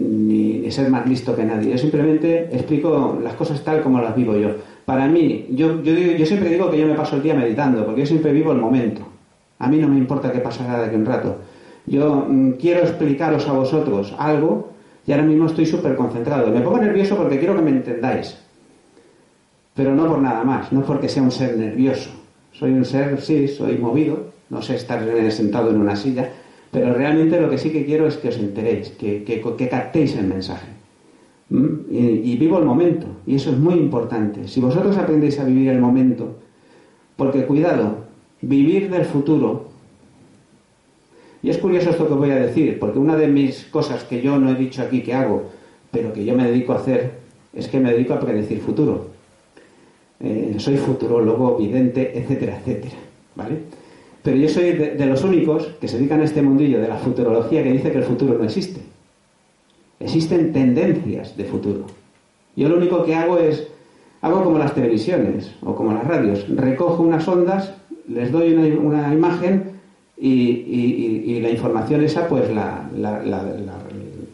ser 0.72 0.90
más 0.90 1.06
listo 1.06 1.36
que 1.36 1.44
nadie. 1.44 1.70
Yo 1.70 1.78
simplemente 1.78 2.48
explico 2.52 3.18
las 3.22 3.34
cosas 3.34 3.62
tal 3.62 3.82
como 3.82 4.00
las 4.00 4.16
vivo 4.16 4.36
yo. 4.36 4.50
Para 4.84 5.06
mí, 5.06 5.46
yo, 5.50 5.82
yo, 5.82 5.92
yo 5.92 6.26
siempre 6.26 6.50
digo 6.50 6.70
que 6.70 6.78
yo 6.78 6.86
me 6.86 6.94
paso 6.94 7.16
el 7.16 7.22
día 7.22 7.34
meditando, 7.34 7.84
porque 7.84 8.00
yo 8.00 8.06
siempre 8.06 8.32
vivo 8.32 8.52
el 8.52 8.58
momento. 8.58 9.02
A 9.58 9.68
mí 9.68 9.78
no 9.78 9.88
me 9.88 9.96
importa 9.96 10.32
qué 10.32 10.40
pasará 10.40 10.80
de 10.80 10.86
aquí 10.86 10.96
un 10.96 11.06
rato. 11.06 11.36
Yo 11.86 12.26
mm, 12.28 12.52
quiero 12.52 12.80
explicaros 12.80 13.48
a 13.48 13.52
vosotros 13.52 14.14
algo 14.18 14.70
y 15.06 15.12
ahora 15.12 15.24
mismo 15.24 15.46
estoy 15.46 15.66
súper 15.66 15.96
concentrado. 15.96 16.50
Me 16.50 16.60
pongo 16.60 16.78
nervioso 16.78 17.16
porque 17.16 17.38
quiero 17.38 17.54
que 17.54 17.62
me 17.62 17.70
entendáis. 17.70 18.38
Pero 19.74 19.94
no 19.94 20.06
por 20.06 20.18
nada 20.18 20.44
más, 20.44 20.72
no 20.72 20.82
porque 20.82 21.08
sea 21.08 21.22
un 21.22 21.30
ser 21.30 21.56
nervioso. 21.56 22.10
Soy 22.52 22.72
un 22.72 22.84
ser, 22.84 23.20
sí, 23.20 23.48
soy 23.48 23.78
movido, 23.78 24.26
no 24.50 24.60
sé 24.60 24.74
estar 24.74 25.00
sentado 25.30 25.70
en 25.70 25.80
una 25.80 25.96
silla, 25.96 26.30
pero 26.72 26.92
realmente 26.94 27.40
lo 27.40 27.48
que 27.48 27.58
sí 27.58 27.70
que 27.70 27.84
quiero 27.84 28.08
es 28.08 28.16
que 28.16 28.30
os 28.30 28.38
enteréis, 28.38 28.88
que, 28.90 29.22
que, 29.22 29.68
captéis 29.68 30.16
el 30.16 30.26
mensaje. 30.26 30.66
¿Mm? 31.50 31.66
Y, 31.88 32.32
y 32.32 32.36
vivo 32.36 32.58
el 32.58 32.64
momento, 32.64 33.06
y 33.24 33.36
eso 33.36 33.50
es 33.50 33.58
muy 33.58 33.74
importante. 33.74 34.48
Si 34.48 34.60
vosotros 34.60 34.96
aprendéis 34.96 35.38
a 35.38 35.44
vivir 35.44 35.68
el 35.68 35.78
momento, 35.78 36.38
porque 37.14 37.46
cuidado, 37.46 37.98
vivir 38.40 38.90
del 38.90 39.04
futuro 39.04 39.72
y 41.42 41.50
es 41.50 41.58
curioso 41.58 41.90
esto 41.90 42.06
que 42.06 42.14
voy 42.14 42.30
a 42.30 42.36
decir, 42.36 42.78
porque 42.78 43.00
una 43.00 43.16
de 43.16 43.26
mis 43.26 43.64
cosas 43.64 44.04
que 44.04 44.22
yo 44.22 44.38
no 44.38 44.50
he 44.50 44.54
dicho 44.54 44.80
aquí 44.80 45.02
que 45.02 45.12
hago, 45.12 45.50
pero 45.90 46.12
que 46.12 46.24
yo 46.24 46.36
me 46.36 46.46
dedico 46.46 46.72
a 46.72 46.76
hacer, 46.76 47.14
es 47.52 47.66
que 47.66 47.80
me 47.80 47.92
dedico 47.92 48.14
a 48.14 48.20
predecir 48.20 48.60
futuro. 48.60 49.08
Eh, 50.20 50.54
soy 50.58 50.76
futurólogo, 50.76 51.56
vidente, 51.56 52.16
etcétera, 52.16 52.58
etcétera. 52.58 52.94
¿Vale? 53.34 53.58
Pero 54.22 54.36
yo 54.36 54.48
soy 54.48 54.72
de, 54.72 55.06
los 55.06 55.24
únicos 55.24 55.66
que 55.80 55.88
se 55.88 55.98
dedican 55.98 56.20
a 56.20 56.24
este 56.24 56.42
mundillo 56.42 56.80
de 56.80 56.88
la 56.88 56.96
futurología 56.96 57.62
que 57.62 57.72
dice 57.72 57.90
que 57.90 57.98
el 57.98 58.04
futuro 58.04 58.38
no 58.38 58.44
existe. 58.44 58.80
Existen 59.98 60.52
tendencias 60.52 61.36
de 61.36 61.44
futuro. 61.44 61.86
Yo 62.54 62.68
lo 62.68 62.76
único 62.76 63.04
que 63.04 63.14
hago 63.14 63.38
es, 63.38 63.66
hago 64.20 64.44
como 64.44 64.58
las 64.58 64.74
televisiones 64.74 65.52
o 65.62 65.74
como 65.74 65.92
las 65.92 66.06
radios, 66.06 66.46
recojo 66.48 67.02
unas 67.02 67.26
ondas, 67.26 67.74
les 68.08 68.30
doy 68.30 68.52
una, 68.54 69.12
imagen 69.12 69.72
y, 70.16 71.40
la 71.40 71.50
información 71.50 72.04
esa 72.04 72.28
pues 72.28 72.48
la, 72.52 72.88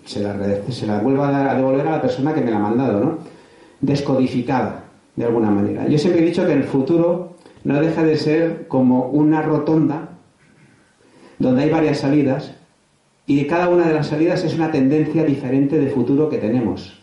se, 0.04 0.20
la, 0.20 0.36
se 0.68 0.86
la 0.86 0.98
vuelvo 0.98 1.24
a, 1.24 1.54
devolver 1.54 1.86
a 1.86 1.92
la 1.92 2.02
persona 2.02 2.34
que 2.34 2.42
me 2.42 2.50
la 2.50 2.58
ha 2.58 2.60
mandado, 2.60 3.00
¿no? 3.00 3.18
Descodificada, 3.80 4.84
de 5.16 5.24
alguna 5.24 5.50
manera. 5.50 5.86
Yo 5.88 5.96
siempre 5.96 6.22
he 6.22 6.26
dicho 6.26 6.44
que 6.44 6.52
el 6.52 6.64
futuro 6.64 7.37
no 7.68 7.82
deja 7.82 8.02
de 8.02 8.16
ser 8.16 8.66
como 8.66 9.08
una 9.10 9.42
rotonda 9.42 10.08
donde 11.38 11.64
hay 11.64 11.70
varias 11.70 11.98
salidas 11.98 12.54
y 13.26 13.44
cada 13.44 13.68
una 13.68 13.86
de 13.86 13.92
las 13.92 14.06
salidas 14.06 14.42
es 14.42 14.54
una 14.54 14.70
tendencia 14.70 15.22
diferente 15.22 15.78
de 15.78 15.90
futuro 15.90 16.30
que 16.30 16.38
tenemos. 16.38 16.98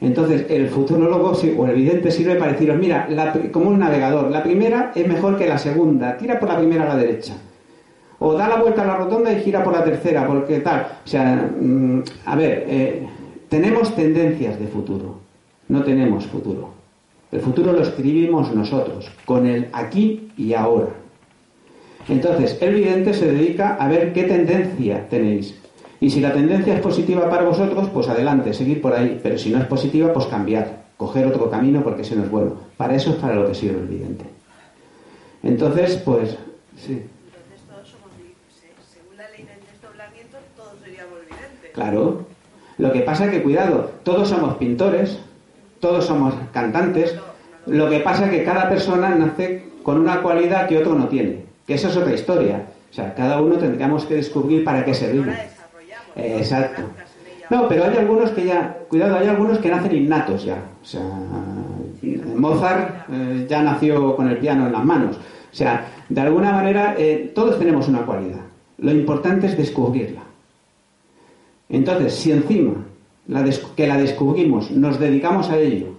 Entonces, 0.00 0.46
el 0.48 0.70
futurólogo 0.70 1.32
o 1.32 1.64
el 1.66 1.70
evidente 1.70 2.10
sirve 2.10 2.36
para 2.36 2.52
deciros, 2.52 2.78
mira, 2.78 3.06
como 3.52 3.68
un 3.68 3.78
navegador, 3.78 4.30
la 4.30 4.42
primera 4.42 4.90
es 4.94 5.06
mejor 5.06 5.36
que 5.36 5.46
la 5.46 5.58
segunda, 5.58 6.16
tira 6.16 6.40
por 6.40 6.48
la 6.48 6.56
primera 6.56 6.84
a 6.84 6.88
la 6.88 6.96
derecha 6.96 7.34
o 8.18 8.32
da 8.32 8.48
la 8.48 8.56
vuelta 8.56 8.84
a 8.84 8.86
la 8.86 8.96
rotonda 8.96 9.30
y 9.30 9.42
gira 9.42 9.62
por 9.62 9.74
la 9.74 9.84
tercera, 9.84 10.26
porque 10.26 10.60
tal. 10.60 10.86
O 11.04 11.06
sea, 11.06 11.50
mm, 11.60 12.02
a 12.24 12.36
ver, 12.36 12.64
eh, 12.66 13.06
tenemos 13.50 13.94
tendencias 13.94 14.58
de 14.58 14.66
futuro, 14.66 15.18
no 15.68 15.82
tenemos 15.82 16.24
futuro. 16.24 16.75
El 17.36 17.42
futuro 17.42 17.74
lo 17.74 17.82
escribimos 17.82 18.54
nosotros, 18.54 19.10
con 19.26 19.46
el 19.46 19.68
aquí 19.74 20.32
y 20.38 20.54
ahora. 20.54 20.88
Entonces, 22.08 22.56
el 22.62 22.76
vidente 22.76 23.12
se 23.12 23.30
dedica 23.30 23.74
a 23.74 23.88
ver 23.88 24.14
qué 24.14 24.22
tendencia 24.22 25.06
tenéis. 25.10 25.54
Y 26.00 26.08
si 26.08 26.20
la 26.20 26.32
tendencia 26.32 26.72
es 26.72 26.80
positiva 26.80 27.28
para 27.28 27.44
vosotros, 27.44 27.90
pues 27.92 28.08
adelante, 28.08 28.54
seguir 28.54 28.80
por 28.80 28.94
ahí. 28.94 29.20
Pero 29.22 29.36
si 29.36 29.50
no 29.50 29.58
es 29.58 29.66
positiva, 29.66 30.14
pues 30.14 30.24
cambiar, 30.24 30.84
coger 30.96 31.26
otro 31.26 31.50
camino 31.50 31.82
porque 31.82 32.02
ese 32.02 32.16
no 32.16 32.24
es 32.24 32.30
bueno. 32.30 32.54
Para 32.78 32.94
eso 32.94 33.10
es 33.10 33.16
para 33.16 33.34
lo 33.34 33.46
que 33.46 33.54
sirve 33.54 33.80
el 33.80 33.86
vidente. 33.86 34.24
Entonces, 35.42 35.96
pues, 35.96 36.38
sí. 36.78 37.02
Claro. 41.74 42.24
Lo 42.78 42.92
que 42.92 43.00
pasa 43.00 43.26
es 43.26 43.30
que, 43.30 43.42
cuidado, 43.42 43.90
todos 44.04 44.30
somos 44.30 44.56
pintores, 44.56 45.18
todos 45.80 46.06
somos 46.06 46.34
cantantes. 46.52 47.14
Lo 47.66 47.90
que 47.90 48.00
pasa 48.00 48.26
es 48.26 48.30
que 48.30 48.44
cada 48.44 48.68
persona 48.68 49.10
nace 49.10 49.64
con 49.82 49.98
una 50.00 50.22
cualidad 50.22 50.68
que 50.68 50.78
otro 50.78 50.94
no 50.94 51.08
tiene. 51.08 51.44
Que 51.66 51.74
eso 51.74 51.88
es 51.88 51.96
otra 51.96 52.14
historia. 52.14 52.66
O 52.90 52.94
sea, 52.94 53.14
cada 53.14 53.40
uno 53.40 53.56
tendríamos 53.56 54.04
que 54.04 54.14
descubrir 54.14 54.64
para 54.64 54.84
qué 54.84 54.94
servimos. 54.94 55.34
exacto. 56.14 56.82
No, 57.50 57.68
pero 57.68 57.84
hay 57.84 57.96
algunos 57.96 58.30
que 58.30 58.44
ya, 58.44 58.76
cuidado, 58.88 59.18
hay 59.18 59.28
algunos 59.28 59.58
que 59.58 59.68
nacen 59.68 59.94
innatos 59.94 60.44
ya. 60.44 60.58
O 60.82 60.84
sea, 60.84 61.02
Mozart 62.34 63.08
eh, 63.12 63.46
ya 63.48 63.62
nació 63.62 64.16
con 64.16 64.28
el 64.28 64.38
piano 64.38 64.66
en 64.66 64.72
las 64.72 64.84
manos. 64.84 65.16
O 65.16 65.54
sea, 65.54 65.86
de 66.08 66.20
alguna 66.20 66.52
manera 66.52 66.94
eh, 66.98 67.32
todos 67.34 67.58
tenemos 67.58 67.88
una 67.88 68.04
cualidad. 68.04 68.40
Lo 68.78 68.90
importante 68.90 69.46
es 69.46 69.56
descubrirla. 69.56 70.22
Entonces, 71.68 72.14
si 72.14 72.32
encima 72.32 72.74
que 73.76 73.86
la 73.86 73.96
descubrimos, 73.96 74.70
nos 74.70 74.98
dedicamos 74.98 75.50
a 75.50 75.58
ello 75.58 75.95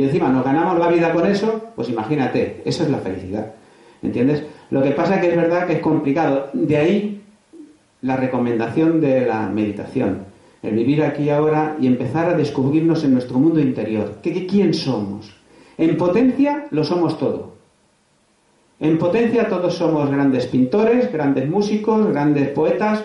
y 0.00 0.04
encima 0.04 0.30
nos 0.30 0.42
ganamos 0.42 0.78
la 0.78 0.88
vida 0.88 1.12
con 1.12 1.26
eso, 1.26 1.72
pues 1.76 1.90
imagínate, 1.90 2.62
eso 2.64 2.84
es 2.84 2.88
la 2.90 3.00
felicidad. 3.00 3.52
¿Entiendes? 4.02 4.44
Lo 4.70 4.82
que 4.82 4.92
pasa 4.92 5.16
es 5.16 5.20
que 5.20 5.28
es 5.28 5.36
verdad 5.36 5.66
que 5.66 5.74
es 5.74 5.80
complicado. 5.80 6.48
De 6.54 6.78
ahí 6.78 7.20
la 8.00 8.16
recomendación 8.16 9.02
de 9.02 9.26
la 9.26 9.46
meditación. 9.50 10.24
El 10.62 10.74
vivir 10.74 11.02
aquí 11.02 11.24
y 11.24 11.30
ahora 11.30 11.76
y 11.78 11.86
empezar 11.86 12.30
a 12.30 12.34
descubrirnos 12.34 13.04
en 13.04 13.12
nuestro 13.12 13.38
mundo 13.38 13.60
interior. 13.60 14.20
¿Qué, 14.22 14.46
¿Quién 14.46 14.72
somos? 14.72 15.36
En 15.76 15.98
potencia 15.98 16.64
lo 16.70 16.82
somos 16.82 17.18
todo. 17.18 17.56
En 18.78 18.96
potencia 18.96 19.48
todos 19.48 19.74
somos 19.74 20.10
grandes 20.10 20.46
pintores, 20.46 21.12
grandes 21.12 21.46
músicos, 21.46 22.08
grandes 22.08 22.48
poetas, 22.48 23.04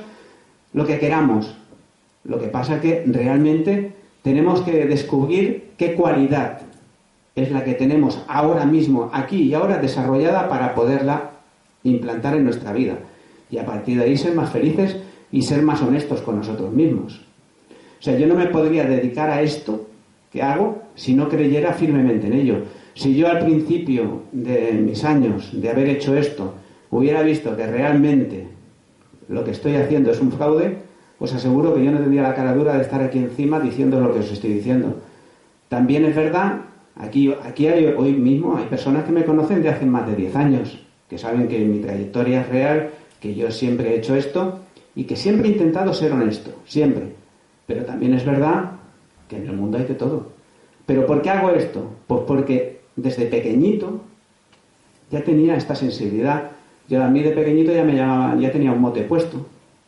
lo 0.71 0.85
que 0.85 0.97
queramos. 0.97 1.57
Lo 2.23 2.39
que 2.39 2.47
pasa 2.47 2.75
es 2.75 2.81
que 2.81 3.03
realmente 3.05 3.91
tenemos 4.21 4.61
que 4.61 4.85
descubrir 4.85 5.71
qué 5.77 5.93
cualidad 5.93 6.61
es 7.35 7.51
la 7.51 7.63
que 7.63 7.73
tenemos 7.73 8.23
ahora 8.27 8.65
mismo, 8.65 9.09
aquí 9.13 9.43
y 9.43 9.53
ahora 9.53 9.77
desarrollada 9.77 10.47
para 10.47 10.73
poderla 10.73 11.31
implantar 11.83 12.35
en 12.35 12.45
nuestra 12.45 12.71
vida. 12.71 12.97
Y 13.51 13.57
a 13.57 13.65
partir 13.65 13.97
de 13.97 14.05
ahí 14.05 14.17
ser 14.17 14.33
más 14.33 14.49
felices 14.49 14.97
y 15.31 15.41
ser 15.41 15.61
más 15.61 15.81
honestos 15.81 16.21
con 16.21 16.37
nosotros 16.37 16.71
mismos. 16.71 17.21
O 17.99 18.03
sea, 18.03 18.17
yo 18.17 18.27
no 18.27 18.35
me 18.35 18.47
podría 18.47 18.85
dedicar 18.85 19.29
a 19.29 19.41
esto 19.41 19.87
que 20.31 20.41
hago 20.41 20.83
si 20.95 21.13
no 21.13 21.27
creyera 21.27 21.73
firmemente 21.73 22.27
en 22.27 22.33
ello. 22.33 22.63
Si 22.93 23.15
yo 23.15 23.27
al 23.27 23.39
principio 23.39 24.23
de 24.31 24.71
mis 24.73 25.03
años 25.03 25.49
de 25.51 25.69
haber 25.69 25.89
hecho 25.89 26.15
esto 26.15 26.53
hubiera 26.91 27.21
visto 27.23 27.55
que 27.55 27.67
realmente 27.67 28.47
lo 29.27 29.43
que 29.43 29.51
estoy 29.51 29.75
haciendo 29.75 30.11
es 30.11 30.21
un 30.21 30.31
fraude, 30.31 30.77
pues 31.17 31.33
aseguro 31.33 31.73
que 31.73 31.83
yo 31.83 31.91
no 31.91 31.99
tendría 31.99 32.21
la 32.21 32.35
cara 32.35 32.53
dura 32.53 32.75
de 32.75 32.83
estar 32.83 33.01
aquí 33.01 33.17
encima 33.17 33.59
diciendo 33.59 33.99
lo 33.99 34.13
que 34.13 34.19
os 34.19 34.31
estoy 34.31 34.53
diciendo. 34.53 34.95
También 35.67 36.05
es 36.05 36.15
verdad, 36.15 36.61
aquí, 36.95 37.33
aquí 37.43 37.67
hay, 37.67 37.85
hoy 37.85 38.13
mismo 38.13 38.57
hay 38.57 38.65
personas 38.65 39.05
que 39.05 39.11
me 39.11 39.25
conocen 39.25 39.61
de 39.61 39.69
hace 39.69 39.85
más 39.85 40.07
de 40.07 40.15
10 40.15 40.35
años, 40.35 40.79
que 41.09 41.17
saben 41.17 41.47
que 41.47 41.59
mi 41.59 41.79
trayectoria 41.79 42.41
es 42.41 42.49
real, 42.49 42.89
que 43.19 43.35
yo 43.35 43.51
siempre 43.51 43.91
he 43.91 43.97
hecho 43.97 44.15
esto 44.15 44.59
y 44.95 45.03
que 45.05 45.15
siempre 45.15 45.49
he 45.49 45.51
intentado 45.51 45.93
ser 45.93 46.11
honesto, 46.11 46.51
siempre. 46.65 47.13
Pero 47.67 47.85
también 47.85 48.13
es 48.13 48.25
verdad 48.25 48.71
que 49.27 49.37
en 49.37 49.47
el 49.47 49.55
mundo 49.55 49.77
hay 49.77 49.85
de 49.85 49.95
todo. 49.95 50.31
¿Pero 50.85 51.05
por 51.05 51.21
qué 51.21 51.29
hago 51.31 51.49
esto? 51.51 51.89
Pues 52.07 52.21
porque 52.27 52.81
desde 52.95 53.25
pequeñito 53.25 54.01
ya 55.11 55.23
tenía 55.23 55.55
esta 55.55 55.75
sensibilidad. 55.75 56.51
Yo 56.87 57.03
a 57.03 57.07
mí 57.07 57.21
de 57.21 57.31
pequeñito 57.31 57.73
ya 57.73 57.83
me 57.83 57.95
llamaba, 57.95 58.39
ya 58.39 58.51
tenía 58.51 58.71
un 58.71 58.81
mote 58.81 59.01
puesto. 59.01 59.45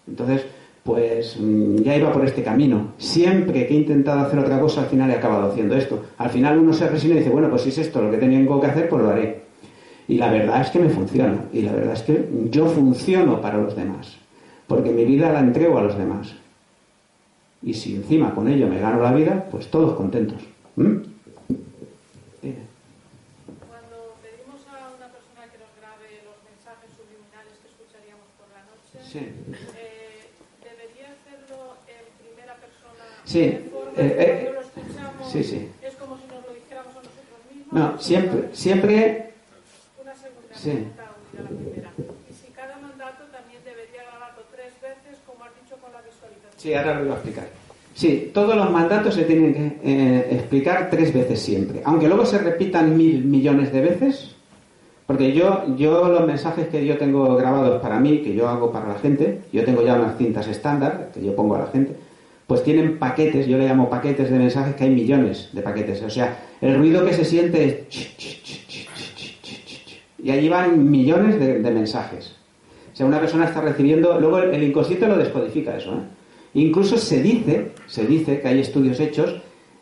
Entonces, 0.07 0.45
pues 0.87 1.37
mm, 1.37 1.83
ya 1.83 1.97
iba 1.97 2.13
por 2.13 2.25
este 2.25 2.41
camino. 2.41 2.93
Siempre 2.97 3.67
que 3.67 3.73
he 3.73 3.77
intentado 3.77 4.21
hacer 4.21 4.39
otra 4.39 4.57
cosa, 4.59 4.81
al 4.81 4.87
final 4.87 5.11
he 5.11 5.15
acabado 5.15 5.51
haciendo 5.51 5.75
esto. 5.75 6.01
Al 6.17 6.29
final 6.29 6.57
uno 6.57 6.71
se 6.71 6.87
resigna 6.87 7.15
y 7.15 7.19
dice, 7.19 7.29
bueno, 7.29 7.49
pues 7.49 7.63
si 7.63 7.69
es 7.69 7.77
esto 7.77 8.01
lo 8.01 8.09
que 8.09 8.17
tengo 8.17 8.61
que 8.61 8.67
hacer, 8.67 8.87
pues 8.87 9.03
lo 9.03 9.09
haré. 9.09 9.41
Y 10.07 10.17
la 10.17 10.31
verdad 10.31 10.61
es 10.61 10.69
que 10.69 10.79
me 10.79 10.89
funciona. 10.89 11.43
Y 11.51 11.61
la 11.63 11.73
verdad 11.73 11.93
es 11.93 12.03
que 12.03 12.29
yo 12.49 12.67
funciono 12.67 13.41
para 13.41 13.57
los 13.57 13.75
demás. 13.75 14.17
Porque 14.65 14.91
mi 14.91 15.03
vida 15.03 15.31
la 15.33 15.41
entrego 15.41 15.77
a 15.77 15.83
los 15.83 15.97
demás. 15.97 16.33
Y 17.61 17.73
si 17.73 17.95
encima 17.95 18.33
con 18.33 18.47
ello 18.47 18.67
me 18.67 18.79
gano 18.79 19.01
la 19.01 19.11
vida, 19.11 19.45
pues 19.51 19.67
todos 19.67 19.93
contentos. 19.95 20.41
¿Mm? 20.77 21.03
Cuando 23.67 24.15
pedimos 24.23 24.61
a 24.71 24.87
una 24.95 25.11
persona 25.11 25.43
que 25.51 25.57
nos 25.57 25.73
grabe 25.81 26.21
los 26.23 26.37
mensajes 26.47 26.89
subliminales 26.95 27.59
que 27.59 27.67
escucharíamos 27.67 28.29
por 28.37 28.47
la 28.55 28.63
noche, 28.63 29.01
eh, 29.75 30.07
¿debería 30.61 31.09
hacerlo 31.17 31.81
en 31.89 32.05
primera 32.21 32.55
persona? 32.61 33.16
Sí. 33.27 33.39
Eh, 33.41 33.63
eh, 33.97 34.51
sí, 35.29 35.43
sí. 35.43 35.69
es 35.81 35.95
como 35.95 36.15
si 36.17 36.23
nos 36.27 36.41
lo 36.47 36.53
dijéramos 36.53 36.91
a 36.95 36.99
nosotros 36.99 37.39
mismos. 37.53 37.73
No, 37.73 37.99
siempre, 37.99 38.49
siempre, 38.53 39.31
Una 40.01 40.15
segunda 40.15 40.55
Sí. 40.55 40.71
a 40.71 41.41
la 41.41 41.47
primera. 41.49 41.91
Y 42.29 42.33
si 42.33 42.51
cada 42.53 42.77
mandato 42.77 43.23
también 43.31 43.59
debería 43.65 44.03
grabarlo 44.09 44.43
tres 44.55 44.71
veces, 44.81 45.19
como 45.25 45.43
has 45.43 45.51
dicho 45.61 45.75
con 45.81 45.91
la 45.91 45.99
visualización. 46.01 46.53
sí, 46.55 46.73
ahora 46.73 46.93
lo 46.95 47.01
voy 47.01 47.09
a 47.09 47.13
explicar. 47.15 47.47
Sí, 47.95 48.31
todos 48.33 48.55
los 48.55 48.71
mandatos 48.71 49.15
se 49.15 49.23
tienen 49.23 49.53
que 49.53 49.79
eh, 49.83 50.27
explicar 50.31 50.89
tres 50.89 51.11
veces 51.13 51.41
siempre. 51.41 51.81
Aunque 51.83 52.07
luego 52.07 52.25
se 52.25 52.37
repitan 52.37 52.95
mil 52.95 53.25
millones 53.25 53.73
de 53.73 53.81
veces, 53.81 54.35
porque 55.05 55.33
yo, 55.33 55.63
yo 55.75 56.07
los 56.07 56.25
mensajes 56.25 56.67
que 56.69 56.85
yo 56.85 56.97
tengo 56.97 57.35
grabados 57.35 57.81
para 57.81 57.99
mí, 57.99 58.21
que 58.21 58.33
yo 58.35 58.47
hago 58.47 58.71
para 58.71 58.87
la 58.87 58.99
gente, 58.99 59.41
yo 59.51 59.65
tengo 59.65 59.81
ya 59.81 59.95
unas 59.95 60.15
cintas 60.17 60.47
estándar 60.47 61.09
que 61.13 61.23
yo 61.25 61.35
pongo 61.35 61.55
a 61.55 61.59
la 61.59 61.67
gente, 61.67 61.95
pues 62.47 62.63
tienen 62.63 62.97
paquetes, 62.97 63.45
yo 63.45 63.57
le 63.57 63.67
llamo 63.67 63.89
paquetes 63.89 64.31
de 64.31 64.39
mensajes, 64.39 64.75
que 64.75 64.85
hay 64.85 64.89
millones 64.89 65.49
de 65.51 65.61
paquetes. 65.61 66.01
O 66.01 66.09
sea, 66.09 66.39
el 66.61 66.75
ruido 66.77 67.05
que 67.05 67.13
se 67.13 67.25
siente 67.25 67.85
es... 67.89 68.07
Y 70.23 70.31
allí 70.31 70.47
van 70.47 70.89
millones 70.89 71.39
de, 71.39 71.71
mensajes. 71.71 72.35
O 72.93 72.95
sea, 72.95 73.05
una 73.05 73.19
persona 73.19 73.45
está 73.45 73.61
recibiendo... 73.61 74.19
Luego 74.19 74.39
el, 74.39 74.63
inconsciente 74.63 75.07
lo 75.07 75.17
descodifica 75.17 75.75
eso. 75.75 76.01
Incluso 76.53 76.97
se 76.97 77.21
dice, 77.21 77.73
se 77.85 78.05
dice 78.07 78.39
que 78.39 78.47
hay 78.47 78.61
estudios 78.61 78.99
hechos 79.01 79.35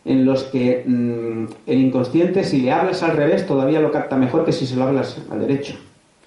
en 0.03 0.25
los 0.25 0.43
que 0.45 0.83
el 0.83 1.79
inconsciente, 1.79 2.43
si 2.43 2.61
le 2.61 2.71
hablas 2.71 3.03
al 3.03 3.15
revés, 3.15 3.45
todavía 3.45 3.79
lo 3.79 3.91
capta 3.91 4.17
mejor 4.17 4.43
que 4.43 4.51
si 4.51 4.65
se 4.65 4.75
lo 4.75 4.85
hablas 4.85 5.19
al 5.29 5.39
derecho. 5.39 5.75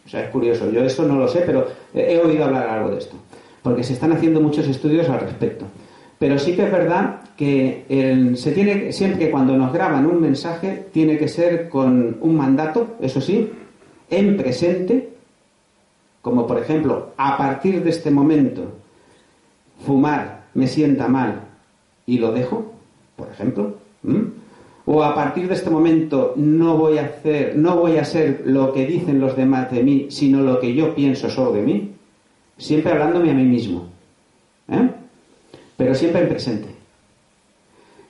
O 0.07 0.09
sea, 0.09 0.25
es 0.25 0.31
curioso. 0.31 0.71
Yo 0.71 0.85
eso 0.85 1.03
no 1.03 1.17
lo 1.17 1.27
sé, 1.27 1.43
pero 1.45 1.67
he 1.93 2.17
oído 2.19 2.45
hablar 2.45 2.69
algo 2.69 2.91
de 2.91 2.99
esto. 2.99 3.17
Porque 3.63 3.83
se 3.83 3.93
están 3.93 4.13
haciendo 4.13 4.41
muchos 4.41 4.67
estudios 4.69 5.09
al 5.09 5.21
respecto. 5.21 5.67
Pero 6.19 6.39
sí 6.39 6.57
que 6.57 6.65
es 6.65 6.73
verdad 6.73 7.21
que 7.37 8.35
se 8.37 8.53
tiene, 8.53 8.93
siempre 8.93 9.27
que 9.27 9.31
cuando 9.31 9.57
nos 9.57 9.73
graban 9.73 10.07
un 10.07 10.21
mensaje, 10.21 10.87
tiene 10.93 11.17
que 11.17 11.29
ser 11.29 11.69
con 11.69 12.17
un 12.21 12.37
mandato, 12.37 12.97
eso 13.01 13.21
sí, 13.21 13.49
en 14.11 14.37
presente, 14.37 15.11
como 16.21 16.47
por 16.47 16.59
ejemplo, 16.59 17.13
a 17.17 17.37
partir 17.37 17.83
de 17.85 17.91
este 17.91 18.11
momento, 18.11 18.73
fumar 19.87 20.47
me 20.55 20.67
sienta 20.67 21.07
mal 21.07 21.43
y 22.07 22.19
lo 22.19 22.33
dejo, 22.33 22.73
por 23.15 23.29
ejemplo. 23.29 23.77
O 24.87 25.05
a 25.05 25.15
partir 25.15 25.47
de 25.47 25.55
este 25.55 25.71
momento 25.71 26.33
no 26.37 26.77
voy 26.77 26.99
a 26.99 27.05
hacer, 27.05 27.57
no 27.57 27.77
voy 27.77 27.99
a 27.99 28.05
ser 28.05 28.43
lo 28.47 28.73
que 28.73 28.87
dicen 28.87 29.21
los 29.21 29.37
demás 29.37 29.71
de 29.71 29.85
mí, 29.85 30.07
sino 30.11 30.41
lo 30.43 30.59
que 30.59 30.75
yo 30.75 30.95
pienso 30.95 31.31
solo 31.31 31.53
de 31.53 31.63
mí. 31.63 31.93
Siempre 32.57 32.91
hablándome 32.93 33.31
a 33.31 33.35
mí 33.35 33.45
mismo. 33.45 33.87
¿eh? 34.69 34.89
Pero 35.79 35.95
siempre 35.95 36.21
en 36.21 36.29
presente. 36.29 36.79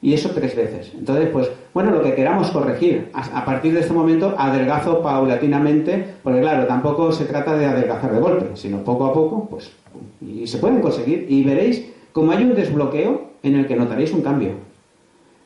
Y 0.01 0.15
eso 0.15 0.31
tres 0.31 0.55
veces. 0.55 0.93
Entonces, 0.95 1.29
pues, 1.31 1.51
bueno, 1.75 1.91
lo 1.91 2.03
que 2.03 2.15
queramos 2.15 2.51
corregir. 2.51 3.11
A, 3.13 3.45
partir 3.45 3.75
de 3.75 3.81
este 3.81 3.93
momento, 3.93 4.35
adelgazo 4.39 5.03
paulatinamente, 5.03 6.15
porque 6.23 6.41
claro, 6.41 6.67
tampoco 6.67 7.11
se 7.11 7.25
trata 7.25 7.57
de 7.57 7.67
adelgazar 7.67 8.13
de 8.13 8.21
golpe, 8.21 8.57
sino 8.57 8.85
poco 8.85 9.07
a 9.07 9.13
poco, 9.13 9.49
pues, 9.51 9.73
y 10.21 10.47
se 10.47 10.59
pueden 10.59 10.81
conseguir. 10.81 11.27
Y 11.29 11.43
veréis 11.43 11.85
como 12.13 12.31
hay 12.31 12.45
un 12.45 12.55
desbloqueo 12.55 13.29
en 13.43 13.57
el 13.57 13.67
que 13.67 13.77
notaréis 13.77 14.13
un 14.13 14.23
cambio. 14.23 14.53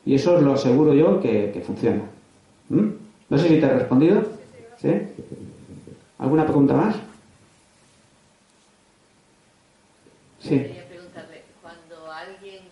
Y 0.05 0.15
eso 0.15 0.35
os 0.35 0.43
lo 0.43 0.53
aseguro 0.53 0.93
yo 0.93 1.19
que, 1.19 1.51
que 1.51 1.61
funciona. 1.61 2.03
¿Mm? 2.69 2.87
No 3.29 3.37
sé 3.37 3.47
si 3.47 3.59
te 3.59 3.65
he 3.65 3.73
respondido. 3.73 4.23
¿Sí? 4.79 4.91
¿Alguna 6.19 6.45
pregunta 6.45 6.73
más? 6.73 6.95
Sí. 10.39 10.59
Quería 10.59 10.87
preguntarle, 10.89 11.41
cuando 11.61 12.11
alguien 12.11 12.63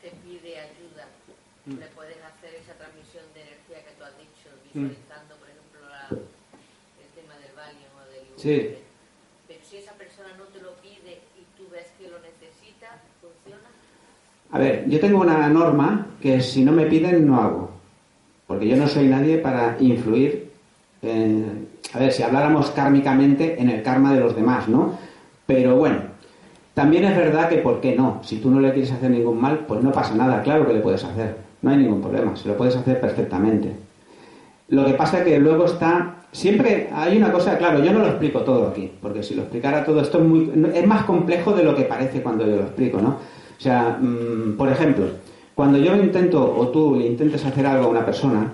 te 0.00 0.10
pide 0.24 0.58
ayuda, 0.58 1.06
Mm. 1.26 1.55
¿Le 1.66 1.86
puedes 1.98 2.18
hacer 2.22 2.54
esa 2.62 2.74
transmisión 2.78 3.24
de 3.34 3.42
energía 3.42 3.82
que 3.82 3.92
tú 3.98 4.04
has 4.06 4.14
dicho, 4.22 4.46
visualizando, 4.62 5.34
por 5.42 5.48
ejemplo, 5.50 5.80
la- 5.90 6.14
el 6.14 7.10
tema 7.18 7.34
del 7.42 7.50
Valium 7.58 7.90
o 7.98 8.04
del 8.06 8.22
Sí. 8.38 8.54
ibuprofeno? 8.54 8.86
Pero 9.48 9.60
si 9.66 9.76
esa 9.78 9.92
persona 9.94 10.28
no 10.38 10.44
te 10.44 10.62
lo 10.62 10.74
pide 10.78 11.18
y 11.34 11.42
tú 11.58 11.66
ves 11.70 11.86
que 11.98 12.06
lo 12.08 12.18
necesita, 12.22 13.02
¿funciona? 13.20 13.66
A 14.52 14.58
ver, 14.58 14.88
yo 14.88 15.00
tengo 15.00 15.20
una 15.20 15.48
norma 15.48 16.06
que 16.22 16.40
si 16.40 16.64
no 16.64 16.70
me 16.70 16.86
piden 16.86 17.26
no 17.26 17.40
hago. 17.42 17.70
Porque 18.46 18.68
yo 18.68 18.76
no 18.76 18.86
soy 18.86 19.08
nadie 19.08 19.38
para 19.38 19.76
influir, 19.80 20.52
en- 21.02 21.68
a 21.92 21.98
ver, 21.98 22.12
si 22.12 22.22
habláramos 22.22 22.70
kármicamente 22.70 23.60
en 23.60 23.70
el 23.70 23.82
karma 23.82 24.14
de 24.14 24.20
los 24.20 24.36
demás, 24.36 24.68
¿no? 24.68 24.96
Pero 25.46 25.74
bueno, 25.76 25.98
también 26.74 27.04
es 27.04 27.16
verdad 27.16 27.48
que 27.48 27.58
¿por 27.58 27.80
qué 27.80 27.96
no? 27.96 28.20
Si 28.22 28.38
tú 28.38 28.50
no 28.50 28.60
le 28.60 28.72
quieres 28.72 28.92
hacer 28.92 29.10
ningún 29.10 29.40
mal, 29.40 29.66
pues 29.66 29.82
no 29.82 29.90
pasa 29.90 30.14
nada, 30.14 30.42
claro 30.42 30.64
que 30.66 30.74
le 30.74 30.80
puedes 30.80 31.02
hacer. 31.02 31.45
No 31.66 31.72
hay 31.72 31.78
ningún 31.78 32.00
problema, 32.00 32.36
se 32.36 32.46
lo 32.46 32.56
puedes 32.56 32.76
hacer 32.76 33.00
perfectamente. 33.00 33.72
Lo 34.68 34.86
que 34.86 34.92
pasa 34.92 35.18
es 35.18 35.24
que 35.24 35.36
luego 35.40 35.64
está. 35.64 36.18
Siempre 36.30 36.88
hay 36.94 37.16
una 37.16 37.32
cosa, 37.32 37.58
claro, 37.58 37.82
yo 37.82 37.92
no 37.92 37.98
lo 37.98 38.06
explico 38.06 38.42
todo 38.42 38.68
aquí, 38.68 38.92
porque 39.02 39.24
si 39.24 39.34
lo 39.34 39.42
explicara 39.42 39.84
todo 39.84 40.00
esto 40.00 40.18
es, 40.18 40.24
muy, 40.24 40.52
es 40.72 40.86
más 40.86 41.04
complejo 41.06 41.54
de 41.54 41.64
lo 41.64 41.74
que 41.74 41.82
parece 41.82 42.22
cuando 42.22 42.46
yo 42.46 42.54
lo 42.54 42.62
explico, 42.62 43.00
¿no? 43.00 43.08
O 43.08 43.60
sea, 43.60 43.98
mm, 44.00 44.56
por 44.56 44.68
ejemplo, 44.68 45.06
cuando 45.56 45.76
yo 45.78 45.96
intento 45.96 46.54
o 46.56 46.68
tú 46.68 46.94
le 46.94 47.08
intentes 47.08 47.44
hacer 47.44 47.66
algo 47.66 47.86
a 47.86 47.88
una 47.88 48.06
persona, 48.06 48.52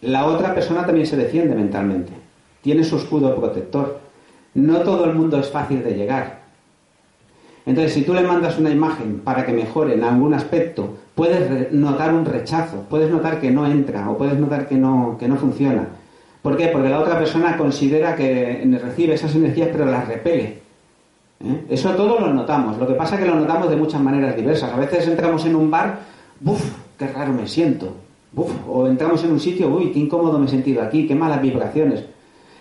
la 0.00 0.26
otra 0.26 0.52
persona 0.52 0.84
también 0.84 1.06
se 1.06 1.16
defiende 1.16 1.54
mentalmente. 1.54 2.12
Tiene 2.60 2.82
su 2.82 2.96
escudo 2.96 3.36
protector. 3.36 4.00
No 4.54 4.80
todo 4.80 5.04
el 5.04 5.14
mundo 5.14 5.38
es 5.38 5.48
fácil 5.48 5.84
de 5.84 5.94
llegar. 5.94 6.40
Entonces, 7.66 7.94
si 7.94 8.02
tú 8.02 8.14
le 8.14 8.22
mandas 8.22 8.58
una 8.58 8.70
imagen 8.70 9.20
para 9.20 9.46
que 9.46 9.52
mejore 9.52 9.94
en 9.94 10.02
algún 10.02 10.34
aspecto, 10.34 11.05
puedes 11.16 11.72
notar 11.72 12.14
un 12.14 12.24
rechazo, 12.24 12.84
puedes 12.88 13.10
notar 13.10 13.40
que 13.40 13.50
no 13.50 13.66
entra 13.66 14.08
o 14.08 14.16
puedes 14.16 14.38
notar 14.38 14.68
que 14.68 14.76
no, 14.76 15.16
que 15.18 15.26
no 15.26 15.34
funciona. 15.36 15.88
¿Por 16.42 16.56
qué? 16.56 16.68
Porque 16.68 16.88
la 16.90 17.00
otra 17.00 17.18
persona 17.18 17.56
considera 17.56 18.14
que 18.14 18.62
recibe 18.80 19.14
esas 19.14 19.34
energías 19.34 19.70
pero 19.72 19.86
las 19.86 20.06
repele. 20.06 20.58
¿eh? 21.44 21.64
Eso 21.68 21.90
todo 21.96 22.20
lo 22.20 22.32
notamos. 22.32 22.78
Lo 22.78 22.86
que 22.86 22.94
pasa 22.94 23.16
es 23.16 23.22
que 23.22 23.26
lo 23.28 23.34
notamos 23.34 23.68
de 23.68 23.74
muchas 23.76 24.00
maneras 24.00 24.36
diversas. 24.36 24.72
A 24.72 24.76
veces 24.76 25.08
entramos 25.08 25.44
en 25.46 25.56
un 25.56 25.68
bar, 25.70 25.98
¡buf! 26.38 26.62
¡Qué 26.96 27.08
raro 27.08 27.32
me 27.32 27.48
siento! 27.48 27.92
¡Buf! 28.32 28.52
O 28.68 28.86
entramos 28.86 29.24
en 29.24 29.32
un 29.32 29.40
sitio, 29.40 29.68
¡uy! 29.68 29.90
¡Qué 29.90 29.98
incómodo 29.98 30.38
me 30.38 30.44
he 30.46 30.48
sentido 30.48 30.82
aquí! 30.82 31.06
¡Qué 31.08 31.14
malas 31.16 31.42
vibraciones! 31.42 32.04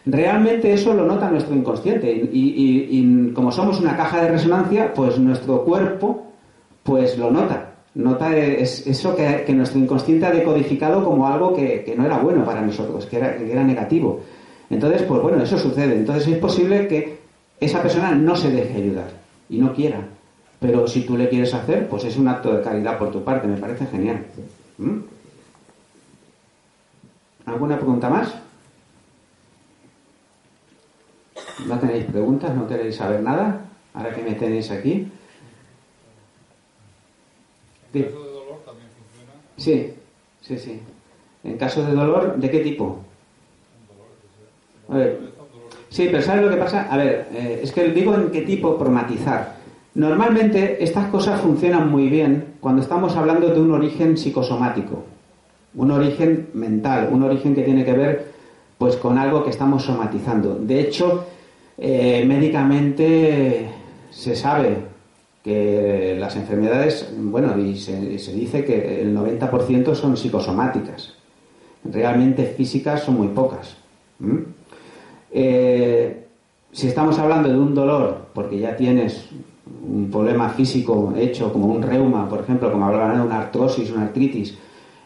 Realmente 0.07 0.71
eso 0.73 0.93
lo 0.93 1.05
nota 1.05 1.29
nuestro 1.29 1.55
inconsciente 1.55 2.11
y, 2.11 2.39
y- 2.39 2.87
y 2.99 3.31
como 3.33 3.51
somos 3.51 3.79
una 3.81 3.97
caja 3.97 4.21
de 4.21 4.29
resonancia, 4.29 4.93
pues 4.93 5.17
nuestro 5.19 5.63
cuerpo 5.63 6.23
pues 6.83 7.17
lo 7.17 7.31
nota. 7.31 7.71
Nota 7.95 8.35
es, 8.35 8.85
eso 8.85 9.15
que, 9.15 9.45
nuestro 9.53 9.79
inconsciente 9.79 10.25
ha 10.25 10.31
decodificado 10.31 11.03
como 11.03 11.27
algo 11.27 11.55
que, 11.55 11.83
que 11.83 11.95
no 11.95 12.05
era 12.05 12.17
bueno 12.17 12.43
para 12.43 12.61
nosotros, 12.61 13.05
que 13.05 13.17
era, 13.17 13.37
que 13.37 13.49
era 13.49 13.63
negativo. 13.63 14.21
Entonces, 14.69 15.03
pues 15.03 15.21
bueno, 15.21 15.41
eso 15.41 15.57
sucede. 15.57 15.95
Entonces 15.95 16.27
es 16.27 16.37
posible 16.37 16.87
que 16.87 17.19
esa 17.59 17.81
persona 17.81 18.13
no 18.13 18.35
se 18.35 18.51
deje 18.51 18.77
ayudar 18.77 19.07
y 19.49 19.59
no 19.59 19.73
quiera. 19.73 20.01
Pero 20.59 20.87
si 20.87 21.01
tú 21.01 21.17
le 21.17 21.29
quieres 21.29 21.53
hacer, 21.53 21.87
pues 21.87 22.03
es 22.03 22.17
un 22.17 22.27
acto 22.27 22.53
de 22.53 22.61
caridad 22.61 22.97
por 22.97 23.11
tu 23.11 23.23
parte, 23.23 23.47
me 23.47 23.57
parece 23.57 23.85
genial. 23.85 24.25
¿Mm? 24.77 24.99
¿Alguna 27.45 27.77
pregunta 27.77 28.09
más? 28.09 28.33
¿No 31.65 31.79
tenéis 31.79 32.05
preguntas? 32.05 32.53
¿No 32.55 32.67
queréis 32.67 32.95
saber 32.95 33.21
nada? 33.21 33.61
Ahora 33.93 34.13
que 34.13 34.21
me 34.21 34.33
tenéis 34.33 34.71
aquí. 34.71 35.11
En 37.95 38.01
Sí. 38.01 38.09
caso 38.11 38.23
de 38.23 38.31
dolor 38.31 38.57
también 38.65 38.87
funciona. 38.97 39.33
Sí, 39.57 39.93
sí, 40.41 40.57
sí. 40.57 40.79
En 41.43 41.57
caso 41.57 41.83
de 41.85 41.93
dolor, 41.93 42.35
¿de 42.37 42.49
qué 42.49 42.59
tipo? 42.59 42.97
A 44.89 44.97
ver. 44.97 45.19
Sí, 45.89 46.07
pero 46.11 46.21
¿sabes 46.21 46.43
lo 46.43 46.49
que 46.49 46.57
pasa? 46.57 46.87
A 46.91 46.97
ver, 46.97 47.27
eh, 47.33 47.61
es 47.63 47.71
que 47.71 47.89
digo 47.89 48.13
en 48.15 48.31
qué 48.31 48.41
tipo 48.41 48.77
por 48.77 48.89
matizar. 48.89 49.55
Normalmente 49.93 50.83
estas 50.83 51.07
cosas 51.07 51.39
funcionan 51.39 51.89
muy 51.89 52.09
bien 52.09 52.55
cuando 52.59 52.81
estamos 52.81 53.15
hablando 53.15 53.47
de 53.47 53.61
un 53.61 53.71
origen 53.71 54.17
psicosomático, 54.17 55.03
un 55.75 55.91
origen 55.91 56.49
mental, 56.53 57.09
un 57.11 57.23
origen 57.23 57.55
que 57.55 57.61
tiene 57.61 57.85
que 57.85 57.93
ver 57.93 58.31
pues 58.77 58.97
con 58.97 59.17
algo 59.17 59.43
que 59.45 59.51
estamos 59.51 59.83
somatizando. 59.83 60.55
De 60.55 60.81
hecho, 60.81 61.25
eh, 61.77 62.25
médicamente 62.27 63.69
se 64.11 64.35
sabe 64.35 64.75
que 65.45 66.17
las 66.19 66.35
enfermedades, 66.35 67.07
bueno, 67.15 67.55
y 67.55 67.77
se, 67.77 68.17
dice 68.33 68.65
que 68.65 69.03
el 69.03 69.15
90% 69.15 69.93
son 69.93 70.17
psicosomáticas. 70.17 71.13
Realmente 71.83 72.45
físicas 72.45 73.03
son 73.03 73.17
muy 73.17 73.27
pocas. 73.27 73.77
Eh, 75.31 76.25
si 76.71 76.87
estamos 76.87 77.19
hablando 77.19 77.49
de 77.49 77.59
un 77.59 77.75
dolor, 77.75 78.29
porque 78.33 78.57
ya 78.57 78.75
tienes 78.75 79.29
un 79.87 80.09
problema 80.09 80.49
físico 80.49 81.13
hecho, 81.15 81.53
como 81.53 81.67
un 81.67 81.83
reuma, 81.83 82.27
por 82.27 82.39
ejemplo, 82.39 82.71
como 82.71 82.87
hablaban 82.87 83.17
de 83.17 83.27
una 83.27 83.41
artrosis, 83.41 83.91
una 83.91 84.05
artritis, 84.05 84.57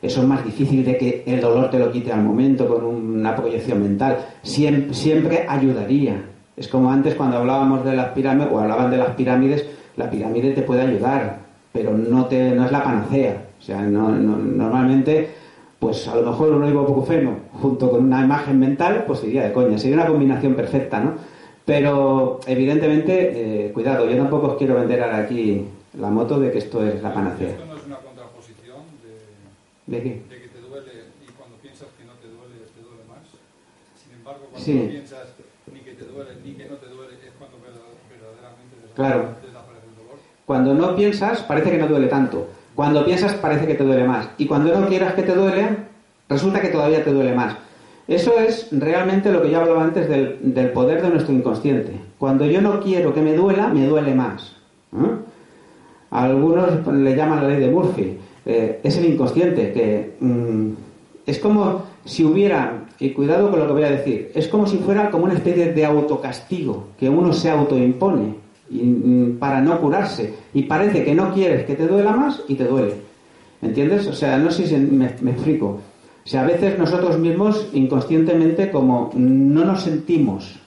eso 0.01 0.21
es 0.21 0.25
más 0.25 0.45
difícil 0.45 0.85
de 0.85 0.97
que 0.97 1.23
el 1.27 1.41
dolor 1.41 1.69
te 1.69 1.79
lo 1.79 1.91
quite 1.91 2.13
al 2.13 2.23
momento 2.23 2.65
con 2.65 2.85
una 2.85 3.35
proyección 3.35 3.81
mental. 3.81 4.19
Siempre, 4.41 4.93
siempre 4.93 5.45
ayudaría. 5.49 6.23
Es 6.55 6.69
como 6.69 6.89
antes 6.89 7.15
cuando 7.15 7.39
hablábamos 7.39 7.83
de 7.83 7.93
las 7.93 8.11
pirámides, 8.13 8.53
o 8.53 8.59
hablaban 8.59 8.89
de 8.89 8.97
las 8.97 9.09
pirámides, 9.15 9.65
la 9.99 10.09
pirámide 10.09 10.53
te 10.53 10.61
puede 10.61 10.81
ayudar, 10.81 11.39
pero 11.73 11.91
no, 11.95 12.25
te, 12.27 12.51
no 12.51 12.65
es 12.65 12.71
la 12.71 12.83
panacea. 12.83 13.43
O 13.59 13.61
sea, 13.61 13.81
no, 13.81 14.09
no- 14.09 14.37
normalmente, 14.37 15.29
pues 15.77 16.07
a 16.07 16.15
lo 16.15 16.31
mejor 16.31 16.53
un 16.53 16.65
ibuprofeno 16.67 17.35
junto 17.61 17.91
con 17.91 18.05
una 18.05 18.23
imagen 18.23 18.57
mental, 18.59 19.03
pues 19.05 19.19
sería 19.19 19.43
de 19.43 19.51
coña, 19.51 19.77
sería 19.77 19.97
una 19.97 20.07
combinación 20.07 20.55
perfecta, 20.55 21.01
¿no? 21.01 21.15
Pero 21.65 22.39
evidentemente, 22.47 23.67
eh, 23.67 23.71
cuidado, 23.73 24.09
yo 24.09 24.15
tampoco 24.17 24.47
os 24.47 24.57
quiero 24.57 24.75
vender 24.75 25.03
ahora 25.03 25.17
aquí 25.17 25.65
la 25.99 26.09
moto 26.09 26.39
de 26.39 26.49
que 26.51 26.59
esto 26.59 26.83
es 26.87 27.03
la 27.03 27.13
panacea. 27.13 27.49
Esto 27.49 27.65
no 27.65 27.75
es 27.75 27.85
una 27.85 27.97
contraposición 27.97 28.79
de, 29.03 29.97
¿De 29.97 30.01
qué? 30.01 30.09
de 30.09 30.41
que 30.41 30.47
te 30.47 30.59
duele 30.63 30.91
y 31.21 31.29
cuando 31.37 31.57
piensas 31.61 31.89
que 31.99 32.05
no 32.05 32.13
te 32.23 32.27
duele, 32.31 32.55
te 32.73 32.81
duele 32.81 33.03
más. 33.11 33.27
Sin 34.01 34.15
embargo, 34.15 34.47
cuando 34.49 34.65
Sí. 34.65 34.79
no 34.79 34.89
piensas 34.89 35.27
ni 35.73 35.79
que 35.81 35.91
te 35.93 36.05
duele 36.05 36.31
ni 36.43 36.51
que 36.55 36.65
no 36.71 36.75
te 36.79 36.87
duele, 36.87 37.13
es 37.19 37.33
cuando 37.37 37.57
verda- 37.59 37.91
verdaderamente 38.09 38.73
Claro. 38.95 39.35
Cuando 40.49 40.73
no 40.73 40.95
piensas, 40.95 41.43
parece 41.43 41.69
que 41.69 41.77
no 41.77 41.85
duele 41.85 42.07
tanto. 42.07 42.47
Cuando 42.73 43.05
piensas, 43.05 43.35
parece 43.35 43.67
que 43.67 43.75
te 43.75 43.83
duele 43.83 44.03
más. 44.03 44.29
Y 44.39 44.47
cuando 44.47 44.75
no 44.75 44.87
quieras 44.87 45.13
que 45.13 45.21
te 45.21 45.35
duele, 45.35 45.77
resulta 46.27 46.59
que 46.59 46.69
todavía 46.69 47.03
te 47.03 47.13
duele 47.13 47.35
más. 47.35 47.55
Eso 48.07 48.39
es 48.39 48.67
realmente 48.71 49.31
lo 49.31 49.43
que 49.43 49.51
yo 49.51 49.59
hablaba 49.59 49.83
antes 49.83 50.09
del, 50.09 50.71
poder 50.71 51.03
de 51.03 51.09
nuestro 51.09 51.35
inconsciente. 51.35 51.91
Cuando 52.17 52.47
yo 52.47 52.63
no 52.63 52.79
quiero 52.79 53.13
que 53.13 53.21
me 53.21 53.35
duela, 53.35 53.67
me 53.67 53.85
duele 53.85 54.15
más. 54.15 54.55
¿eh? 54.91 55.17
Algunos 56.09 56.87
le 56.87 57.15
llaman 57.15 57.43
la 57.43 57.49
ley 57.49 57.59
de 57.59 57.69
Murphy. 57.69 58.17
Eh, 58.43 58.79
es 58.81 58.97
el 58.97 59.05
inconsciente 59.05 59.71
que 59.71 60.15
mm, 60.19 60.69
es 61.27 61.37
como 61.37 61.83
si 62.05 62.25
hubiera, 62.25 62.85
y 62.99 63.11
cuidado 63.11 63.51
con 63.51 63.59
lo 63.59 63.67
que 63.67 63.73
voy 63.73 63.83
a 63.83 63.91
decir, 63.91 64.31
es 64.33 64.47
como 64.47 64.65
si 64.65 64.77
fuera 64.77 65.11
como 65.11 65.25
una 65.25 65.35
especie 65.35 65.73
de 65.73 65.85
autocastigo 65.85 66.87
que 66.97 67.07
uno 67.07 67.33
se 67.33 67.51
autoimpone 67.51 68.48
para 69.39 69.61
no 69.61 69.79
curarse. 69.79 70.33
Y 70.53 70.63
parece 70.63 71.03
que 71.03 71.15
no 71.15 71.33
quieres 71.33 71.65
que 71.65 71.75
te 71.75 71.87
duela 71.87 72.11
más 72.11 72.41
y 72.47 72.55
te 72.55 72.65
duele. 72.65 72.95
¿Entiendes? 73.61 74.07
O 74.07 74.13
sea, 74.13 74.37
no 74.37 74.51
sé 74.51 74.67
si 74.67 74.77
me, 74.77 75.13
me 75.21 75.31
explico. 75.31 75.79
O 76.25 76.27
sea, 76.29 76.41
a 76.41 76.45
veces 76.45 76.77
nosotros 76.77 77.17
mismos 77.17 77.67
inconscientemente 77.73 78.71
como 78.71 79.11
no 79.15 79.65
nos 79.65 79.81
sentimos 79.81 80.59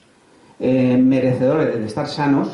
eh, 0.59 0.97
merecedores 0.97 1.79
de 1.79 1.87
estar 1.87 2.09
sanos, 2.09 2.49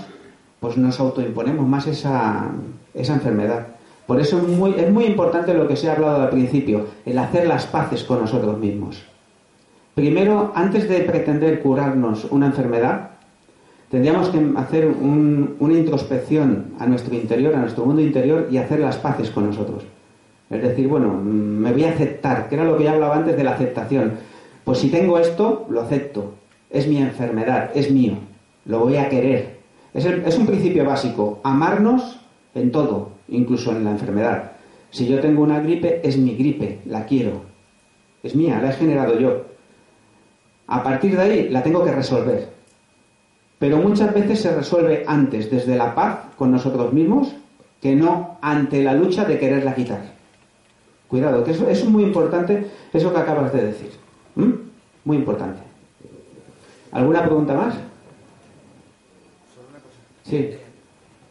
pues 0.61 0.77
nos 0.77 0.99
autoimponemos 0.99 1.67
más 1.67 1.87
esa, 1.87 2.51
esa 2.95 3.15
enfermedad. 3.15 3.67
Por 4.07 4.21
eso 4.21 4.39
es 4.39 4.49
muy, 4.49 4.75
es 4.79 4.91
muy 4.91 5.05
importante 5.05 5.53
lo 5.53 5.69
que 5.69 5.77
se 5.77 5.89
ha 5.89 5.93
hablado 5.93 6.23
al 6.23 6.31
principio, 6.31 6.87
el 7.05 7.19
hacer 7.19 7.47
las 7.47 7.67
paces 7.67 8.05
con 8.05 8.21
nosotros 8.21 8.59
mismos. 8.59 9.03
Primero, 9.95 10.53
antes 10.55 10.89
de 10.89 11.01
pretender 11.01 11.61
curarnos 11.61 12.25
una 12.31 12.47
enfermedad, 12.47 13.11
tendríamos 13.91 14.29
que 14.29 14.39
hacer 14.57 14.87
un- 14.87 15.57
una 15.61 15.75
introspección 15.75 16.73
a 16.79 16.87
nuestro 16.87 17.15
interior, 17.15 17.55
a 17.55 17.61
nuestro 17.61 17.85
mundo 17.87 18.03
interior 18.03 18.49
y 18.51 18.59
hacer 18.59 18.81
las 18.81 18.97
paces 18.97 19.31
con 19.31 19.47
nosotros. 19.47 19.85
Es 20.51 20.63
decir, 20.63 20.89
bueno, 20.89 21.09
mm, 21.09 21.27
me 21.27 21.73
voy 21.73 21.85
a 21.85 21.91
aceptar, 21.91 22.49
que 22.49 22.55
era 22.55 22.65
lo 22.65 22.77
que 22.77 22.85
ya 22.85 22.93
hablaba 22.93 23.17
antes 23.17 23.37
de 23.37 23.45
la 23.45 23.53
aceptación. 23.53 24.13
Pues 24.65 24.79
si 24.79 24.91
tengo 24.91 25.19
esto, 25.19 25.67
lo 25.71 25.81
acepto. 25.83 26.35
Es 26.71 26.87
mi 26.87 26.99
enfermedad, 26.99 27.71
es 27.75 27.91
mío. 27.91 28.15
Lo 28.67 28.81
voy 28.81 28.97
a 28.97 29.09
querer. 29.09 29.59
Es 29.95 30.37
un 30.39 30.47
principio 30.47 30.85
básico. 30.85 31.41
Amarnos 31.43 32.21
en 32.55 32.71
todo, 32.71 33.11
incluso 33.29 33.73
en 33.73 33.85
la 33.85 33.91
enfermedad. 33.93 34.53
Si 34.91 35.07
yo 35.07 35.19
tengo 35.21 35.43
una 35.43 35.61
gripe, 35.61 36.01
es 36.07 36.17
mi 36.19 36.35
gripe, 36.35 36.81
la 36.87 37.05
quiero. 37.07 37.43
Es 38.23 38.35
mía, 38.35 38.61
la 38.63 38.71
he 38.71 38.73
generado 38.75 39.19
yo. 39.19 39.45
A 40.67 40.83
partir 40.83 41.17
de 41.17 41.23
ahí 41.23 41.49
la 41.49 41.63
tengo 41.63 41.83
que 41.85 41.93
resolver. 41.93 42.49
Pero 43.59 43.79
muchas 43.79 44.15
veces 44.15 44.41
se 44.41 44.55
resuelve 44.55 45.05
antes, 45.07 45.51
desde 45.51 45.77
la 45.77 45.95
paz 45.95 46.21
con 46.37 46.53
nosotros 46.53 46.93
mismos, 46.93 47.35
que 47.81 47.95
no 47.95 48.39
ante 48.41 48.83
la 48.83 48.95
lucha 48.95 49.25
de 49.25 49.39
quererla 49.39 49.75
quitar. 49.75 50.03
Cuidado, 51.09 51.43
que 51.43 51.53
eso, 51.53 51.69
es 51.69 51.85
muy 51.85 52.05
importante, 52.05 52.71
eso 52.93 53.13
que 53.13 53.19
acabas 53.19 53.53
de 53.53 53.67
decir. 53.67 53.91
¿Mm? 54.37 54.53
Muy 55.05 55.17
importante. 55.17 55.61
¿Alguna 56.93 57.23
pregunta 57.25 57.55
más? 57.55 57.75
Solo 59.55 59.69
una 59.71 59.79
cosa. 59.79 59.97
Sí. 60.25 60.37
Es 60.37 60.59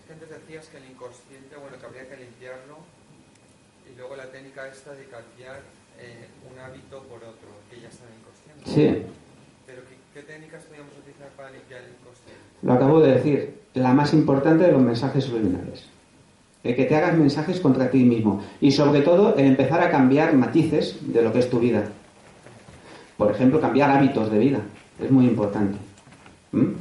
que 0.08 0.14
antes 0.14 0.30
decías 0.30 0.68
que 0.68 0.78
el 0.78 0.92
inconsciente, 0.92 1.56
bueno, 1.56 1.78
que 1.80 1.86
habría 1.86 2.10
que 2.10 2.18
limpiarlo 2.18 2.78
y 3.90 3.98
luego 3.98 4.16
la 4.16 4.26
técnica 4.26 4.68
esta 4.68 4.94
de 4.94 5.06
cambiar 5.06 5.62
eh, 6.00 6.28
un 6.52 6.60
hábito 6.60 7.04
por 7.04 7.24
otro, 7.24 7.50
que 7.70 7.80
ya 7.80 7.88
está 7.88 8.04
en 8.06 8.14
el 8.14 8.20
inconsciente. 8.20 8.66
Sí, 8.66 9.06
¿qué, 10.18 10.24
técnicas 10.24 10.64
podríamos 10.64 10.94
utilizar 10.98 11.30
para 11.38 11.52
limpiar 11.52 11.82
el 11.82 11.90
inconsciente? 11.92 12.42
lo 12.64 12.74
acabo 12.74 13.00
de 13.02 13.14
decir. 13.14 13.58
La 13.76 13.94
más 13.94 14.14
importante 14.14 14.66
de 14.66 14.72
los 14.72 14.82
mensajes 14.82 15.24
subliminales. 15.24 15.86
El 16.64 16.76
que 16.76 16.86
te 16.86 16.96
hagas 16.96 17.16
mensajes 17.16 17.60
contra 17.60 17.92
ti 17.92 18.04
mismo. 18.04 18.42
Y 18.60 18.72
sobre 18.72 19.02
todo, 19.02 19.36
el 19.36 19.46
empezar 19.46 19.82
a 19.82 19.92
cambiar 19.92 20.34
matices 20.34 20.98
de 21.02 21.22
lo 21.22 21.32
que 21.32 21.40
es 21.40 21.50
tu 21.50 21.60
vida. 21.60 21.84
Por 23.18 23.30
ejemplo, 23.32 23.62
cambiar 23.62 23.92
hábitos 23.92 24.32
de 24.32 24.40
vida. 24.40 24.62
Es 25.00 25.12
muy 25.12 25.26
importante. 25.26 25.78
¿Mm? 26.52 26.72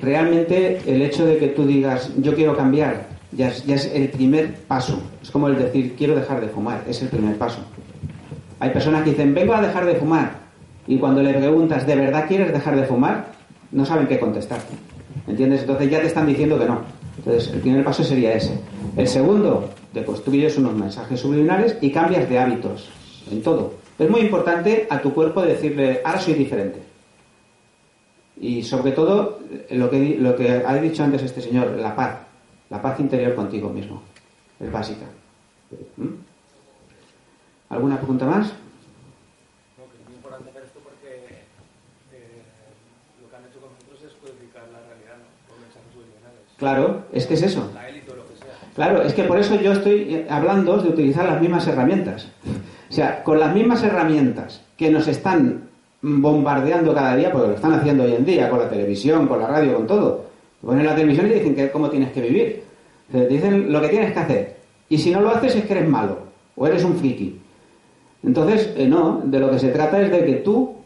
Realmente 0.00 0.80
el 0.86 1.02
hecho 1.02 1.26
de 1.26 1.36
que 1.36 1.48
tú 1.48 1.66
digas 1.66 2.10
yo 2.16 2.34
quiero 2.34 2.56
cambiar 2.56 3.06
ya 3.30 3.48
es, 3.48 3.64
ya 3.66 3.74
es 3.74 3.84
el 3.94 4.08
primer 4.08 4.54
paso. 4.54 5.02
Es 5.22 5.30
como 5.30 5.48
el 5.48 5.58
decir 5.58 5.94
quiero 5.96 6.14
dejar 6.14 6.40
de 6.40 6.48
fumar. 6.48 6.82
Es 6.88 7.02
el 7.02 7.08
primer 7.08 7.36
paso. 7.36 7.60
Hay 8.58 8.70
personas 8.70 9.04
que 9.04 9.10
dicen 9.10 9.34
vengo 9.34 9.52
a 9.52 9.60
dejar 9.60 9.84
de 9.84 9.96
fumar. 9.96 10.43
Y 10.86 10.98
cuando 10.98 11.22
le 11.22 11.34
preguntas 11.34 11.86
¿de 11.86 11.96
verdad 11.96 12.26
quieres 12.28 12.52
dejar 12.52 12.76
de 12.76 12.84
fumar? 12.84 13.32
No 13.72 13.84
saben 13.84 14.06
qué 14.06 14.18
contestarte. 14.18 14.74
¿Entiendes? 15.26 15.62
Entonces 15.62 15.90
ya 15.90 16.00
te 16.00 16.06
están 16.06 16.26
diciendo 16.26 16.58
que 16.58 16.66
no. 16.66 16.80
Entonces 17.18 17.52
el 17.52 17.60
primer 17.60 17.84
paso 17.84 18.04
sería 18.04 18.34
ese. 18.34 18.58
El 18.96 19.08
segundo, 19.08 19.70
te 19.92 20.04
construyes 20.04 20.58
unos 20.58 20.74
mensajes 20.74 21.18
subliminales 21.18 21.76
y 21.80 21.90
cambias 21.90 22.28
de 22.28 22.38
hábitos. 22.38 22.90
En 23.30 23.42
todo. 23.42 23.74
Es 23.98 24.10
muy 24.10 24.20
importante 24.20 24.86
a 24.90 25.00
tu 25.00 25.14
cuerpo 25.14 25.42
decirle 25.42 26.00
ahora 26.04 26.20
soy 26.20 26.34
diferente. 26.34 26.82
Y 28.40 28.62
sobre 28.62 28.92
todo, 28.92 29.38
lo 29.70 29.88
que, 29.88 30.16
lo 30.18 30.34
que 30.34 30.50
ha 30.50 30.74
dicho 30.76 31.04
antes 31.04 31.22
este 31.22 31.40
señor, 31.40 31.70
la 31.78 31.94
paz. 31.94 32.18
La 32.70 32.82
paz 32.82 32.98
interior 32.98 33.34
contigo 33.34 33.70
mismo. 33.70 34.02
Es 34.58 34.70
básica. 34.70 35.06
¿Mm? 35.96 36.08
¿Alguna 37.68 37.96
pregunta 37.98 38.26
más? 38.26 38.52
No, 39.78 39.84
que 39.90 39.98
es 39.98 40.04
muy 40.06 40.14
importante 40.14 40.50
ver 40.52 40.64
esto 40.64 40.80
porque 40.82 41.42
eh, 42.12 42.42
lo 43.22 43.30
que 43.30 43.36
han 43.36 43.44
hecho 43.44 43.60
con 43.60 43.70
nosotros 43.72 44.02
es 44.02 44.12
codificar 44.20 44.62
la 44.70 44.80
realidad, 44.86 45.18
¿no? 45.18 45.26
Con 45.48 45.60
mensajes 45.60 45.90
subliminales. 45.92 46.42
Claro, 46.64 47.02
es 47.12 47.26
que 47.26 47.34
es 47.34 47.42
eso. 47.42 47.70
Claro, 48.74 49.02
es 49.02 49.12
que 49.12 49.24
por 49.24 49.38
eso 49.38 49.54
yo 49.60 49.72
estoy 49.72 50.24
hablando 50.30 50.78
de 50.78 50.88
utilizar 50.88 51.26
las 51.26 51.38
mismas 51.38 51.66
herramientas. 51.66 52.28
O 52.88 52.92
sea, 52.92 53.22
con 53.22 53.38
las 53.38 53.54
mismas 53.54 53.82
herramientas 53.82 54.62
que 54.78 54.90
nos 54.90 55.06
están 55.06 55.64
bombardeando 56.00 56.94
cada 56.94 57.16
día, 57.16 57.30
porque 57.30 57.48
lo 57.48 57.54
están 57.54 57.74
haciendo 57.74 58.04
hoy 58.04 58.14
en 58.14 58.24
día, 58.24 58.48
con 58.48 58.60
la 58.60 58.70
televisión, 58.70 59.28
con 59.28 59.40
la 59.40 59.46
radio, 59.46 59.74
con 59.74 59.86
todo. 59.86 60.24
Ponen 60.64 60.86
la 60.86 60.94
televisión 60.94 61.26
y 61.26 61.34
dicen 61.34 61.54
que 61.54 61.70
cómo 61.70 61.90
tienes 61.90 62.12
que 62.12 62.22
vivir. 62.22 62.62
Te 63.12 63.28
dicen 63.28 63.70
lo 63.70 63.82
que 63.82 63.88
tienes 63.88 64.14
que 64.14 64.20
hacer. 64.20 64.56
Y 64.88 64.96
si 64.96 65.10
no 65.10 65.20
lo 65.20 65.32
haces 65.34 65.54
es 65.56 65.66
que 65.66 65.72
eres 65.74 65.86
malo 65.86 66.16
o 66.56 66.66
eres 66.66 66.82
un 66.82 66.96
friki. 66.96 67.40
Entonces, 68.22 68.72
eh, 68.74 68.86
no, 68.88 69.20
de 69.22 69.38
lo 69.38 69.50
que 69.50 69.58
se 69.58 69.68
trata 69.68 70.00
es 70.00 70.10
de 70.10 70.24
que 70.24 70.36
tú 70.36 70.76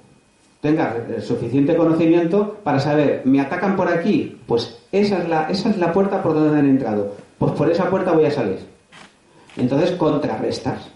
tengas 0.60 0.96
el 1.08 1.22
suficiente 1.22 1.76
conocimiento 1.76 2.58
para 2.64 2.80
saber, 2.80 3.22
me 3.24 3.40
atacan 3.40 3.76
por 3.76 3.88
aquí, 3.88 4.38
pues 4.46 4.78
esa 4.90 5.18
es 5.18 5.28
la, 5.28 5.48
esa 5.50 5.70
es 5.70 5.78
la 5.78 5.92
puerta 5.92 6.22
por 6.22 6.34
donde 6.34 6.58
han 6.58 6.68
entrado. 6.68 7.14
Pues 7.38 7.52
por 7.52 7.70
esa 7.70 7.88
puerta 7.88 8.12
voy 8.12 8.24
a 8.24 8.30
salir. 8.30 8.58
Entonces 9.56 9.92
contrarrestas. 9.92 10.90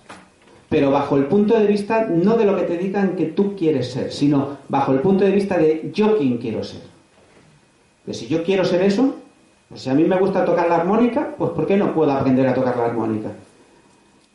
Pero 0.68 0.90
bajo 0.90 1.16
el 1.16 1.26
punto 1.26 1.58
de 1.58 1.66
vista 1.66 2.06
no 2.06 2.36
de 2.36 2.46
lo 2.46 2.56
que 2.56 2.62
te 2.62 2.78
digan 2.78 3.14
que 3.14 3.26
tú 3.26 3.54
quieres 3.54 3.92
ser, 3.92 4.10
sino 4.10 4.56
bajo 4.68 4.92
el 4.92 5.00
punto 5.00 5.24
de 5.24 5.30
vista 5.30 5.58
de 5.58 5.90
yo 5.92 6.16
quién 6.16 6.38
quiero 6.38 6.64
ser. 6.64 6.80
Que 8.06 8.14
si 8.14 8.26
yo 8.26 8.42
quiero 8.42 8.64
ser 8.64 8.82
eso, 8.82 9.14
pues 9.68 9.82
si 9.82 9.90
a 9.90 9.94
mí 9.94 10.04
me 10.04 10.18
gusta 10.18 10.44
tocar 10.44 10.68
la 10.68 10.76
armónica, 10.76 11.34
pues 11.36 11.50
¿por 11.50 11.66
qué 11.66 11.76
no 11.76 11.94
puedo 11.94 12.10
aprender 12.10 12.46
a 12.48 12.54
tocar 12.54 12.76
la 12.76 12.86
armónica? 12.86 13.28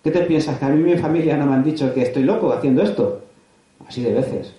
¿Qué 0.04 0.12
te 0.12 0.22
piensas? 0.22 0.58
¿Que 0.60 0.66
a 0.66 0.70
mí 0.70 0.82
mi 0.82 0.96
familia 0.96 1.36
no 1.36 1.48
me 1.48 1.56
han 1.56 1.64
dicho 1.64 1.94
que 1.94 2.04
estoy 2.04 2.24
loco 2.24 2.54
haciendo 2.54 2.84
esto? 2.84 3.24
Así 3.88 4.04
de 4.04 4.14
veces. 4.14 4.54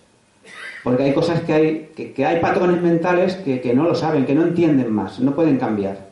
Porque 0.85 1.03
hay 1.03 1.13
cosas 1.13 1.43
que 1.43 1.53
hay, 1.53 1.91
que, 2.15 2.25
hay 2.25 2.41
patrones 2.41 2.81
mentales 2.81 3.35
que, 3.37 3.61
que 3.61 3.75
no 3.75 3.85
lo 3.85 3.95
saben, 3.95 4.25
que 4.25 4.35
no 4.35 4.43
entienden 4.43 4.93
más, 4.93 5.19
no 5.21 5.35
pueden 5.35 5.59
cambiar. 5.59 6.09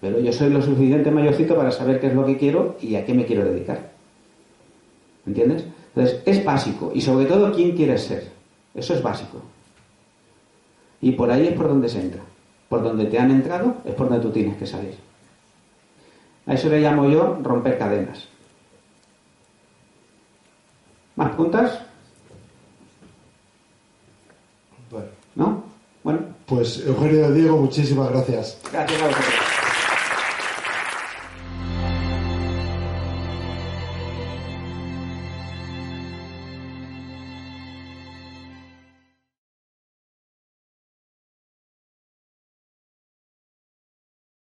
Pero 0.00 0.20
yo 0.20 0.32
soy 0.32 0.50
lo 0.50 0.62
suficiente 0.62 1.10
mayorcito 1.10 1.56
para 1.56 1.70
saber 1.70 2.00
qué 2.00 2.08
es 2.08 2.14
lo 2.14 2.24
que 2.24 2.36
quiero 2.36 2.76
y 2.80 2.94
a 2.94 3.04
qué 3.04 3.14
me 3.14 3.24
quiero 3.24 3.44
dedicar. 3.44 3.90
¿Entiendes? 5.26 5.64
Entonces, 5.94 6.22
es 6.24 6.44
básico. 6.44 6.92
Y 6.94 7.00
sobre 7.00 7.26
todo, 7.26 7.52
¿quién 7.52 7.76
quieres 7.76 8.04
ser? 8.04 8.28
Eso 8.74 8.94
es 8.94 9.02
básico. 9.02 9.42
Y 11.00 11.12
por 11.12 11.30
ahí 11.30 11.48
es 11.48 11.54
por 11.54 11.68
donde 11.68 11.88
se 11.88 12.00
entra. 12.00 12.22
Por 12.68 12.82
donde 12.82 13.06
te 13.06 13.18
han 13.18 13.30
entrado 13.30 13.76
es 13.84 13.94
por 13.94 14.08
donde 14.08 14.22
tú 14.22 14.30
tienes 14.30 14.56
que 14.56 14.66
salir. 14.66 14.94
A 16.46 16.54
eso 16.54 16.68
le 16.68 16.80
llamo 16.80 17.08
yo 17.08 17.38
romper 17.42 17.78
cadenas. 17.78 18.26
¿Más 21.16 21.28
preguntas? 21.30 21.80
Bueno, 24.90 25.08
¿No? 25.38 25.62
Bueno, 26.02 26.20
pues 26.46 26.82
Eugenio 26.84 27.30
Diego, 27.30 27.56
muchísimas 27.58 28.10
gracias. 28.10 28.58
gracias 28.72 29.00
a 29.00 29.06
vosotros. 29.06 29.57